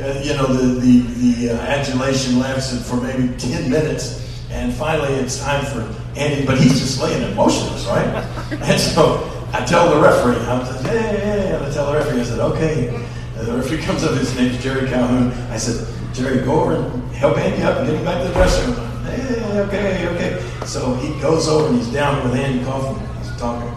uh, 0.00 0.20
you 0.22 0.34
know 0.34 0.46
the 0.46 0.80
the, 0.80 1.00
the 1.00 1.50
uh, 1.50 1.58
adulation 1.62 2.38
lasted 2.38 2.80
for 2.80 3.00
maybe 3.00 3.28
ten 3.38 3.70
minutes. 3.70 4.21
And 4.52 4.72
finally, 4.72 5.14
it's 5.14 5.40
time 5.40 5.64
for 5.64 5.80
Andy, 6.16 6.46
but 6.46 6.58
he's 6.58 6.78
just 6.78 7.00
laying 7.00 7.20
there 7.20 7.34
motionless, 7.34 7.86
right? 7.86 8.28
And 8.62 8.78
so 8.78 9.28
I 9.52 9.64
tell 9.64 9.90
the 9.94 10.00
referee, 10.00 10.36
I 10.46 10.64
said, 10.64 10.86
hey, 10.86 10.98
hey, 10.98 11.20
hey, 11.20 11.54
and 11.54 11.64
I 11.64 11.70
tell 11.70 11.86
the 11.90 11.98
referee, 11.98 12.20
I 12.20 12.24
said, 12.24 12.38
okay. 12.38 12.94
And 13.36 13.46
the 13.46 13.54
referee 13.54 13.78
comes 13.82 14.04
up, 14.04 14.16
his 14.16 14.34
name's 14.36 14.62
Jerry 14.62 14.88
Calhoun. 14.88 15.32
I 15.50 15.56
said, 15.56 15.86
Jerry, 16.14 16.44
go 16.44 16.60
over 16.60 16.76
and 16.76 17.12
help 17.12 17.38
Andy 17.38 17.62
up 17.62 17.78
and 17.78 17.86
get 17.86 17.96
him 17.96 18.04
back 18.04 18.20
to 18.22 18.28
the 18.28 18.34
dressing 18.34 18.74
room. 18.74 18.86
Hey, 19.04 19.60
okay, 19.60 20.06
okay. 20.08 20.40
So 20.66 20.94
he 20.96 21.18
goes 21.20 21.48
over 21.48 21.68
and 21.68 21.78
he's 21.78 21.90
down 21.92 22.22
with 22.22 22.34
Andy 22.38 22.62
Kaufman. 22.64 23.00
He's 23.18 23.34
talking. 23.36 23.72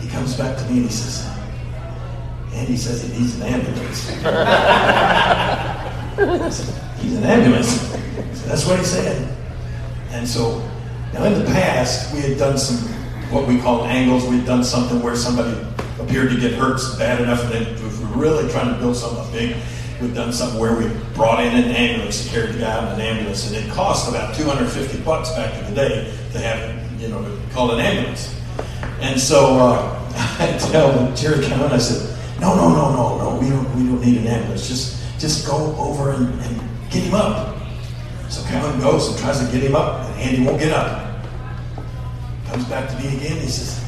He 0.00 0.08
comes 0.08 0.36
back 0.36 0.58
to 0.58 0.64
me 0.64 0.78
and 0.78 0.86
he 0.86 0.90
says, 0.90 1.24
Andy 2.52 2.76
says 2.76 3.02
he 3.02 3.08
needs 3.18 3.36
an 3.36 3.42
ambulance. 3.42 3.98
said, 6.56 6.98
he's 6.98 7.16
an 7.16 7.24
ambulance. 7.24 7.96
That's 8.46 8.66
what 8.66 8.78
he 8.78 8.84
said. 8.84 9.36
And 10.10 10.26
so, 10.26 10.58
now 11.12 11.24
in 11.24 11.38
the 11.38 11.44
past, 11.46 12.14
we 12.14 12.20
had 12.20 12.38
done 12.38 12.56
some 12.56 12.76
what 13.30 13.46
we 13.48 13.60
call 13.60 13.84
angles. 13.84 14.24
We 14.26 14.38
had 14.38 14.46
done 14.46 14.64
something 14.64 15.02
where 15.02 15.16
somebody 15.16 15.66
appeared 15.98 16.30
to 16.30 16.38
get 16.38 16.52
hurt 16.52 16.80
bad 16.98 17.20
enough, 17.20 17.42
and 17.44 17.52
then 17.52 17.74
we 17.76 17.82
were 17.82 18.16
really 18.16 18.50
trying 18.50 18.72
to 18.72 18.78
build 18.78 18.96
something 18.96 19.30
big. 19.32 19.56
We've 20.00 20.14
done 20.14 20.32
something 20.32 20.60
where 20.60 20.76
we 20.76 20.88
brought 21.14 21.42
in 21.42 21.54
an 21.54 21.70
ambulance, 21.70 22.28
carried 22.30 22.54
the 22.54 22.60
guy 22.60 22.86
in 22.86 23.00
an 23.00 23.00
ambulance, 23.00 23.50
and 23.50 23.56
it 23.56 23.70
cost 23.72 24.08
about 24.08 24.34
250 24.34 25.02
bucks 25.02 25.30
back 25.30 25.54
in 25.58 25.74
the 25.74 25.74
day 25.74 26.14
to 26.32 26.38
have, 26.38 27.00
you 27.00 27.08
know, 27.08 27.38
call 27.52 27.72
an 27.72 27.80
ambulance. 27.80 28.38
And 29.00 29.18
so 29.18 29.58
uh, 29.58 30.12
I 30.38 30.56
tell 30.70 31.14
Jerry 31.16 31.44
Cameron, 31.44 31.72
I 31.72 31.78
said, 31.78 32.16
no, 32.40 32.54
no, 32.54 32.68
no, 32.68 32.94
no, 32.94 33.18
no, 33.18 33.40
we 33.40 33.48
don't, 33.48 33.74
we 33.74 33.88
don't 33.88 34.04
need 34.04 34.18
an 34.18 34.26
ambulance. 34.26 34.68
Just, 34.68 35.02
just 35.18 35.46
go 35.46 35.74
over 35.76 36.12
and, 36.12 36.28
and 36.42 36.60
get 36.90 37.02
him 37.02 37.14
up. 37.14 37.55
So 38.28 38.42
Calhoun 38.48 38.80
goes 38.80 39.08
and 39.08 39.18
tries 39.18 39.38
to 39.44 39.52
get 39.52 39.62
him 39.62 39.76
up, 39.76 40.00
and 40.04 40.20
Andy 40.20 40.44
won't 40.44 40.58
get 40.58 40.72
up. 40.72 41.22
Comes 42.48 42.64
back 42.66 42.88
to 42.90 42.96
me 42.96 43.16
again. 43.16 43.40
He 43.40 43.48
says, 43.48 43.82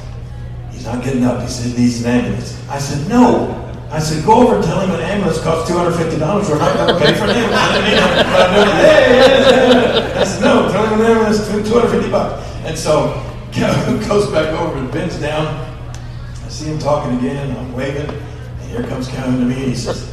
He's 0.72 0.84
not 0.84 1.02
getting 1.02 1.24
up. 1.24 1.42
He 1.42 1.48
says 1.48 1.72
he 1.72 1.78
needs 1.82 2.04
an 2.04 2.10
ambulance. 2.10 2.68
I 2.68 2.78
said, 2.78 3.08
No. 3.08 3.64
I 3.90 3.98
said, 3.98 4.24
Go 4.24 4.42
over 4.42 4.56
and 4.56 4.64
tell 4.64 4.80
him 4.80 4.90
an 4.90 5.00
ambulance 5.00 5.40
costs 5.42 5.70
$250. 5.70 6.48
We're 6.48 6.58
not 6.58 6.76
going 6.76 6.88
to 6.88 6.98
pay 7.04 7.14
for 7.14 7.24
an 7.24 7.30
ambulance. 7.30 7.56
I 10.16 10.24
said, 10.24 10.40
No, 10.42 10.68
tell 10.70 10.86
him 10.86 11.00
an 11.00 11.06
ambulance 11.06 11.38
is 11.40 11.48
250 11.48 12.10
bucks. 12.10 12.46
And 12.64 12.78
so 12.78 13.12
Calhoun 13.52 14.00
goes 14.06 14.30
back 14.30 14.48
over 14.60 14.78
and 14.78 14.90
bends 14.92 15.18
down. 15.20 15.46
I 16.44 16.48
see 16.48 16.66
him 16.66 16.78
talking 16.78 17.18
again. 17.18 17.56
I'm 17.56 17.72
waving. 17.72 18.08
And 18.08 18.70
here 18.70 18.82
comes 18.84 19.08
Calhoun 19.08 19.40
to 19.40 19.46
me. 19.46 19.54
And 19.54 19.64
he 19.72 19.74
says, 19.74 20.12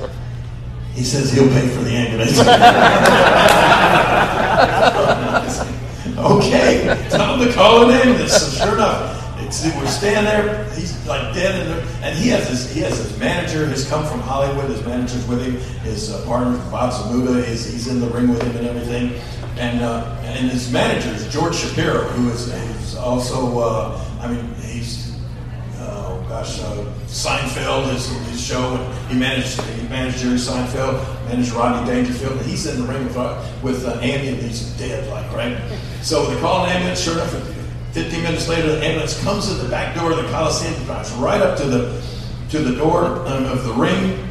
he 0.95 1.03
says 1.03 1.31
he'll 1.31 1.49
pay 1.49 1.67
for 1.67 1.83
the 1.83 1.91
ambulance. 1.91 2.39
okay, 6.17 7.07
tell 7.09 7.37
him 7.37 7.47
to 7.47 7.53
call 7.53 7.89
an 7.89 7.95
ambulance. 7.95 8.33
So 8.33 8.65
sure 8.65 8.75
enough, 8.75 9.15
we're 9.45 9.87
standing 9.87 10.25
there. 10.25 10.63
He's 10.73 11.05
like 11.05 11.33
dead, 11.33 11.61
in 11.61 11.67
there, 11.67 11.85
and 12.01 12.17
he 12.17 12.29
has 12.29 12.47
his 12.47 12.73
he 12.73 12.79
has 12.81 12.97
his 12.97 13.17
manager 13.19 13.65
has 13.65 13.87
come 13.87 14.05
from 14.05 14.21
Hollywood. 14.21 14.69
His 14.69 14.83
manager's 14.85 15.27
with 15.27 15.45
him. 15.45 15.55
His 15.81 16.11
uh, 16.11 16.25
partner 16.25 16.57
Bob 16.71 16.93
Zmuda 16.93 17.45
is 17.47 17.71
he's 17.71 17.87
in 17.87 17.99
the 17.99 18.07
ring 18.07 18.29
with 18.29 18.41
him 18.41 18.55
and 18.55 18.67
everything. 18.67 19.21
And 19.57 19.81
uh, 19.81 20.17
and 20.23 20.49
his 20.49 20.71
manager 20.71 21.09
is 21.09 21.31
George 21.31 21.55
Shapiro, 21.55 22.03
who 22.03 22.31
is, 22.31 22.47
is 22.47 22.95
also 22.95 23.59
uh, 23.59 24.05
I 24.21 24.27
mean 24.27 24.53
he's 24.55 25.04
gosh, 26.45 26.59
uh, 26.59 26.85
Seinfeld, 27.07 27.91
his, 27.91 28.07
his 28.29 28.45
show, 28.45 28.75
and 28.75 29.11
he 29.11 29.17
managed 29.17 29.61
he 29.61 29.87
managed 29.87 30.19
Jerry 30.19 30.37
Seinfeld, 30.37 31.01
managed 31.25 31.51
Rodney 31.51 31.91
Dangerfield, 31.91 32.37
and 32.37 32.45
he's 32.45 32.65
in 32.67 32.81
the 32.81 32.91
ring 32.91 33.03
with 33.03 33.17
uh, 33.17 33.43
with 33.63 33.85
uh, 33.85 33.93
Andy, 33.99 34.29
and 34.29 34.37
he's 34.37 34.69
dead, 34.77 35.09
like 35.09 35.31
right. 35.33 35.57
So 36.01 36.27
they 36.27 36.39
call 36.39 36.65
an 36.65 36.69
ambulance. 36.69 37.01
Sure 37.01 37.13
enough, 37.13 37.31
15 37.93 38.21
minutes 38.21 38.47
later, 38.47 38.75
the 38.75 38.85
ambulance 38.85 39.19
comes 39.23 39.47
to 39.47 39.55
the 39.55 39.67
back 39.69 39.95
door 39.95 40.11
of 40.11 40.17
the 40.17 40.29
Coliseum, 40.29 40.75
drives 40.83 41.11
right 41.13 41.41
up 41.41 41.57
to 41.57 41.65
the 41.65 42.03
to 42.51 42.59
the 42.59 42.75
door 42.75 43.05
um, 43.27 43.45
of 43.45 43.63
the 43.63 43.73
ring. 43.73 44.21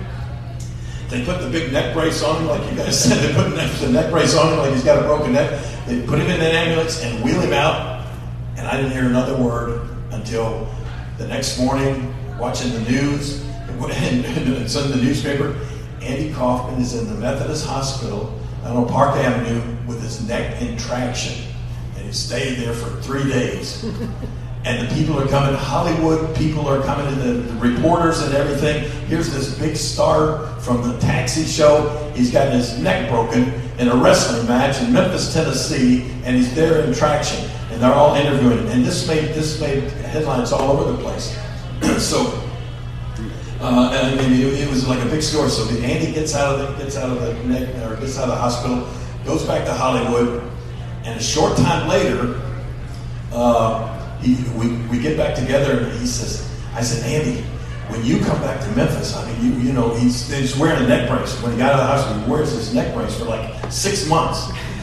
They 1.08 1.24
put 1.24 1.40
the 1.40 1.50
big 1.50 1.72
neck 1.72 1.92
brace 1.92 2.22
on 2.22 2.42
him, 2.42 2.46
like 2.46 2.70
you 2.70 2.76
guys 2.76 3.02
said. 3.04 3.18
They 3.28 3.34
put 3.34 3.50
the 3.56 3.90
neck 3.90 4.12
brace 4.12 4.36
on 4.36 4.52
him, 4.52 4.58
like 4.60 4.72
he's 4.72 4.84
got 4.84 5.02
a 5.02 5.06
broken 5.06 5.32
neck. 5.32 5.50
They 5.86 6.00
put 6.06 6.20
him 6.20 6.28
in 6.28 6.40
an 6.40 6.54
ambulance 6.54 7.02
and 7.02 7.24
wheel 7.24 7.40
him 7.40 7.52
out. 7.52 8.06
And 8.56 8.68
I 8.68 8.76
didn't 8.76 8.92
hear 8.92 9.06
another 9.06 9.36
word 9.36 9.90
until 10.12 10.68
the 11.18 11.26
next 11.26 11.58
morning, 11.58 12.12
watching 12.38 12.72
the 12.72 12.80
news, 12.90 13.44
and 13.68 14.24
it's 14.56 14.76
in 14.76 14.90
the 14.90 14.96
newspaper, 14.96 15.56
Andy 16.00 16.32
Kaufman 16.32 16.80
is 16.80 16.94
in 16.94 17.06
the 17.06 17.14
Methodist 17.14 17.66
Hospital 17.66 18.38
on 18.64 18.88
Park 18.88 19.16
Avenue 19.16 19.60
with 19.86 20.02
his 20.02 20.26
neck 20.26 20.60
in 20.60 20.76
traction. 20.76 21.46
And 21.96 22.06
he 22.06 22.12
stayed 22.12 22.58
there 22.58 22.72
for 22.72 23.00
three 23.02 23.24
days. 23.24 23.84
and 24.64 24.88
the 24.88 24.94
people 24.94 25.20
are 25.20 25.28
coming, 25.28 25.54
Hollywood 25.54 26.34
people 26.36 26.68
are 26.68 26.82
coming, 26.82 27.06
and 27.06 27.20
the, 27.20 27.52
the, 27.52 27.60
reporters 27.60 28.22
and 28.22 28.34
everything. 28.34 28.90
Here's 29.06 29.32
this 29.32 29.58
big 29.58 29.76
star 29.76 30.46
from 30.60 30.88
the 30.88 30.98
taxi 30.98 31.44
show. 31.44 32.12
He's 32.14 32.30
got 32.30 32.52
his 32.52 32.78
neck 32.78 33.10
broken 33.10 33.52
in 33.78 33.88
a 33.88 33.96
wrestling 33.96 34.46
match 34.48 34.80
in 34.82 34.92
Memphis, 34.92 35.32
Tennessee, 35.32 36.10
and 36.24 36.36
he's 36.36 36.54
there 36.54 36.84
in 36.84 36.94
traction 36.94 37.50
and 37.74 37.82
they're 37.82 37.92
all 37.92 38.14
interviewing, 38.14 38.68
and 38.68 38.84
this 38.84 39.06
made 39.08 39.34
this 39.34 39.60
made 39.60 39.82
headlines 39.82 40.52
all 40.52 40.70
over 40.70 40.92
the 40.92 40.98
place. 40.98 41.36
so, 41.98 42.20
uh, 43.60 43.90
and 43.92 44.20
I 44.20 44.22
mean, 44.22 44.32
it, 44.32 44.60
it, 44.60 44.70
was 44.70 44.86
like 44.86 45.04
a 45.04 45.08
big 45.10 45.22
story. 45.22 45.50
So 45.50 45.68
Andy 45.82 46.12
gets 46.12 46.36
out 46.36 46.54
of 46.54 46.78
the 46.78 46.84
gets 46.84 46.96
out 46.96 47.10
of 47.10 47.20
the 47.20 47.84
or 47.84 47.96
gets 47.96 48.16
out 48.16 48.24
of 48.24 48.30
the 48.30 48.36
hospital, 48.36 48.88
goes 49.24 49.44
back 49.44 49.64
to 49.66 49.74
Hollywood, 49.74 50.48
and 51.04 51.18
a 51.18 51.22
short 51.22 51.56
time 51.56 51.88
later, 51.88 52.40
uh, 53.32 54.18
he, 54.20 54.36
we 54.56 54.76
we 54.86 55.00
get 55.00 55.16
back 55.16 55.34
together, 55.34 55.80
and 55.80 55.98
he 55.98 56.06
says, 56.06 56.48
"I 56.74 56.80
said, 56.80 57.04
Andy." 57.04 57.44
When 57.88 58.02
you 58.02 58.18
come 58.20 58.40
back 58.40 58.62
to 58.62 58.70
Memphis, 58.70 59.14
I 59.14 59.30
mean, 59.30 59.44
you 59.44 59.60
you 59.60 59.72
know, 59.74 59.94
he's, 59.94 60.32
he's 60.32 60.56
wearing 60.56 60.82
a 60.82 60.88
neck 60.88 61.06
brace. 61.06 61.38
When 61.42 61.52
he 61.52 61.58
got 61.58 61.74
out 61.74 61.80
of 61.80 61.80
the 61.80 61.86
hospital, 61.86 62.22
he 62.24 62.30
wears 62.30 62.50
his 62.50 62.74
neck 62.74 62.94
brace 62.94 63.18
for 63.18 63.26
like 63.26 63.70
six 63.70 64.08
months 64.08 64.48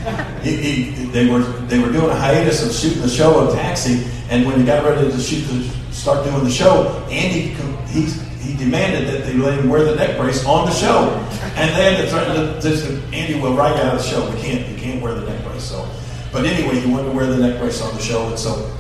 he, 0.41 0.55
he, 0.55 1.05
they 1.05 1.29
were 1.29 1.41
they 1.67 1.79
were 1.79 1.91
doing 1.91 2.09
a 2.09 2.15
hiatus 2.15 2.65
of 2.65 2.73
shooting 2.73 3.01
the 3.01 3.09
show 3.09 3.39
of 3.39 3.53
Taxi, 3.53 4.05
and 4.29 4.45
when 4.45 4.59
he 4.59 4.65
got 4.65 4.83
ready 4.83 5.09
to 5.09 5.19
shoot 5.19 5.41
the, 5.41 5.63
start 5.93 6.25
doing 6.25 6.43
the 6.43 6.49
show, 6.49 7.05
Andy 7.09 7.55
he 7.87 8.05
he 8.41 8.57
demanded 8.57 9.07
that 9.13 9.25
they 9.25 9.33
let 9.33 9.59
him 9.59 9.69
wear 9.69 9.83
the 9.83 9.95
neck 9.95 10.17
brace 10.17 10.43
on 10.45 10.65
the 10.65 10.73
show, 10.73 11.09
and 11.55 11.69
they 11.75 11.93
had 11.93 12.03
to 12.03 12.09
threaten 12.09 12.61
just 12.61 12.85
Andy 13.13 13.39
will 13.39 13.55
write 13.55 13.75
out 13.77 13.95
of 13.95 14.01
the 14.01 14.07
show. 14.07 14.29
We 14.31 14.41
can't 14.41 14.67
you 14.67 14.77
can't 14.77 15.01
wear 15.01 15.13
the 15.13 15.29
neck 15.29 15.43
brace. 15.43 15.63
So 15.63 15.87
But 16.31 16.45
anyway, 16.45 16.79
he 16.79 16.89
wanted 16.89 17.09
to 17.09 17.15
wear 17.15 17.27
the 17.27 17.37
neck 17.37 17.59
brace 17.59 17.81
on 17.81 17.93
the 17.95 18.01
show, 18.01 18.27
and 18.27 18.39
so 18.39 18.75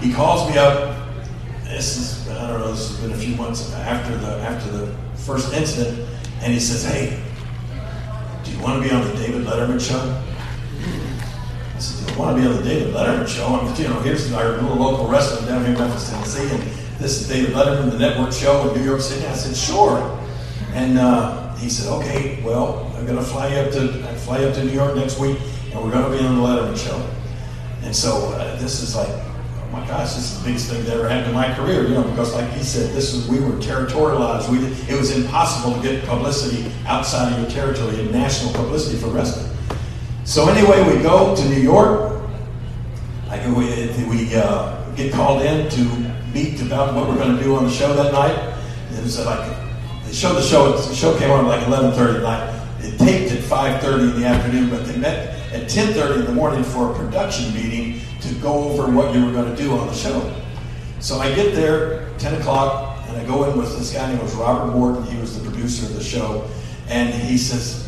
he 0.00 0.12
calls 0.12 0.50
me 0.50 0.58
up. 0.58 1.08
This 1.64 1.96
is 1.96 2.28
I 2.30 2.50
don't 2.50 2.60
know. 2.60 2.72
This 2.72 2.88
has 2.90 3.00
been 3.00 3.12
a 3.12 3.16
few 3.16 3.36
months 3.36 3.72
after 3.74 4.16
the 4.16 4.38
after 4.40 4.70
the 4.70 4.92
first 5.14 5.52
incident, 5.54 6.08
and 6.40 6.52
he 6.52 6.58
says, 6.58 6.84
"Hey, 6.84 7.22
do 8.42 8.50
you 8.50 8.58
want 8.60 8.82
to 8.82 8.88
be 8.88 8.94
on 8.94 9.06
the 9.06 9.14
David 9.14 9.46
Letterman 9.46 9.80
show?" 9.80 10.22
I 12.08 12.16
want 12.16 12.36
to 12.36 12.42
be 12.42 12.48
on 12.48 12.56
the 12.56 12.62
David 12.62 12.94
Letterman 12.94 13.28
show?" 13.28 13.46
I'm, 13.46 13.74
you 13.76 13.88
know, 13.88 14.00
here's 14.00 14.32
our 14.32 14.52
little 14.62 14.76
local 14.76 15.08
wrestler 15.08 15.46
down 15.46 15.64
here 15.64 15.74
in 15.74 15.78
Memphis, 15.80 16.10
Tennessee, 16.10 16.48
and 16.54 16.62
this 16.98 17.20
is 17.20 17.28
David 17.28 17.54
Letterman, 17.54 17.90
the 17.90 17.98
network 17.98 18.32
show 18.32 18.68
in 18.68 18.80
New 18.80 18.84
York 18.84 19.00
City. 19.00 19.26
I 19.26 19.34
said, 19.34 19.56
"Sure." 19.56 19.98
And 20.72 20.98
uh, 20.98 21.54
he 21.56 21.68
said, 21.68 21.92
"Okay, 22.00 22.42
well, 22.42 22.92
I'm 22.96 23.06
going 23.06 23.18
to 23.18 23.24
fly 23.24 23.54
up 23.56 23.72
to 23.72 23.80
I 24.08 24.14
fly 24.14 24.44
up 24.44 24.54
to 24.54 24.64
New 24.64 24.72
York 24.72 24.96
next 24.96 25.18
week, 25.18 25.38
and 25.72 25.82
we're 25.82 25.90
going 25.90 26.10
to 26.10 26.18
be 26.18 26.24
on 26.24 26.36
the 26.36 26.42
Letterman 26.42 26.76
show." 26.76 26.98
And 27.84 27.94
so 27.94 28.32
uh, 28.32 28.56
this 28.56 28.80
is 28.82 28.96
like, 28.96 29.08
oh 29.08 29.68
my 29.70 29.86
gosh, 29.86 30.14
this 30.14 30.32
is 30.32 30.38
the 30.38 30.46
biggest 30.46 30.70
thing 30.70 30.84
that 30.84 30.94
ever 30.94 31.08
happened 31.08 31.28
in 31.28 31.34
my 31.34 31.52
career, 31.54 31.82
you 31.86 31.94
know, 31.94 32.02
because 32.04 32.32
like 32.34 32.50
he 32.52 32.62
said, 32.62 32.94
this 32.94 33.12
is 33.12 33.28
we 33.28 33.40
were 33.40 33.52
territorialized. 33.60 34.48
We 34.48 34.58
it 34.90 34.98
was 34.98 35.14
impossible 35.16 35.76
to 35.76 35.82
get 35.82 36.04
publicity 36.06 36.72
outside 36.86 37.32
of 37.32 37.40
your 37.40 37.50
territory 37.50 38.00
and 38.00 38.10
national 38.10 38.54
publicity 38.54 38.96
for 38.98 39.08
wrestling. 39.08 39.53
So 40.24 40.48
anyway, 40.48 40.82
we 40.90 41.02
go 41.02 41.36
to 41.36 41.44
New 41.50 41.60
York. 41.60 42.18
I 43.28 43.36
go, 43.44 43.52
we, 43.52 43.66
we 44.08 44.34
uh, 44.34 44.90
get 44.92 45.12
called 45.12 45.42
in 45.42 45.68
to 45.68 45.84
meet 46.32 46.62
about 46.62 46.94
what 46.94 47.06
we're 47.08 47.16
going 47.16 47.36
to 47.36 47.42
do 47.42 47.54
on 47.56 47.64
the 47.64 47.70
show 47.70 47.92
that 47.92 48.10
night. 48.10 48.56
It 48.92 49.02
was 49.02 49.22
like 49.22 49.54
they 50.06 50.14
showed 50.14 50.34
the 50.34 50.42
show. 50.42 50.72
The 50.72 50.94
show 50.94 51.18
came 51.18 51.30
on 51.30 51.44
at 51.44 51.48
like 51.48 51.60
11:30 51.66 52.16
at 52.16 52.22
night. 52.22 52.66
It 52.80 52.98
taped 52.98 53.32
at 53.32 53.40
5:30 53.40 54.14
in 54.14 54.20
the 54.22 54.26
afternoon, 54.26 54.70
but 54.70 54.86
they 54.86 54.96
met 54.96 55.38
at 55.52 55.68
10:30 55.68 56.20
in 56.20 56.24
the 56.24 56.32
morning 56.32 56.64
for 56.64 56.92
a 56.92 56.94
production 56.94 57.52
meeting 57.52 58.00
to 58.22 58.34
go 58.36 58.70
over 58.70 58.90
what 58.90 59.14
you 59.14 59.26
were 59.26 59.32
going 59.32 59.54
to 59.54 59.62
do 59.62 59.76
on 59.76 59.86
the 59.88 59.94
show. 59.94 60.34
So 61.00 61.18
I 61.18 61.34
get 61.34 61.54
there 61.54 62.08
10 62.16 62.40
o'clock, 62.40 62.98
and 63.08 63.18
I 63.18 63.26
go 63.26 63.44
in 63.44 63.58
with 63.58 63.76
this 63.76 63.92
guy 63.92 64.10
named 64.10 64.22
Robert 64.32 64.72
Morton. 64.72 65.04
He 65.04 65.20
was 65.20 65.38
the 65.38 65.50
producer 65.50 65.84
of 65.84 65.94
the 65.94 66.02
show, 66.02 66.48
and 66.88 67.12
he 67.12 67.36
says. 67.36 67.83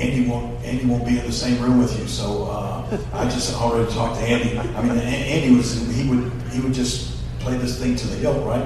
Andy 0.00 0.26
won't. 0.26 0.64
Andy 0.64 0.86
won't 0.86 1.04
be 1.04 1.18
in 1.18 1.26
the 1.26 1.32
same 1.32 1.62
room 1.62 1.78
with 1.78 1.98
you. 1.98 2.06
So 2.06 2.44
uh, 2.44 2.98
I 3.12 3.24
just 3.24 3.54
already 3.54 3.92
talked 3.92 4.18
to 4.18 4.22
Andy. 4.22 4.58
I 4.58 4.82
mean, 4.82 4.98
Andy 4.98 5.54
was. 5.54 5.74
He 5.94 6.08
would. 6.08 6.32
He 6.50 6.60
would 6.60 6.72
just 6.72 7.16
play 7.38 7.56
this 7.56 7.78
thing 7.78 7.96
to 7.96 8.06
the 8.06 8.16
hilt, 8.16 8.44
right? 8.46 8.64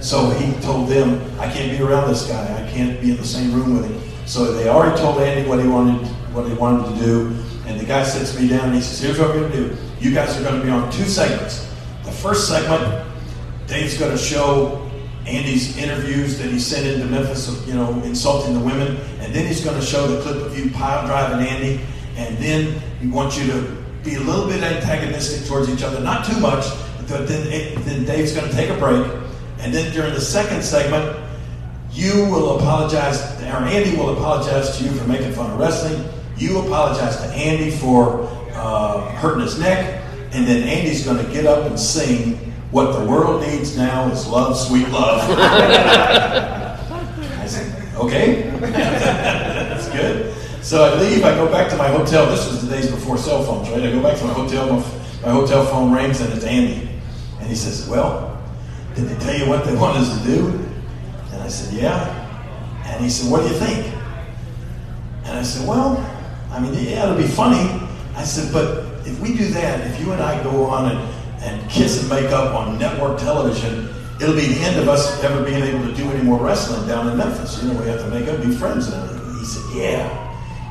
So 0.00 0.30
he 0.30 0.52
told 0.60 0.88
them, 0.88 1.20
"I 1.40 1.50
can't 1.50 1.76
be 1.76 1.82
around 1.82 2.08
this 2.08 2.26
guy. 2.26 2.44
I 2.62 2.70
can't 2.70 3.00
be 3.00 3.10
in 3.10 3.16
the 3.16 3.26
same 3.26 3.52
room 3.52 3.76
with 3.76 3.90
him." 3.90 4.26
So 4.26 4.52
they 4.52 4.68
already 4.68 4.96
told 5.00 5.20
Andy 5.20 5.48
what 5.48 5.60
he 5.60 5.66
wanted. 5.66 6.06
What 6.34 6.46
he 6.46 6.54
wanted 6.54 6.94
to 6.94 7.04
do. 7.04 7.44
And 7.66 7.80
the 7.80 7.84
guy 7.84 8.04
sits 8.04 8.38
me 8.38 8.48
down 8.48 8.66
and 8.66 8.74
he 8.74 8.80
says, 8.80 9.00
Here's 9.00 9.18
what 9.18 9.28
we're 9.28 9.48
going 9.48 9.52
to 9.52 9.68
do. 9.68 9.76
You 10.00 10.14
guys 10.14 10.38
are 10.38 10.42
going 10.42 10.60
to 10.60 10.64
be 10.64 10.70
on 10.70 10.90
two 10.92 11.04
segments. 11.04 11.66
The 12.04 12.12
first 12.12 12.48
segment, 12.48 13.06
Dave's 13.66 13.96
going 13.96 14.12
to 14.12 14.18
show 14.18 14.90
Andy's 15.26 15.78
interviews 15.78 16.38
that 16.38 16.50
he 16.50 16.58
sent 16.58 16.86
into 16.86 17.06
Memphis, 17.06 17.48
of, 17.48 17.66
you 17.66 17.74
know, 17.74 18.02
insulting 18.02 18.52
the 18.52 18.60
women. 18.60 18.98
And 19.24 19.34
then 19.34 19.46
he's 19.46 19.64
going 19.64 19.80
to 19.80 19.84
show 19.84 20.06
the 20.06 20.20
clip 20.20 20.36
of 20.36 20.58
you 20.58 20.70
pile 20.70 21.06
driving 21.06 21.46
Andy. 21.46 21.80
And 22.16 22.36
then 22.36 22.78
he 23.00 23.08
wants 23.08 23.38
you 23.38 23.50
to 23.50 23.84
be 24.04 24.16
a 24.16 24.20
little 24.20 24.46
bit 24.46 24.62
antagonistic 24.62 25.48
towards 25.48 25.70
each 25.70 25.82
other. 25.82 25.98
Not 26.00 26.26
too 26.26 26.38
much, 26.40 26.66
but 27.08 27.26
then, 27.26 27.46
it, 27.50 27.78
then 27.86 28.04
Dave's 28.04 28.32
going 28.32 28.48
to 28.48 28.54
take 28.54 28.68
a 28.68 28.76
break. 28.78 29.10
And 29.60 29.72
then 29.72 29.90
during 29.94 30.12
the 30.12 30.20
second 30.20 30.62
segment, 30.62 31.18
you 31.90 32.26
will 32.26 32.58
apologize, 32.58 33.18
or 33.42 33.64
Andy 33.64 33.96
will 33.96 34.10
apologize 34.10 34.76
to 34.76 34.84
you 34.84 34.90
for 34.90 35.06
making 35.08 35.32
fun 35.32 35.50
of 35.50 35.58
wrestling. 35.58 36.06
You 36.36 36.58
apologize 36.58 37.16
to 37.16 37.26
Andy 37.28 37.70
for 37.70 38.24
uh, 38.52 39.10
hurting 39.12 39.42
his 39.42 39.58
neck, 39.58 40.02
and 40.32 40.46
then 40.46 40.68
Andy's 40.68 41.02
going 41.04 41.24
to 41.24 41.32
get 41.32 41.46
up 41.46 41.64
and 41.64 41.80
sing, 41.80 42.52
What 42.72 42.92
the 42.98 43.06
world 43.06 43.40
needs 43.40 43.74
now 43.74 44.10
is 44.10 44.26
love, 44.26 44.58
sweet 44.58 44.88
love. 44.90 46.60
Okay, 48.04 48.50
that's 48.60 49.88
good. 49.90 50.34
So 50.62 50.84
I 50.84 51.00
leave, 51.00 51.24
I 51.24 51.34
go 51.34 51.50
back 51.50 51.70
to 51.70 51.76
my 51.76 51.88
hotel. 51.88 52.26
This 52.26 52.50
was 52.50 52.66
the 52.66 52.74
days 52.74 52.90
before 52.90 53.18
cell 53.18 53.42
phones, 53.44 53.68
right? 53.70 53.82
I 53.82 53.90
go 53.90 54.02
back 54.02 54.18
to 54.18 54.24
my 54.24 54.32
hotel, 54.32 54.66
my, 54.66 54.76
my 55.22 55.30
hotel 55.32 55.64
phone 55.66 55.92
rings, 55.92 56.20
and 56.20 56.32
it's 56.32 56.44
Andy. 56.44 56.88
And 57.38 57.48
he 57.48 57.54
says, 57.54 57.88
Well, 57.88 58.42
did 58.94 59.08
they 59.08 59.24
tell 59.24 59.38
you 59.38 59.48
what 59.48 59.64
they 59.64 59.76
want 59.84 59.98
us 59.98 60.18
to 60.18 60.24
do? 60.24 60.46
And 61.32 61.42
I 61.42 61.48
said, 61.48 61.74
Yeah. 61.74 62.20
And 62.86 63.02
he 63.02 63.10
said, 63.10 63.30
What 63.30 63.42
do 63.42 63.48
you 63.48 63.58
think? 63.58 63.94
And 65.24 65.38
I 65.38 65.42
said, 65.42 65.66
Well, 65.68 65.98
I 66.54 66.60
mean, 66.60 66.72
yeah, 66.74 67.04
it'll 67.04 67.16
be 67.16 67.26
funny. 67.26 67.84
I 68.14 68.22
said, 68.22 68.52
but 68.52 69.04
if 69.06 69.18
we 69.18 69.36
do 69.36 69.48
that, 69.48 69.80
if 69.90 70.00
you 70.00 70.12
and 70.12 70.22
I 70.22 70.40
go 70.44 70.66
on 70.66 70.94
and, 70.94 71.42
and 71.42 71.70
kiss 71.70 72.00
and 72.00 72.08
make 72.08 72.30
up 72.30 72.54
on 72.54 72.78
network 72.78 73.18
television, 73.18 73.88
it'll 74.24 74.36
be 74.36 74.46
the 74.54 74.60
end 74.60 74.80
of 74.80 74.88
us 74.88 75.22
ever 75.22 75.44
being 75.44 75.62
able 75.62 75.84
to 75.86 75.94
do 75.94 76.10
any 76.10 76.24
more 76.24 76.40
wrestling 76.40 76.88
down 76.88 77.08
in 77.08 77.16
Memphis. 77.16 77.62
You 77.62 77.68
know, 77.72 77.80
we 77.80 77.86
have 77.86 78.00
to 78.00 78.08
make 78.08 78.26
up, 78.28 78.42
be 78.42 78.50
friends 78.50 78.88
and. 78.90 79.14
He 79.44 79.50
said, 79.50 79.76
yeah, 79.76 80.08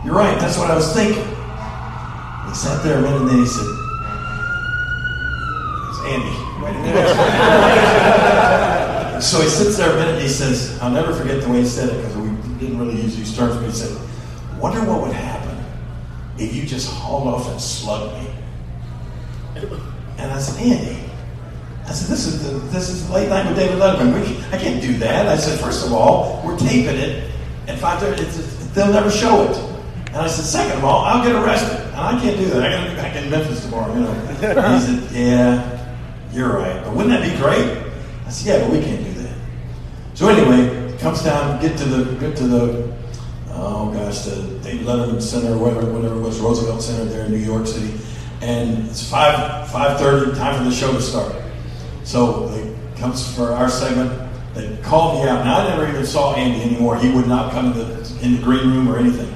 you're 0.04 0.16
right. 0.16 0.40
That's 0.40 0.58
what 0.58 0.72
I 0.72 0.76
was 0.76 0.92
thinking. 0.96 1.24
He 1.24 2.56
sat 2.56 2.82
there 2.82 2.98
a 2.98 3.02
minute 3.04 3.22
and 3.22 3.30
then 3.30 3.38
he 3.38 3.46
said, 3.46 3.68
it's 5.92 6.00
Andy. 6.10 6.34
So 9.22 9.42
he 9.42 9.48
sits 9.48 9.78
there 9.78 9.92
a 9.92 9.96
minute 9.96 10.16
and 10.16 10.24
he 10.24 10.28
says, 10.28 10.80
I'll 10.82 10.90
never 10.90 11.14
forget 11.14 11.44
the 11.44 11.50
way 11.50 11.60
he 11.60 11.68
said 11.68 11.90
it 11.90 11.98
because 11.98 12.18
we 12.18 12.30
didn't 12.58 12.80
really 12.80 13.00
use 13.00 13.16
these 13.16 13.36
terms, 13.38 13.58
but 13.58 13.66
he 13.66 13.72
said, 13.72 13.96
wonder 14.60 14.82
what 14.90 15.04
would 15.04 15.14
happen 15.14 15.64
if 16.40 16.56
you 16.56 16.66
just 16.66 16.90
hauled 16.92 17.28
off 17.28 17.48
and 17.48 17.62
slugged 17.62 18.12
me. 18.24 18.30
And 20.18 20.32
I 20.32 20.40
said, 20.40 20.60
Andy, 20.64 21.03
I 21.86 21.92
said, 21.92 22.10
this 22.10 22.26
is 22.26 22.44
the, 22.44 22.60
this 22.70 22.90
is 22.90 23.10
late 23.10 23.30
night 23.30 23.48
with 23.48 23.58
David 23.58 23.78
Letterman. 23.78 24.14
We, 24.14 24.38
I 24.56 24.58
can't 24.58 24.82
do 24.82 24.98
that. 24.98 25.28
I 25.28 25.36
said, 25.36 25.60
first 25.60 25.86
of 25.86 25.92
all, 25.92 26.42
we're 26.46 26.58
taping 26.58 26.96
it 26.96 27.30
at 27.68 27.78
5.30. 27.78 28.74
They'll 28.74 28.92
never 28.92 29.12
show 29.12 29.44
it. 29.44 29.58
And 30.08 30.18
I 30.18 30.28
said, 30.28 30.46
second 30.46 30.78
of 30.78 30.86
all, 30.86 31.04
I'll 31.04 31.24
get 31.24 31.36
arrested. 31.36 31.80
And 31.88 31.96
I 31.96 32.20
can't 32.22 32.38
do 32.38 32.46
that. 32.52 32.64
I 32.64 32.70
got 32.70 32.84
to 32.84 32.90
be 32.90 32.96
back 32.96 33.16
in 33.16 33.30
Memphis 33.30 33.64
tomorrow, 33.66 33.94
you 33.94 34.02
know. 34.02 34.14
he 34.14 34.80
said, 34.80 35.12
yeah, 35.12 35.96
you're 36.32 36.54
right. 36.58 36.84
But 36.84 36.96
wouldn't 36.96 37.10
that 37.10 37.30
be 37.30 37.38
great? 37.38 37.94
I 38.26 38.30
said, 38.30 38.48
yeah, 38.48 38.66
but 38.66 38.78
we 38.78 38.84
can't 38.84 39.04
do 39.04 39.14
that. 39.22 39.36
So 40.14 40.30
anyway, 40.30 40.98
comes 41.00 41.24
down, 41.24 41.62
get 41.62 41.78
to 41.80 41.86
the, 41.86 42.16
get 42.20 42.38
to 42.38 42.48
the 42.48 42.94
oh 43.56 43.92
gosh, 43.94 44.22
the 44.22 44.36
David 44.64 44.86
Letterman 44.86 45.22
Center, 45.22 45.58
whatever, 45.58 45.92
whatever 45.92 46.16
it 46.16 46.22
was, 46.22 46.40
Roosevelt 46.40 46.82
Center 46.82 47.06
there 47.06 47.26
in 47.26 47.32
New 47.32 47.38
York 47.38 47.68
City. 47.68 47.94
And 48.42 48.90
it's 48.90 49.10
5, 49.10 49.70
5.30, 49.70 50.36
time 50.36 50.58
for 50.58 50.70
the 50.70 50.76
show 50.76 50.92
to 50.92 51.02
start. 51.02 51.43
So 52.04 52.50
it 52.50 52.98
comes 52.98 53.36
for 53.36 53.52
our 53.52 53.70
segment. 53.70 54.30
They 54.54 54.78
called 54.84 55.22
me 55.22 55.30
out. 55.30 55.44
Now, 55.46 55.60
I 55.60 55.70
never 55.70 55.90
even 55.90 56.06
saw 56.06 56.36
Andy 56.36 56.62
anymore. 56.62 56.98
He 56.98 57.12
would 57.12 57.28
not 57.28 57.52
come 57.52 57.72
in 57.72 57.78
the, 57.78 58.20
in 58.22 58.36
the 58.36 58.42
green 58.42 58.68
room 58.68 58.88
or 58.88 58.98
anything. 58.98 59.34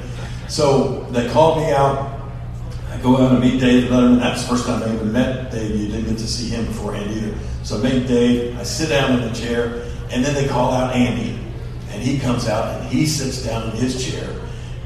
So 0.48 1.02
they 1.12 1.30
called 1.32 1.58
me 1.58 1.72
out. 1.72 2.14
I 2.92 2.98
go 3.00 3.18
out 3.18 3.32
and 3.32 3.40
meet 3.40 3.60
Dave 3.60 3.90
Letterman. 3.90 4.20
That's 4.20 4.44
the 4.44 4.50
first 4.50 4.66
time 4.66 4.84
I 4.84 4.94
even 4.94 5.12
met 5.12 5.52
Dave. 5.52 5.76
You 5.76 5.88
didn't 5.88 6.06
get 6.06 6.18
to 6.20 6.28
see 6.28 6.50
him 6.50 6.66
beforehand 6.66 7.12
either. 7.12 7.36
So 7.64 7.80
I 7.80 7.84
meet 7.84 8.08
Dave. 8.08 8.58
I 8.58 8.64
sit 8.64 8.90
down 8.90 9.20
in 9.20 9.28
the 9.28 9.34
chair, 9.34 9.84
and 10.12 10.24
then 10.24 10.34
they 10.36 10.48
call 10.48 10.72
out 10.72 10.96
Andy 10.96 11.38
and 11.98 12.06
he 12.06 12.20
comes 12.20 12.48
out 12.48 12.80
and 12.80 12.88
he 12.90 13.08
sits 13.08 13.44
down 13.44 13.72
in 13.72 13.76
his 13.76 14.06
chair. 14.06 14.30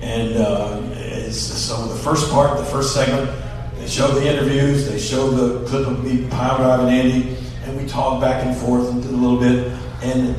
And 0.02 0.38
uh, 0.38 1.30
so 1.32 1.88
the 1.88 2.00
first 2.00 2.32
part, 2.32 2.58
the 2.58 2.65
first 2.65 2.94
segment, 2.94 3.30
they 3.76 3.88
show 3.88 4.08
the 4.08 4.26
interviews, 4.26 4.88
they 4.88 4.98
show 4.98 5.30
the 5.30 5.67
clip 5.67 5.88
of 5.88 6.04
me 6.04 6.28
pile 6.30 6.58
driving 6.58 6.88
Andy, 6.88 7.30
and 7.30 7.40
we 7.82 7.89
talk 7.89 8.22
back 8.22 8.46
and 8.46 8.56
forth 8.56 8.88
a 8.89 8.94
little 8.94 9.39
bit. 9.39 9.72
And 10.04 10.36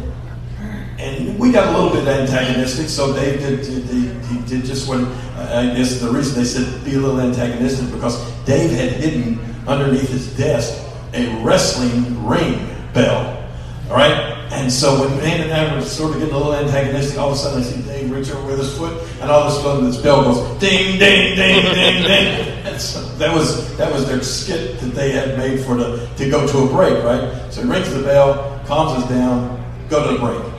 and 0.98 1.36
we 1.38 1.50
got 1.50 1.74
a 1.74 1.76
little 1.76 1.90
bit 1.90 2.06
antagonistic. 2.06 2.88
So 2.88 3.12
Dave 3.12 3.40
did, 3.40 3.62
did 3.62 4.24
he 4.26 4.38
did 4.46 4.64
just 4.64 4.88
what 4.88 5.00
uh, 5.00 5.72
I 5.72 5.74
guess 5.76 6.00
the 6.00 6.10
reason 6.10 6.40
they 6.40 6.46
said 6.46 6.84
be 6.84 6.94
a 6.94 6.98
little 6.98 7.20
antagonistic 7.20 7.92
because 7.92 8.22
Dave 8.44 8.70
had 8.70 8.92
hidden 8.92 9.40
underneath 9.66 10.08
his 10.08 10.36
desk 10.36 10.80
a 11.14 11.42
wrestling 11.42 12.24
ring 12.26 12.68
bell. 12.94 13.48
All 13.90 13.96
right, 13.96 14.41
and 14.52 14.70
so 14.70 15.00
when 15.00 15.18
Dan 15.18 15.40
and 15.40 15.52
I 15.52 15.74
were 15.74 15.80
sort 15.80 16.12
of 16.12 16.18
getting 16.18 16.34
a 16.34 16.36
little 16.36 16.54
antagonistic, 16.54 17.18
all 17.18 17.28
of 17.30 17.34
a 17.34 17.38
sudden 17.38 17.62
I 17.62 17.64
see 17.64 17.80
Dave 17.82 18.10
reach 18.10 18.30
over 18.30 18.48
with 18.48 18.58
his 18.58 18.76
foot, 18.76 19.02
and 19.22 19.30
all 19.30 19.44
of 19.44 19.52
a 19.52 19.62
sudden 19.62 19.86
this 19.86 19.96
bell 19.96 20.24
goes 20.24 20.60
ding, 20.60 20.98
ding, 20.98 21.36
ding, 21.36 21.62
ding, 21.74 22.02
ding. 22.02 22.58
And 22.72 22.80
so 22.80 23.02
that 23.16 23.34
was 23.34 23.76
that 23.76 23.92
was 23.92 24.06
their 24.06 24.22
skit 24.22 24.78
that 24.80 24.94
they 24.94 25.10
had 25.10 25.38
made 25.38 25.64
for 25.64 25.74
the 25.74 26.06
to 26.16 26.30
go 26.30 26.46
to 26.46 26.58
a 26.58 26.66
break, 26.66 27.02
right? 27.02 27.50
So 27.50 27.62
he 27.62 27.68
rings 27.68 27.92
the 27.92 28.02
bell, 28.02 28.62
calms 28.66 29.02
us 29.02 29.08
down, 29.08 29.62
go 29.88 30.06
to 30.06 30.14
the 30.14 30.18
break. 30.18 30.54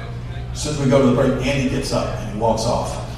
As 0.51 0.63
soon 0.63 0.73
as 0.73 0.79
we 0.81 0.89
go 0.89 1.01
to 1.01 1.07
the 1.07 1.15
break, 1.15 1.45
Andy 1.45 1.69
gets 1.69 1.93
up 1.93 2.19
and 2.19 2.33
he 2.33 2.39
walks 2.39 2.63
off. 2.63 3.09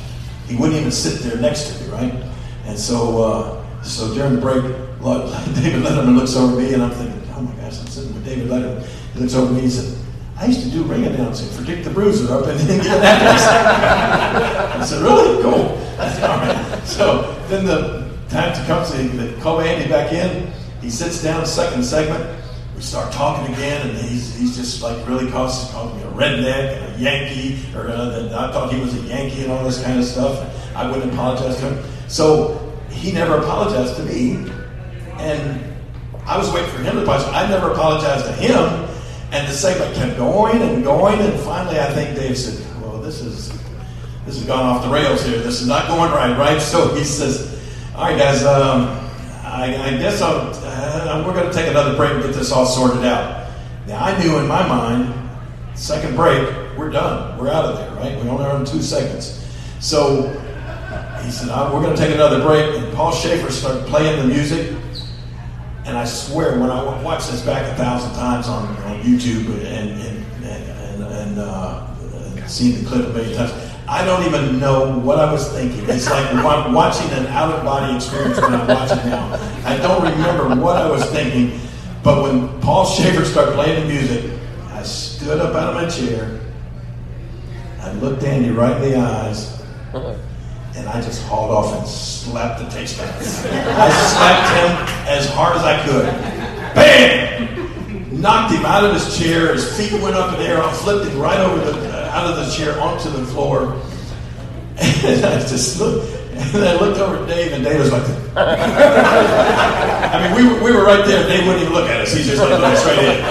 He 0.47 0.55
wouldn't 0.55 0.77
even 0.77 0.91
sit 0.91 1.21
there 1.21 1.41
next 1.41 1.71
to 1.71 1.83
me, 1.83 1.89
right? 1.91 2.13
And 2.65 2.77
so 2.77 3.23
uh, 3.23 3.81
so 3.81 4.13
during 4.13 4.35
the 4.35 4.41
break, 4.41 4.63
David 5.55 5.83
Letterman 5.83 6.17
looks 6.17 6.35
over 6.35 6.59
me, 6.59 6.73
and 6.73 6.83
I'm 6.83 6.91
thinking, 6.91 7.21
oh 7.35 7.41
my 7.41 7.51
gosh, 7.55 7.79
I'm 7.79 7.87
sitting 7.87 8.13
with 8.13 8.25
David 8.25 8.49
Letterman. 8.49 8.85
He 9.13 9.19
looks 9.19 9.35
over 9.35 9.51
me 9.51 9.59
and 9.59 9.67
he 9.67 9.69
said. 9.69 9.94
I 10.37 10.47
used 10.47 10.63
to 10.63 10.69
do 10.69 10.83
ring 10.83 11.05
announcing 11.05 11.49
for 11.49 11.63
Dick 11.65 11.83
the 11.83 11.89
Bruiser 11.89 12.33
up 12.33 12.43
in 12.43 12.59
Indianapolis. 12.59 13.43
I 13.47 14.85
said, 14.85 15.01
really? 15.01 15.41
Cool. 15.41 15.53
All 15.99 16.37
right. 16.37 16.81
So 16.85 17.33
then 17.47 17.65
the 17.65 18.11
time 18.29 18.53
to 18.53 18.65
comes, 18.65 18.91
they, 18.91 19.07
they 19.07 19.39
call 19.41 19.61
Andy 19.61 19.87
back 19.89 20.11
in. 20.11 20.51
He 20.81 20.89
sits 20.89 21.23
down, 21.23 21.45
second 21.45 21.83
segment. 21.83 22.43
We 22.75 22.81
start 22.81 23.13
talking 23.13 23.53
again, 23.53 23.87
and 23.89 23.97
he's, 23.97 24.35
he's 24.35 24.57
just 24.57 24.81
like 24.81 25.07
really 25.07 25.31
cautious, 25.31 25.71
calling 25.71 25.95
me 25.95 26.03
a 26.03 26.11
redneck 26.11 26.95
a 26.95 26.99
Yankee, 26.99 27.65
or 27.73 27.87
uh, 27.87 28.25
I 28.37 28.51
thought 28.51 28.73
he 28.73 28.81
was 28.81 28.93
a 28.93 29.01
Yankee 29.07 29.43
and 29.43 29.53
all 29.53 29.63
this 29.63 29.81
kind 29.81 29.97
of 29.97 30.03
stuff. 30.03 30.75
I 30.75 30.91
wouldn't 30.91 31.13
apologize 31.13 31.57
to 31.61 31.69
him. 31.69 31.91
So 32.09 32.77
he 32.89 33.13
never 33.13 33.37
apologized 33.37 33.95
to 33.95 34.03
me, 34.03 34.51
and 35.17 35.63
I 36.25 36.37
was 36.37 36.51
waiting 36.51 36.69
for 36.71 36.79
him 36.79 36.97
to 36.97 37.03
apologize. 37.03 37.29
I 37.33 37.47
never 37.47 37.71
apologized 37.71 38.25
to 38.25 38.33
him, 38.33 38.89
and 39.31 39.47
the 39.47 39.53
segment 39.53 39.95
kept 39.95 40.17
going 40.17 40.61
and 40.61 40.83
going, 40.83 41.19
and 41.19 41.39
finally 41.41 41.79
I 41.79 41.91
think 41.93 42.15
Dave 42.15 42.37
said, 42.37 42.63
"Well, 42.81 42.99
this 42.99 43.21
is 43.21 43.49
this 44.25 44.37
has 44.37 44.45
gone 44.45 44.65
off 44.65 44.83
the 44.83 44.89
rails 44.89 45.23
here. 45.25 45.39
This 45.39 45.61
is 45.61 45.67
not 45.67 45.87
going 45.87 46.11
right, 46.11 46.37
right?" 46.37 46.61
So 46.61 46.93
he 46.95 47.03
says, 47.03 47.61
"All 47.95 48.05
right, 48.05 48.17
guys, 48.17 48.43
um, 48.43 48.87
I, 49.43 49.75
I, 49.75 49.97
guess 49.97 50.21
uh, 50.21 51.23
we're 51.25 51.33
going 51.33 51.47
to 51.47 51.53
take 51.53 51.69
another 51.69 51.95
break 51.95 52.11
and 52.11 52.23
get 52.23 52.33
this 52.33 52.51
all 52.51 52.65
sorted 52.65 53.05
out." 53.05 53.47
Now 53.87 54.03
I 54.03 54.17
knew 54.21 54.37
in 54.37 54.47
my 54.47 54.67
mind, 54.67 55.13
second 55.75 56.15
break, 56.15 56.47
we're 56.77 56.89
done, 56.89 57.37
we're 57.37 57.49
out 57.49 57.65
of 57.65 57.77
there, 57.77 57.91
right? 57.95 58.21
We 58.23 58.29
only 58.29 58.45
earned 58.45 58.67
two 58.67 58.81
seconds, 58.81 59.45
so 59.79 60.41
he 61.25 61.31
said, 61.31 61.47
We're 61.73 61.81
going 61.81 61.95
to 61.95 62.01
take 62.01 62.13
another 62.13 62.41
break. 62.41 62.79
And 62.79 62.93
Paul 62.93 63.11
Shaffer 63.11 63.51
started 63.51 63.85
playing 63.87 64.21
the 64.21 64.27
music. 64.33 64.77
And 65.85 65.97
I 65.97 66.05
swear, 66.05 66.59
when 66.59 66.71
I 66.71 67.01
watched 67.03 67.29
this 67.29 67.41
back 67.41 67.71
a 67.71 67.75
thousand 67.75 68.13
times 68.15 68.47
on, 68.47 68.65
on 68.65 69.01
YouTube 69.01 69.47
and, 69.65 69.91
and, 70.01 70.43
and, 70.43 71.03
and, 71.03 71.39
uh, 71.39 71.87
and 72.11 72.49
seen 72.49 72.83
the 72.83 72.89
clip 72.89 73.07
a 73.07 73.13
million 73.13 73.37
times, 73.37 73.51
I 73.87 74.03
don't 74.03 74.25
even 74.25 74.59
know 74.59 74.97
what 74.99 75.19
I 75.19 75.31
was 75.31 75.47
thinking. 75.51 75.87
It's 75.87 76.09
like 76.09 76.33
watching 76.73 77.07
an 77.11 77.27
out 77.27 77.53
of 77.53 77.63
body 77.63 77.95
experience 77.95 78.41
when 78.41 78.55
I'm 78.55 78.61
it 78.61 79.05
now. 79.05 79.33
I 79.63 79.77
don't 79.77 80.01
remember 80.01 80.55
what 80.59 80.75
I 80.75 80.89
was 80.89 81.05
thinking. 81.11 81.59
But 82.03 82.23
when 82.23 82.59
Paul 82.61 82.85
Shaffer 82.85 83.23
started 83.23 83.53
playing 83.53 83.83
the 83.83 83.93
music, 83.93 84.31
I 84.69 84.81
stood 84.81 85.39
up 85.39 85.53
out 85.53 85.75
of 85.75 85.75
my 85.75 85.87
chair. 85.87 86.39
I 87.81 87.91
looked 87.93 88.23
Andy 88.23 88.49
right 88.49 88.75
in 88.81 88.91
the 88.91 88.97
eyes 88.99 89.63
and 90.75 90.89
I 90.89 91.01
just 91.01 91.23
hauled 91.23 91.51
off 91.51 91.73
and 91.73 91.87
slapped 91.87 92.59
the 92.59 92.67
taste 92.69 92.97
buds. 92.97 93.45
I 93.45 93.89
slapped 94.11 94.49
him 94.55 94.71
as 95.07 95.29
hard 95.29 95.55
as 95.55 95.63
I 95.63 95.81
could. 95.85 96.05
Bam! 96.75 98.21
Knocked 98.21 98.53
him 98.53 98.65
out 98.65 98.83
of 98.83 98.93
his 98.93 99.17
chair. 99.17 99.53
His 99.53 99.65
feet 99.77 99.93
went 100.01 100.15
up 100.15 100.33
in 100.33 100.39
the 100.39 100.47
air. 100.47 100.61
I 100.61 100.71
flipped 100.73 101.09
him 101.09 101.17
right 101.19 101.39
over 101.39 101.59
the 101.59 101.73
uh, 101.93 102.11
out 102.11 102.27
of 102.29 102.35
the 102.45 102.51
chair 102.53 102.79
onto 102.79 103.09
the 103.09 103.25
floor. 103.27 103.81
And 104.77 105.25
I 105.25 105.39
just 105.39 105.79
looked. 105.79 106.11
And 106.35 106.63
I 106.65 106.77
looked 106.77 106.99
over 106.99 107.23
at 107.23 107.29
Dave, 107.29 107.53
and 107.53 107.63
Dave 107.63 107.79
was 107.79 107.93
like, 107.93 108.03
I 108.35 110.19
mean, 110.21 110.35
we 110.35 110.43
were, 110.51 110.61
we 110.61 110.71
were 110.73 110.83
right 110.83 111.05
there. 111.05 111.25
Dave 111.29 111.45
wouldn't 111.47 111.63
even 111.63 111.73
look 111.73 111.89
at 111.89 112.01
us. 112.01 112.11
He 112.13 112.23
just 112.23 112.37
like 112.41 112.49
looked 112.59 112.79
straight 112.79 112.99
in. 112.99 113.23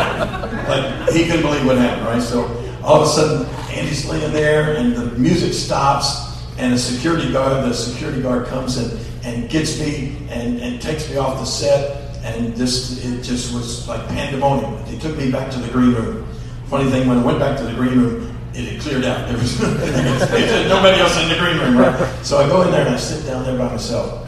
Like, 0.66 1.10
he 1.12 1.26
couldn't 1.26 1.42
believe 1.42 1.66
what 1.66 1.76
happened, 1.76 2.06
right? 2.06 2.22
So 2.22 2.46
all 2.82 3.02
of 3.02 3.06
a 3.06 3.10
sudden, 3.10 3.46
Andy's 3.76 4.06
laying 4.06 4.32
there, 4.32 4.76
and 4.76 4.96
the 4.96 5.04
music 5.18 5.52
stops 5.52 6.33
and 6.58 6.72
a 6.72 6.78
security 6.78 7.32
guard, 7.32 7.64
the 7.64 7.74
security 7.74 8.22
guard 8.22 8.46
comes 8.46 8.76
and, 8.76 9.00
and 9.24 9.50
gets 9.50 9.80
me 9.80 10.16
and, 10.30 10.60
and 10.60 10.80
takes 10.80 11.08
me 11.10 11.16
off 11.16 11.38
the 11.38 11.44
set. 11.44 12.00
And 12.24 12.54
this, 12.54 13.04
it 13.04 13.22
just 13.22 13.52
was 13.52 13.86
like 13.86 14.06
pandemonium. 14.08 14.84
They 14.86 14.98
took 14.98 15.16
me 15.16 15.30
back 15.30 15.50
to 15.52 15.58
the 15.58 15.70
green 15.70 15.94
room. 15.94 16.26
Funny 16.66 16.90
thing, 16.90 17.06
when 17.06 17.18
I 17.18 17.24
went 17.24 17.38
back 17.38 17.58
to 17.58 17.64
the 17.64 17.74
green 17.74 17.98
room, 17.98 18.38
it 18.54 18.72
had 18.72 18.80
cleared 18.80 19.04
out. 19.04 19.28
There 19.28 19.36
was 19.36 19.60
nobody 19.60 21.00
else 21.00 21.20
in 21.20 21.28
the 21.28 21.36
green 21.38 21.58
room, 21.58 21.76
right? 21.76 22.24
So 22.24 22.38
I 22.38 22.48
go 22.48 22.62
in 22.62 22.70
there 22.70 22.86
and 22.86 22.94
I 22.94 22.98
sit 22.98 23.26
down 23.26 23.44
there 23.44 23.58
by 23.58 23.68
myself. 23.68 24.26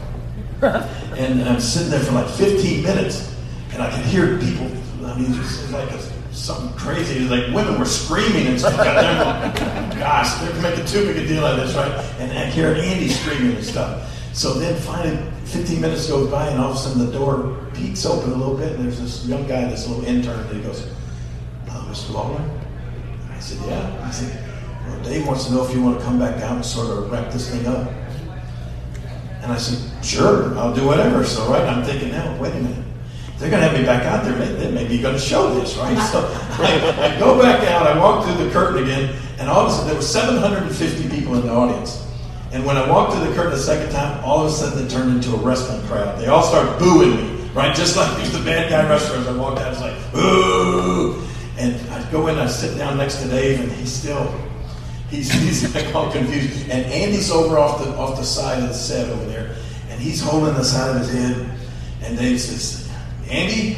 And 0.61 1.41
I'm 1.43 1.59
sitting 1.59 1.89
there 1.89 2.01
for 2.01 2.11
like 2.11 2.29
15 2.29 2.83
minutes, 2.83 3.35
and 3.73 3.81
I 3.81 3.89
can 3.89 4.03
hear 4.03 4.37
people. 4.37 4.67
I 5.05 5.17
mean, 5.17 5.33
just 5.33 5.71
like 5.71 5.89
a 5.89 6.16
something 6.37 6.71
crazy. 6.77 7.21
Like 7.21 7.53
women 7.53 7.79
were 7.79 7.85
screaming 7.85 8.47
and 8.47 8.59
stuff. 8.59 8.77
Gosh, 9.97 10.33
they're 10.35 10.61
making 10.61 10.85
too 10.85 11.05
big 11.05 11.17
a 11.17 11.27
deal 11.27 11.45
out 11.45 11.59
of 11.59 11.67
this, 11.67 11.75
right? 11.75 11.91
And 12.19 12.31
I 12.37 12.45
hear 12.45 12.73
Andy 12.75 13.09
screaming 13.09 13.55
and 13.55 13.65
stuff. 13.65 14.13
So 14.33 14.53
then 14.53 14.79
finally, 14.81 15.17
15 15.45 15.81
minutes 15.81 16.07
goes 16.07 16.29
by, 16.29 16.47
and 16.47 16.59
all 16.61 16.71
of 16.71 16.75
a 16.75 16.79
sudden 16.79 17.05
the 17.05 17.11
door 17.11 17.67
peeks 17.73 18.05
open 18.05 18.31
a 18.31 18.35
little 18.35 18.55
bit, 18.55 18.73
and 18.73 18.85
there's 18.85 19.01
this 19.01 19.25
young 19.25 19.47
guy, 19.47 19.65
this 19.65 19.87
little 19.87 20.05
intern, 20.05 20.39
and 20.39 20.57
he 20.57 20.61
goes, 20.61 20.87
oh, 21.69 21.87
Mr. 21.89 22.13
Lawler? 22.13 22.41
I 23.31 23.39
said, 23.39 23.57
yeah. 23.67 24.05
He 24.05 24.13
said, 24.13 24.43
well, 24.87 25.03
Dave 25.03 25.25
wants 25.25 25.45
to 25.45 25.53
know 25.53 25.65
if 25.65 25.73
you 25.73 25.81
want 25.81 25.97
to 25.97 26.05
come 26.05 26.19
back 26.19 26.39
down 26.39 26.57
and 26.57 26.65
sort 26.65 26.95
of 26.95 27.11
wrap 27.11 27.31
this 27.31 27.49
thing 27.49 27.65
up. 27.65 27.89
And 29.41 29.51
I 29.51 29.57
said, 29.57 30.05
sure, 30.05 30.55
I'll 30.57 30.73
do 30.73 30.85
whatever. 30.85 31.23
So, 31.23 31.51
right, 31.51 31.63
I'm 31.63 31.83
thinking 31.83 32.11
now, 32.11 32.39
wait 32.39 32.53
a 32.53 32.59
minute 32.59 32.86
they're 33.37 33.51
going 33.51 33.61
to 33.61 33.69
have 33.69 33.79
me 33.79 33.85
back 33.85 34.03
out 34.05 34.23
there. 34.23 34.33
They 34.33 34.71
may 34.71 34.87
be 34.87 34.99
going 34.99 35.13
to 35.13 35.21
show 35.21 35.53
this, 35.53 35.77
right? 35.77 35.97
So 36.11 36.25
I, 36.63 37.15
I, 37.15 37.19
go 37.19 37.39
back 37.39 37.67
out. 37.69 37.85
I 37.85 37.99
walk 37.99 38.25
through 38.25 38.43
the 38.43 38.51
curtain 38.51 38.83
again, 38.83 39.15
and 39.37 39.47
all 39.47 39.65
of 39.65 39.67
a 39.67 39.71
sudden 39.71 39.87
there 39.87 39.95
were 39.95 40.01
750 40.01 41.09
people 41.09 41.35
in 41.35 41.41
the 41.41 41.51
audience. 41.51 42.03
And 42.51 42.65
when 42.65 42.77
I 42.77 42.89
walked 42.89 43.13
through 43.13 43.27
the 43.27 43.35
curtain 43.35 43.51
the 43.51 43.59
second 43.59 43.91
time, 43.91 44.23
all 44.23 44.41
of 44.41 44.47
a 44.47 44.55
sudden 44.55 44.85
it 44.85 44.89
turned 44.89 45.11
into 45.11 45.35
a 45.35 45.37
wrestling 45.37 45.85
crowd. 45.87 46.19
They 46.19 46.27
all 46.27 46.41
start 46.41 46.79
booing 46.79 47.17
me, 47.17 47.49
right? 47.49 47.75
Just 47.75 47.95
like 47.95 48.17
these 48.17 48.31
the 48.31 48.43
bad 48.43 48.69
guy 48.69 48.89
wrestlers. 48.89 49.27
I 49.27 49.37
walked 49.37 49.59
out, 49.59 49.73
it's 49.73 49.81
like 49.81 50.11
boo, 50.11 51.21
and 51.57 51.75
I 51.91 52.09
go 52.11 52.27
in, 52.27 52.39
I 52.39 52.47
sit 52.47 52.77
down 52.77 52.97
next 52.97 53.21
to 53.21 53.27
Dave, 53.27 53.59
and 53.59 53.71
he's 53.71 53.91
still. 53.91 54.33
He's, 55.09 55.31
he's 55.31 55.75
like 55.75 55.93
all 55.93 56.11
confused. 56.11 56.69
And 56.69 56.85
Andy's 56.85 57.31
over 57.31 57.57
off 57.57 57.83
the 57.83 57.95
off 57.97 58.17
the 58.17 58.25
side 58.25 58.63
of 58.63 58.69
the 58.69 58.73
set 58.73 59.09
over 59.09 59.25
there, 59.25 59.55
and 59.89 60.01
he's 60.01 60.21
holding 60.21 60.53
the 60.53 60.63
side 60.63 60.95
of 60.95 61.01
his 61.01 61.13
head. 61.13 61.49
And 62.01 62.17
Dave 62.17 62.39
says, 62.39 62.86
Andy, 63.29 63.77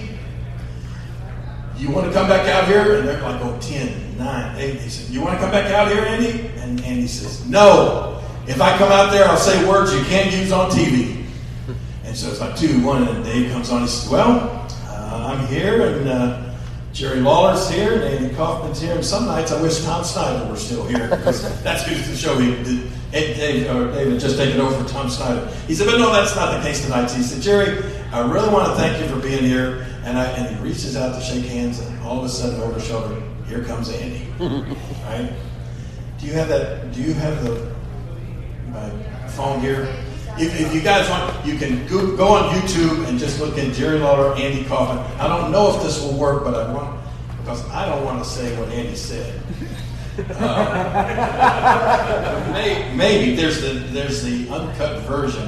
you 1.78 1.90
want 1.92 2.08
to 2.08 2.14
come 2.14 2.28
back 2.28 2.48
out 2.48 2.68
here? 2.68 2.98
And 2.98 3.08
they're 3.08 3.22
like, 3.22 3.42
oh, 3.42 3.58
10, 3.62 4.18
9, 4.18 4.56
8. 4.58 4.76
He 4.82 4.90
said, 4.90 5.14
you 5.14 5.22
want 5.22 5.34
to 5.36 5.40
come 5.40 5.52
back 5.52 5.72
out 5.72 5.92
here, 5.92 6.04
Andy? 6.04 6.48
And 6.58 6.80
Andy 6.82 7.08
says, 7.08 7.48
no. 7.48 8.22
If 8.48 8.62
I 8.62 8.78
come 8.78 8.92
out 8.92 9.12
there, 9.12 9.28
I'll 9.28 9.38
say 9.38 9.68
words 9.68 9.94
you 9.94 10.04
can't 10.06 10.32
use 10.32 10.52
on 10.52 10.70
TV. 10.72 11.26
And 12.04 12.18
so 12.18 12.30
it's 12.30 12.42
like 12.42 12.58
two, 12.58 12.84
one, 12.84 13.08
and 13.08 13.24
Dave 13.24 13.52
comes 13.52 13.70
on. 13.70 13.82
He 13.82 13.88
says, 13.88 14.10
well, 14.10 14.68
uh, 14.88 15.32
I'm 15.32 15.48
here, 15.48 15.96
and 15.96 16.10
uh, 16.10 16.56
Jerry 16.92 17.20
Lawler's 17.20 17.70
here, 17.70 17.94
and 17.94 18.04
Andy 18.04 18.36
Kaufman's 18.36 18.82
here, 18.82 18.96
and 18.96 19.06
some 19.06 19.26
nights 19.26 19.52
I 19.52 19.62
wish 19.62 19.84
Tom 19.84 20.04
Snyder 20.04 20.50
were 20.50 20.58
still 20.58 20.88
here 20.88 21.08
because 21.08 21.44
that's 21.64 21.84
who's 21.84 22.08
the 22.08 22.16
show 22.16 22.38
he 22.40 22.52
did. 22.64 22.92
Dave, 23.12 23.70
or 23.76 23.92
David 23.92 24.20
just 24.20 24.38
taken 24.38 24.60
over 24.60 24.84
for 24.84 24.90
Tom 24.90 25.10
Snyder. 25.10 25.48
He 25.68 25.76
said, 25.76 25.88
but 25.88 25.98
no, 25.98 26.12
that's 26.12 26.36
not 26.36 26.58
the 26.58 26.68
case 26.68 26.84
tonight. 26.84 27.10
He 27.12 27.24
said, 27.24 27.42
Jerry, 27.42 27.84
I 28.12 28.22
really 28.22 28.50
want 28.50 28.68
to 28.68 28.76
thank 28.76 29.02
you 29.02 29.08
for 29.08 29.22
being 29.22 29.44
here. 29.44 29.86
And, 30.04 30.18
I, 30.18 30.26
and 30.26 30.56
he 30.56 30.64
reaches 30.64 30.98
out 30.98 31.14
to 31.14 31.22
shake 31.22 31.46
hands, 31.46 31.80
and 31.80 32.00
all 32.02 32.18
of 32.18 32.26
a 32.26 32.30
sudden, 32.30 32.60
over 32.62 32.74
his 32.74 32.88
shoulder, 32.88 33.22
here 33.48 33.64
comes 33.64 33.90
Andy. 33.90 34.28
right? 35.06 35.32
Do 36.18 36.26
you 36.26 36.34
have 36.34 36.48
that? 36.48 36.92
Do 36.92 37.02
you 37.02 37.14
have 37.14 37.44
the 37.44 37.76
my 38.72 38.90
phone 39.30 39.60
here? 39.60 39.88
If, 40.38 40.60
if 40.60 40.74
you 40.74 40.82
guys 40.82 41.10
want, 41.10 41.46
you 41.46 41.58
can 41.58 41.86
go, 41.88 42.16
go 42.16 42.30
on 42.30 42.56
YouTube 42.56 43.08
and 43.08 43.20
just 43.20 43.40
look 43.40 43.58
in 43.58 43.74
Jerry 43.74 44.00
Lawler, 44.00 44.36
Andy 44.36 44.64
Kaufman. 44.66 45.00
I 45.20 45.28
don't 45.28 45.52
know 45.52 45.76
if 45.76 45.84
this 45.84 46.02
will 46.02 46.18
work, 46.18 46.44
but 46.44 46.56
I 46.56 46.74
want 46.74 47.00
because 47.40 47.68
I 47.70 47.88
don't 47.88 48.06
want 48.06 48.24
to 48.24 48.30
say 48.30 48.58
what 48.58 48.70
Andy 48.70 48.96
said. 48.96 49.42
Uh, 50.20 52.50
maybe, 52.52 52.98
maybe, 52.98 53.36
there's 53.38 53.62
the 53.62 53.70
there's 53.94 54.22
the 54.22 54.50
uncut 54.50 55.00
version 55.04 55.48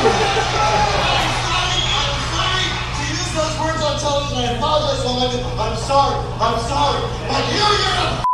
I 0.00 0.08
apologize, 1.36 2.08
I'm 2.08 2.24
sorry. 2.32 2.64
To 2.96 3.02
use 3.04 3.28
those 3.36 3.52
words 3.60 3.84
on 3.84 4.00
television. 4.00 4.56
I'm 6.40 6.56
sorry. 6.64 7.04
But 7.28 7.44
you, 7.52 7.60
you're 7.60 8.00
a 8.00 8.24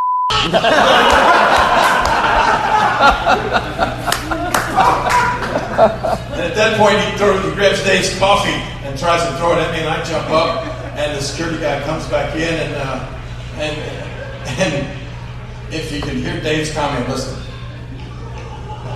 and 6.30 6.40
at 6.40 6.54
that 6.54 6.78
point, 6.78 7.00
he, 7.00 7.18
throws, 7.18 7.44
he 7.44 7.50
grabs 7.56 7.82
Dave's 7.82 8.16
coffee 8.16 8.62
and 8.86 8.96
tries 8.96 9.26
to 9.28 9.34
throw 9.38 9.54
it 9.54 9.58
at 9.58 9.72
me, 9.72 9.80
and 9.80 9.88
I 9.88 10.04
jump 10.04 10.30
up, 10.30 10.64
and 10.96 11.16
the 11.16 11.20
security 11.20 11.58
guy 11.58 11.82
comes 11.82 12.06
back 12.06 12.36
in, 12.36 12.54
and 12.54 12.74
uh, 12.76 13.08
and 13.56 13.76
and 14.60 14.86
if 15.74 15.90
you 15.90 16.00
can 16.00 16.18
hear 16.18 16.40
Dave's 16.40 16.72
comment, 16.72 17.08
listen. 17.08 17.42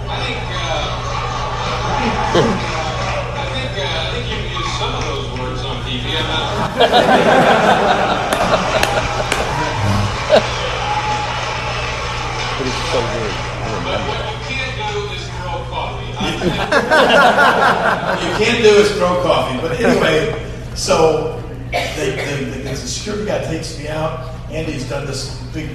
I 0.09 0.25
think. 0.25 0.60
But 12.61 12.67
it's 12.67 12.83
so 12.91 13.01
weird. 13.01 13.37
Remember 13.77 14.17
that. 14.17 14.33
you 14.33 14.41
can't 14.49 14.75
do 14.93 14.97
is 15.13 15.25
throw 15.29 15.57
coffee. 15.69 16.09
You 18.25 18.33
can't 18.39 18.63
do 18.63 18.73
is 18.81 18.91
throw 18.97 19.23
coffee. 19.23 19.59
But 19.61 19.73
anyway, 19.81 20.19
so 20.75 21.43
they, 21.71 22.17
they, 22.17 22.63
the 22.63 22.77
security 22.77 23.27
guy 23.27 23.45
takes 23.45 23.79
me 23.79 23.89
out. 23.89 24.40
Andy's 24.51 24.89
done 24.89 25.07
this 25.07 25.41
big, 25.53 25.69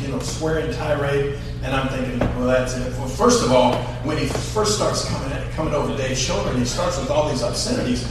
you 0.00 0.08
know, 0.08 0.18
swearing 0.20 0.72
tirade, 0.72 1.38
and 1.62 1.74
I'm 1.74 1.88
thinking, 1.88 2.18
well, 2.36 2.46
that's 2.46 2.74
it. 2.74 2.92
Well, 2.98 3.06
first 3.06 3.44
of 3.44 3.52
all, 3.52 3.74
when 4.04 4.16
he 4.16 4.26
first 4.26 4.76
starts 4.76 5.04
coming 5.04 5.32
coming 5.52 5.74
over 5.74 5.94
Dave's 5.96 6.20
shoulder, 6.20 6.50
and 6.50 6.58
he 6.58 6.64
starts 6.64 6.98
with 6.98 7.10
all 7.10 7.28
these 7.28 7.42
obscenities, 7.42 8.04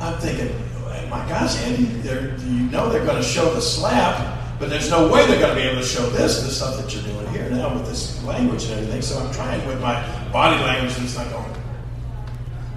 I'm 0.00 0.18
thinking, 0.20 0.54
oh, 0.76 1.06
my 1.10 1.28
gosh, 1.28 1.56
Andy, 1.58 1.84
you 1.84 2.70
know 2.70 2.88
they're 2.88 3.04
going 3.04 3.22
to 3.22 3.22
show 3.22 3.52
the 3.54 3.60
slap, 3.60 4.58
but 4.58 4.70
there's 4.70 4.90
no 4.90 5.12
way 5.12 5.26
they're 5.26 5.40
going 5.40 5.54
to 5.54 5.60
be 5.60 5.68
able 5.68 5.82
to 5.82 5.86
show 5.86 6.08
this, 6.10 6.42
the 6.42 6.50
stuff 6.50 6.82
that 6.82 6.94
you're 6.94 7.04
doing 7.04 7.26
here 7.28 7.50
now 7.50 7.74
with 7.74 7.86
this 7.86 8.22
language 8.24 8.64
and 8.64 8.72
everything. 8.72 9.02
So 9.02 9.18
I'm 9.18 9.32
trying 9.34 9.66
with 9.66 9.80
my 9.82 10.02
body 10.32 10.62
language, 10.62 10.94
and 10.94 11.02
he's 11.02 11.16
like, 11.16 11.30
going, 11.30 11.54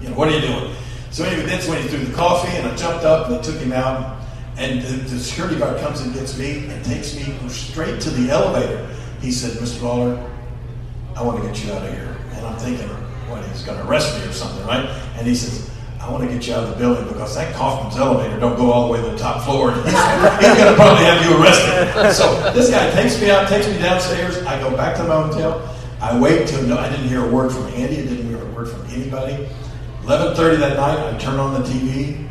you 0.02 0.10
know, 0.10 0.16
what 0.16 0.28
are 0.28 0.32
you 0.32 0.42
doing? 0.42 0.76
So 1.12 1.24
anyway, 1.24 1.46
that's 1.46 1.68
when 1.68 1.82
he 1.82 1.88
threw 1.88 2.00
the 2.00 2.14
coffee, 2.14 2.56
and 2.58 2.68
I 2.68 2.76
jumped 2.76 3.06
up 3.06 3.28
and 3.28 3.38
I 3.38 3.42
took 3.42 3.56
him 3.56 3.72
out. 3.72 4.19
And 4.60 4.82
the, 4.82 4.92
the 5.16 5.20
security 5.20 5.58
guard 5.58 5.80
comes 5.80 6.02
and 6.02 6.14
gets 6.14 6.38
me 6.38 6.68
and 6.68 6.84
takes 6.84 7.16
me 7.16 7.34
straight 7.48 8.02
to 8.02 8.10
the 8.10 8.30
elevator. 8.30 8.86
He 9.22 9.32
said, 9.32 9.52
Mr. 9.52 9.82
Lawler, 9.82 10.30
I 11.16 11.24
want 11.24 11.42
to 11.42 11.48
get 11.48 11.64
you 11.64 11.72
out 11.72 11.82
of 11.82 11.94
here. 11.94 12.18
And 12.34 12.46
I'm 12.46 12.58
thinking, 12.60 12.90
what, 13.30 13.46
he's 13.46 13.64
going 13.64 13.80
to 13.80 13.88
arrest 13.88 14.20
me 14.20 14.26
or 14.30 14.34
something, 14.34 14.66
right? 14.68 14.86
And 15.16 15.26
he 15.26 15.34
says, 15.34 15.72
I 16.02 16.12
want 16.12 16.24
to 16.24 16.30
get 16.30 16.46
you 16.46 16.56
out 16.56 16.64
of 16.64 16.72
the 16.72 16.76
building 16.76 17.08
because 17.08 17.36
that 17.36 17.56
Kaufman's 17.56 17.98
elevator 17.98 18.38
don't 18.38 18.58
go 18.58 18.70
all 18.70 18.88
the 18.88 18.94
way 18.94 19.02
to 19.02 19.10
the 19.10 19.18
top 19.18 19.44
floor. 19.46 19.72
he's 19.76 19.94
going 19.94 20.70
to 20.70 20.76
probably 20.76 21.06
have 21.06 21.26
you 21.26 21.42
arrested. 21.42 22.14
So 22.14 22.52
this 22.52 22.70
guy 22.70 22.92
takes 22.92 23.20
me 23.22 23.32
out, 23.32 23.48
takes 23.48 23.68
me 23.68 23.78
downstairs. 23.78 24.40
I 24.40 24.60
go 24.60 24.76
back 24.76 24.98
to 24.98 25.06
my 25.06 25.24
hotel. 25.24 25.74
I 26.02 26.20
wait 26.20 26.48
till 26.50 26.64
no, 26.64 26.78
I 26.78 26.90
didn't 26.90 27.08
hear 27.08 27.24
a 27.24 27.30
word 27.30 27.52
from 27.52 27.68
Andy. 27.68 28.00
I 28.00 28.06
didn't 28.06 28.28
hear 28.28 28.42
a 28.42 28.52
word 28.52 28.70
from 28.70 28.86
anybody. 28.88 29.48
11:30 30.04 30.60
that 30.60 30.78
night, 30.78 31.14
I 31.14 31.18
turn 31.18 31.40
on 31.40 31.62
the 31.62 31.68
TV, 31.68 32.29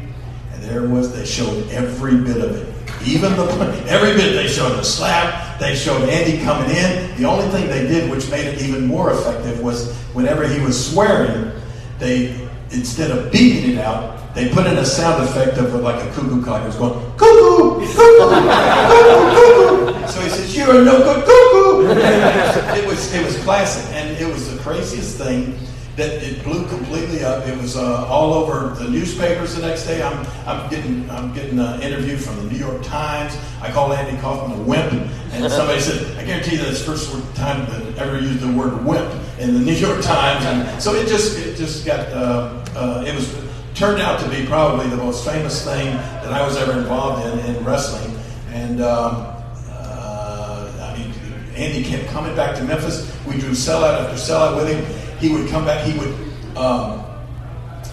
there 0.69 0.87
was. 0.87 1.12
They 1.12 1.25
showed 1.25 1.69
every 1.71 2.16
bit 2.16 2.39
of 2.39 2.55
it, 2.55 3.07
even 3.07 3.33
the 3.37 3.45
every 3.89 4.12
bit. 4.12 4.35
They 4.35 4.49
showed 4.49 4.77
the 4.77 4.83
slap. 4.83 5.59
They 5.59 5.75
showed 5.75 6.09
Andy 6.09 6.43
coming 6.45 6.71
in. 6.71 7.16
The 7.16 7.25
only 7.25 7.49
thing 7.49 7.69
they 7.69 7.87
did, 7.87 8.11
which 8.11 8.31
made 8.31 8.47
it 8.47 8.62
even 8.62 8.87
more 8.87 9.12
effective, 9.12 9.61
was 9.61 9.97
whenever 10.12 10.47
he 10.47 10.61
was 10.61 10.93
swearing, 10.93 11.51
they 11.99 12.49
instead 12.71 13.11
of 13.11 13.33
beating 13.33 13.73
it 13.73 13.79
out, 13.79 14.35
they 14.35 14.51
put 14.51 14.66
in 14.66 14.77
a 14.77 14.85
sound 14.85 15.25
effect 15.25 15.57
of 15.59 15.75
like 15.75 16.05
a 16.05 16.12
cuckoo 16.12 16.43
clock. 16.43 16.62
It 16.62 16.66
was 16.66 16.77
going 16.77 16.93
cuckoo, 17.16 17.81
cuckoo, 17.87 18.31
cuckoo, 18.31 19.31
cuckoo. 19.35 20.07
So 20.09 20.21
he 20.21 20.29
says, 20.29 20.57
"You're 20.57 20.83
a 20.83 20.85
no 20.85 20.99
good 20.99 21.25
cuckoo." 21.25 21.89
it 22.79 22.87
was 22.87 23.12
it 23.14 23.25
was 23.25 23.37
classic, 23.43 23.91
and 23.95 24.16
it 24.19 24.33
was 24.33 24.53
the 24.55 24.62
craziest 24.62 25.19
thing 25.19 25.59
that 25.99 26.23
it 26.23 26.45
blew 26.45 26.65
completely 26.69 27.25
up. 27.25 27.45
It 27.47 27.59
was 27.59 27.77
uh, 27.77 28.07
all 28.07 28.33
over 28.33 28.73
the 28.77 28.89
newspapers 28.89 29.57
the 29.57 29.67
next 29.67 29.85
day. 29.85 30.01
I'm, 30.01 30.25
I'm 30.47 30.71
getting 30.71 31.11
I'm 31.11 31.35
getting 31.35 31.59
an 31.59 31.83
interview 31.83 32.17
from 32.17 32.37
the 32.37 32.45
New 32.45 32.57
York 32.59 32.85
Times. 32.85 33.37
I 33.61 33.71
called 33.73 33.93
Andy 33.93 34.17
Kaufman 34.23 34.61
a 34.61 34.63
wimp, 34.63 34.93
and 34.93 35.53
somebody 35.53 35.81
said, 35.81 36.17
"I 36.17 36.25
guarantee 36.25 36.53
you 36.53 36.63
that's 36.63 36.85
the 36.85 36.93
first 36.93 37.11
time 37.35 37.69
that 37.71 37.99
ever 37.99 38.21
used 38.21 38.41
the 38.41 38.53
word 38.53 38.85
wimp 38.87 39.13
in 39.41 39.55
the 39.55 39.61
New 39.71 39.75
York 39.75 40.01
Times." 40.01 40.45
And 40.47 40.81
so 40.81 40.95
it 40.95 41.09
just 41.09 41.37
it 41.37 41.57
just 41.57 41.85
got 41.85 42.09
uh, 42.11 42.65
uh, 42.77 43.05
it 43.05 43.15
was 43.15 43.37
turned 43.75 44.01
out 44.01 44.21
to 44.21 44.29
be 44.29 44.47
probably 44.47 44.89
the 44.89 44.97
most 44.97 45.27
famous 45.27 45.65
thing 45.65 45.97
that 45.97 46.33
I 46.33 46.47
was 46.47 46.57
ever 46.57 46.79
involved 46.79 47.27
in 47.27 47.57
in 47.57 47.65
wrestling, 47.65 48.17
and. 48.53 48.81
Um, 48.81 49.35
uh, 49.71 50.95
I 50.95 50.99
mean, 50.99 51.13
Andy 51.57 51.83
kept 51.83 52.07
coming 52.09 52.37
back 52.37 52.57
to 52.57 52.63
Memphis. 52.63 53.13
We 53.27 53.39
drew 53.39 53.51
sellout 53.51 54.01
after 54.01 54.17
sellout 54.17 54.57
with 54.57 54.69
him 54.69 54.98
he 55.19 55.29
would 55.29 55.49
come 55.49 55.64
back. 55.64 55.85
He 55.85 55.99
would 55.99 56.14
um, 56.57 57.05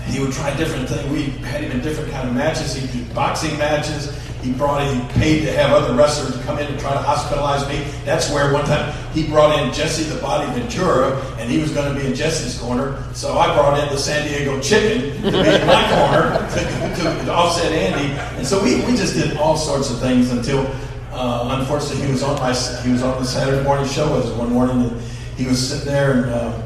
he 0.05 0.19
would 0.19 0.31
try 0.31 0.55
different 0.55 0.87
things. 0.87 1.11
We 1.11 1.23
had 1.45 1.63
him 1.63 1.71
in 1.71 1.81
different 1.81 2.11
kind 2.11 2.27
of 2.27 2.35
matches. 2.35 2.75
He 2.75 2.87
did 2.87 3.13
boxing 3.13 3.57
matches. 3.57 4.15
He 4.41 4.51
brought 4.51 4.83
in, 4.83 5.01
he 5.01 5.07
paid 5.13 5.41
to 5.41 5.51
have 5.53 5.71
other 5.71 5.95
wrestlers 5.95 6.39
come 6.43 6.59
in 6.59 6.67
and 6.67 6.79
try 6.79 6.93
to 6.93 6.99
hospitalize 6.99 7.67
me. 7.67 7.83
That's 8.05 8.31
where 8.31 8.53
one 8.53 8.63
time 8.65 8.93
he 9.11 9.27
brought 9.27 9.59
in 9.59 9.73
Jesse 9.73 10.03
the 10.03 10.21
Body 10.21 10.45
Ventura, 10.59 11.19
and 11.39 11.49
he 11.49 11.57
was 11.57 11.71
going 11.71 11.91
to 11.91 11.99
be 11.99 12.05
in 12.05 12.13
Jesse's 12.13 12.59
corner. 12.59 13.03
So 13.13 13.39
I 13.39 13.55
brought 13.55 13.79
in 13.79 13.89
the 13.89 13.97
San 13.97 14.27
Diego 14.27 14.61
Chicken 14.61 15.19
to 15.23 15.31
be 15.31 15.37
in 15.37 15.65
my 15.65 15.89
corner 15.89 16.47
to, 16.51 16.59
to, 16.95 17.25
to, 17.25 17.33
offset 17.33 17.71
Andy. 17.71 18.13
And 18.37 18.45
so 18.45 18.63
we, 18.63 18.75
we 18.85 18.95
just 18.95 19.15
did 19.15 19.35
all 19.37 19.57
sorts 19.57 19.89
of 19.89 19.99
things 19.99 20.29
until, 20.29 20.67
uh, 21.11 21.57
unfortunately, 21.59 22.05
he 22.05 22.11
was 22.11 22.21
on 22.21 22.35
my 22.35 22.53
he 22.83 22.91
was 22.91 23.01
on 23.01 23.19
the 23.19 23.25
Saturday 23.27 23.63
morning 23.63 23.87
show 23.87 24.15
with 24.15 24.37
one 24.37 24.53
morning, 24.53 24.89
and 24.89 25.01
he 25.37 25.47
was 25.47 25.69
sitting 25.69 25.87
there 25.87 26.11
and. 26.11 26.25
Uh, 26.25 26.61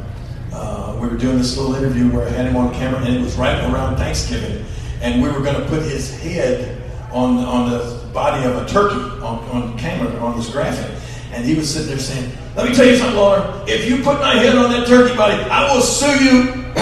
we 1.00 1.08
were 1.08 1.18
doing 1.18 1.38
this 1.38 1.58
little 1.58 1.76
interview 1.76 2.10
where 2.10 2.28
I 2.28 2.30
had 2.30 2.46
him 2.46 2.56
on 2.58 2.74
camera, 2.74 3.02
and 3.02 3.16
it 3.16 3.22
was 3.22 3.38
right 3.38 3.58
around 3.72 3.98
Thanksgiving, 3.98 4.66
and 5.02 5.22
we 5.22 5.30
were 5.30 5.40
going 5.40 5.56
to 5.56 5.66
put 5.68 5.84
his 5.84 6.20
head 6.20 6.82
on 7.12 7.38
on 7.40 7.70
the 7.70 8.00
body 8.14 8.46
of 8.46 8.58
a 8.58 8.68
turkey 8.68 9.00
on, 9.24 9.40
on 9.50 9.78
camera 9.78 10.12
on 10.20 10.38
this 10.38 10.50
graphic, 10.50 10.92
and 11.32 11.46
he 11.46 11.56
was 11.56 11.72
sitting 11.72 11.88
there 11.88 12.00
saying, 12.00 12.32
"Let 12.56 12.70
me 12.70 12.76
tell 12.76 12.86
you 12.86 12.98
something, 12.98 13.16
Lawler. 13.16 13.64
If 13.68 13.90
you 13.90 14.04
put 14.04 14.20
my 14.20 14.36
head 14.36 14.56
on 14.58 14.72
that 14.72 14.88
turkey 14.88 15.16
body, 15.16 15.42
I 15.44 15.74
will 15.74 15.82
sue 15.82 16.24
you. 16.24 16.66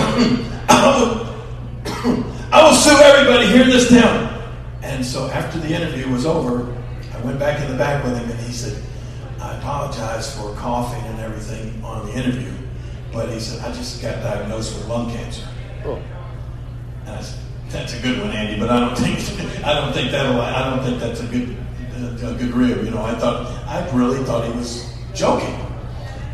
I 0.69 0.99
will, 0.99 2.23
I 2.51 2.63
will 2.63 2.75
sue 2.75 2.97
everybody 2.97 3.47
here 3.47 3.63
in 3.63 3.69
this 3.69 3.89
town." 3.89 4.33
And 4.81 5.05
so 5.05 5.29
after 5.29 5.59
the 5.59 5.69
interview 5.69 6.09
was 6.09 6.25
over, 6.25 6.75
I 7.13 7.21
went 7.21 7.39
back 7.39 7.61
in 7.61 7.71
the 7.71 7.77
back 7.77 8.03
with 8.03 8.17
him, 8.17 8.29
and 8.29 8.39
he 8.39 8.51
said, 8.51 8.81
"I 9.39 9.57
apologize 9.57 10.35
for 10.35 10.53
coughing 10.55 11.03
and 11.03 11.19
everything 11.19 11.83
on 11.83 12.07
the 12.07 12.13
interview." 12.13 12.51
But 13.11 13.29
he 13.29 13.39
said, 13.39 13.63
I 13.63 13.73
just 13.73 14.01
got 14.01 14.21
diagnosed 14.21 14.75
with 14.75 14.87
lung 14.87 15.11
cancer. 15.11 15.47
Oh. 15.85 16.01
And 17.05 17.15
I 17.15 17.21
said, 17.21 17.39
that's 17.69 17.93
a 17.97 18.01
good 18.01 18.19
one, 18.19 18.31
Andy, 18.31 18.59
but 18.59 18.69
I 18.69 18.79
don't 18.79 18.97
think 18.97 19.19
I 19.65 19.73
don't 19.73 19.93
think 19.93 20.11
that'll 20.11 20.39
I 20.39 20.69
don't 20.69 20.83
think 20.83 20.99
that's 20.99 21.21
a 21.21 21.27
good 21.27 21.57
a 21.97 22.33
good 22.33 22.53
rib. 22.53 22.83
You 22.85 22.91
know, 22.91 23.01
I 23.01 23.15
thought 23.15 23.47
I 23.67 23.89
really 23.91 24.23
thought 24.23 24.45
he 24.45 24.53
was 24.57 24.93
joking, 25.13 25.57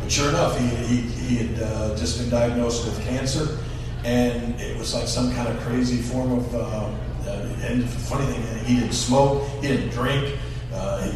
but 0.00 0.10
sure 0.10 0.28
enough, 0.28 0.58
he 0.58 0.66
he, 0.66 0.96
he 1.00 1.36
had 1.36 1.62
uh, 1.62 1.96
just 1.96 2.18
been 2.18 2.30
diagnosed 2.30 2.84
with 2.84 3.02
cancer, 3.04 3.58
and 4.04 4.60
it 4.60 4.78
was 4.78 4.94
like 4.94 5.08
some 5.08 5.32
kind 5.34 5.48
of 5.48 5.58
crazy 5.60 5.96
form 5.96 6.32
of. 6.32 6.54
Uh, 6.54 6.90
uh, 7.26 7.48
and 7.62 7.82
the 7.82 7.86
funny 7.86 8.26
thing, 8.26 8.64
he 8.66 8.76
didn't 8.80 8.92
smoke, 8.92 9.48
he 9.62 9.68
didn't 9.68 9.88
drink, 9.88 10.36
uh, 10.74 11.02
he, 11.02 11.10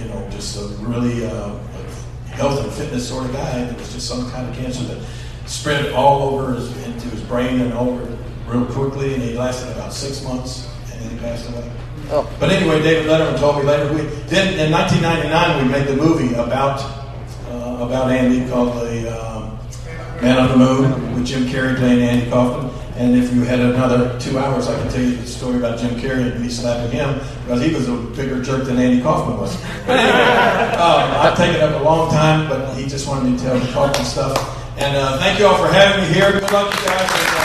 you 0.00 0.08
know, 0.08 0.28
just 0.30 0.56
a 0.56 0.66
really 0.82 1.24
uh, 1.24 1.56
health 2.34 2.62
and 2.62 2.72
fitness 2.72 3.08
sort 3.08 3.26
of 3.26 3.32
guy. 3.32 3.60
It 3.60 3.78
was 3.78 3.92
just 3.92 4.08
some 4.08 4.30
kind 4.30 4.48
of 4.48 4.56
cancer 4.56 4.82
that 4.84 5.04
spread 5.46 5.92
all 5.92 6.28
over 6.28 6.54
his, 6.54 6.70
into 6.84 7.08
his 7.08 7.22
brain 7.22 7.60
and 7.60 7.72
over 7.74 8.04
real 8.46 8.66
quickly, 8.66 9.14
and 9.14 9.22
he 9.22 9.34
lasted 9.34 9.70
about 9.72 9.92
six 9.92 10.22
months, 10.22 10.68
and 10.92 11.02
then 11.02 11.10
he 11.10 11.18
passed 11.18 11.48
away. 11.50 11.70
Oh. 12.10 12.30
But 12.38 12.50
anyway, 12.50 12.82
David 12.82 13.06
Letterman 13.10 13.38
told 13.38 13.56
me 13.58 13.62
later. 13.62 13.92
We 13.92 14.02
then 14.28 14.58
in 14.58 14.70
1999 14.70 15.64
we 15.64 15.72
made 15.72 15.86
the 15.86 15.96
movie 15.96 16.34
about 16.34 16.80
uh, 17.48 17.84
about 17.84 18.10
Andy 18.10 18.48
called 18.50 18.74
the 18.82 19.08
um, 19.08 19.58
Man 20.20 20.38
on 20.38 20.48
the 20.50 20.56
Moon 20.56 21.14
with 21.14 21.26
Jim 21.26 21.44
Carrey 21.44 21.76
playing 21.76 22.02
Andy 22.02 22.30
Kaufman. 22.30 22.63
And 22.96 23.16
if 23.16 23.34
you 23.34 23.42
had 23.42 23.58
another 23.58 24.18
two 24.20 24.38
hours, 24.38 24.68
I 24.68 24.80
can 24.80 24.90
tell 24.90 25.02
you 25.02 25.16
the 25.16 25.26
story 25.26 25.56
about 25.56 25.80
Jim 25.80 25.96
Carrey 25.96 26.30
and 26.30 26.40
me 26.40 26.48
slapping 26.48 26.92
him 26.92 27.18
because 27.42 27.60
he 27.60 27.74
was 27.74 27.88
a 27.88 27.96
bigger 28.14 28.40
jerk 28.40 28.64
than 28.64 28.78
Andy 28.78 29.02
Kaufman 29.02 29.36
was. 29.36 29.60
But 29.84 29.98
anyway, 29.98 30.76
um, 30.76 31.10
I've 31.20 31.36
taken 31.36 31.60
up 31.60 31.80
a 31.80 31.84
long 31.84 32.10
time, 32.10 32.48
but 32.48 32.76
he 32.76 32.86
just 32.86 33.08
wanted 33.08 33.30
me 33.30 33.36
to 33.36 33.42
tell 33.42 33.58
the 33.58 33.72
Kaufman 33.72 34.04
stuff. 34.04 34.78
And 34.78 34.96
uh, 34.96 35.18
thank 35.18 35.40
you 35.40 35.46
all 35.46 35.56
for 35.56 35.72
having 35.72 36.08
me 36.08 36.14
here. 36.14 36.32
Good 36.32 36.52
luck, 36.52 36.72
you 36.72 36.86
guys. 36.86 37.43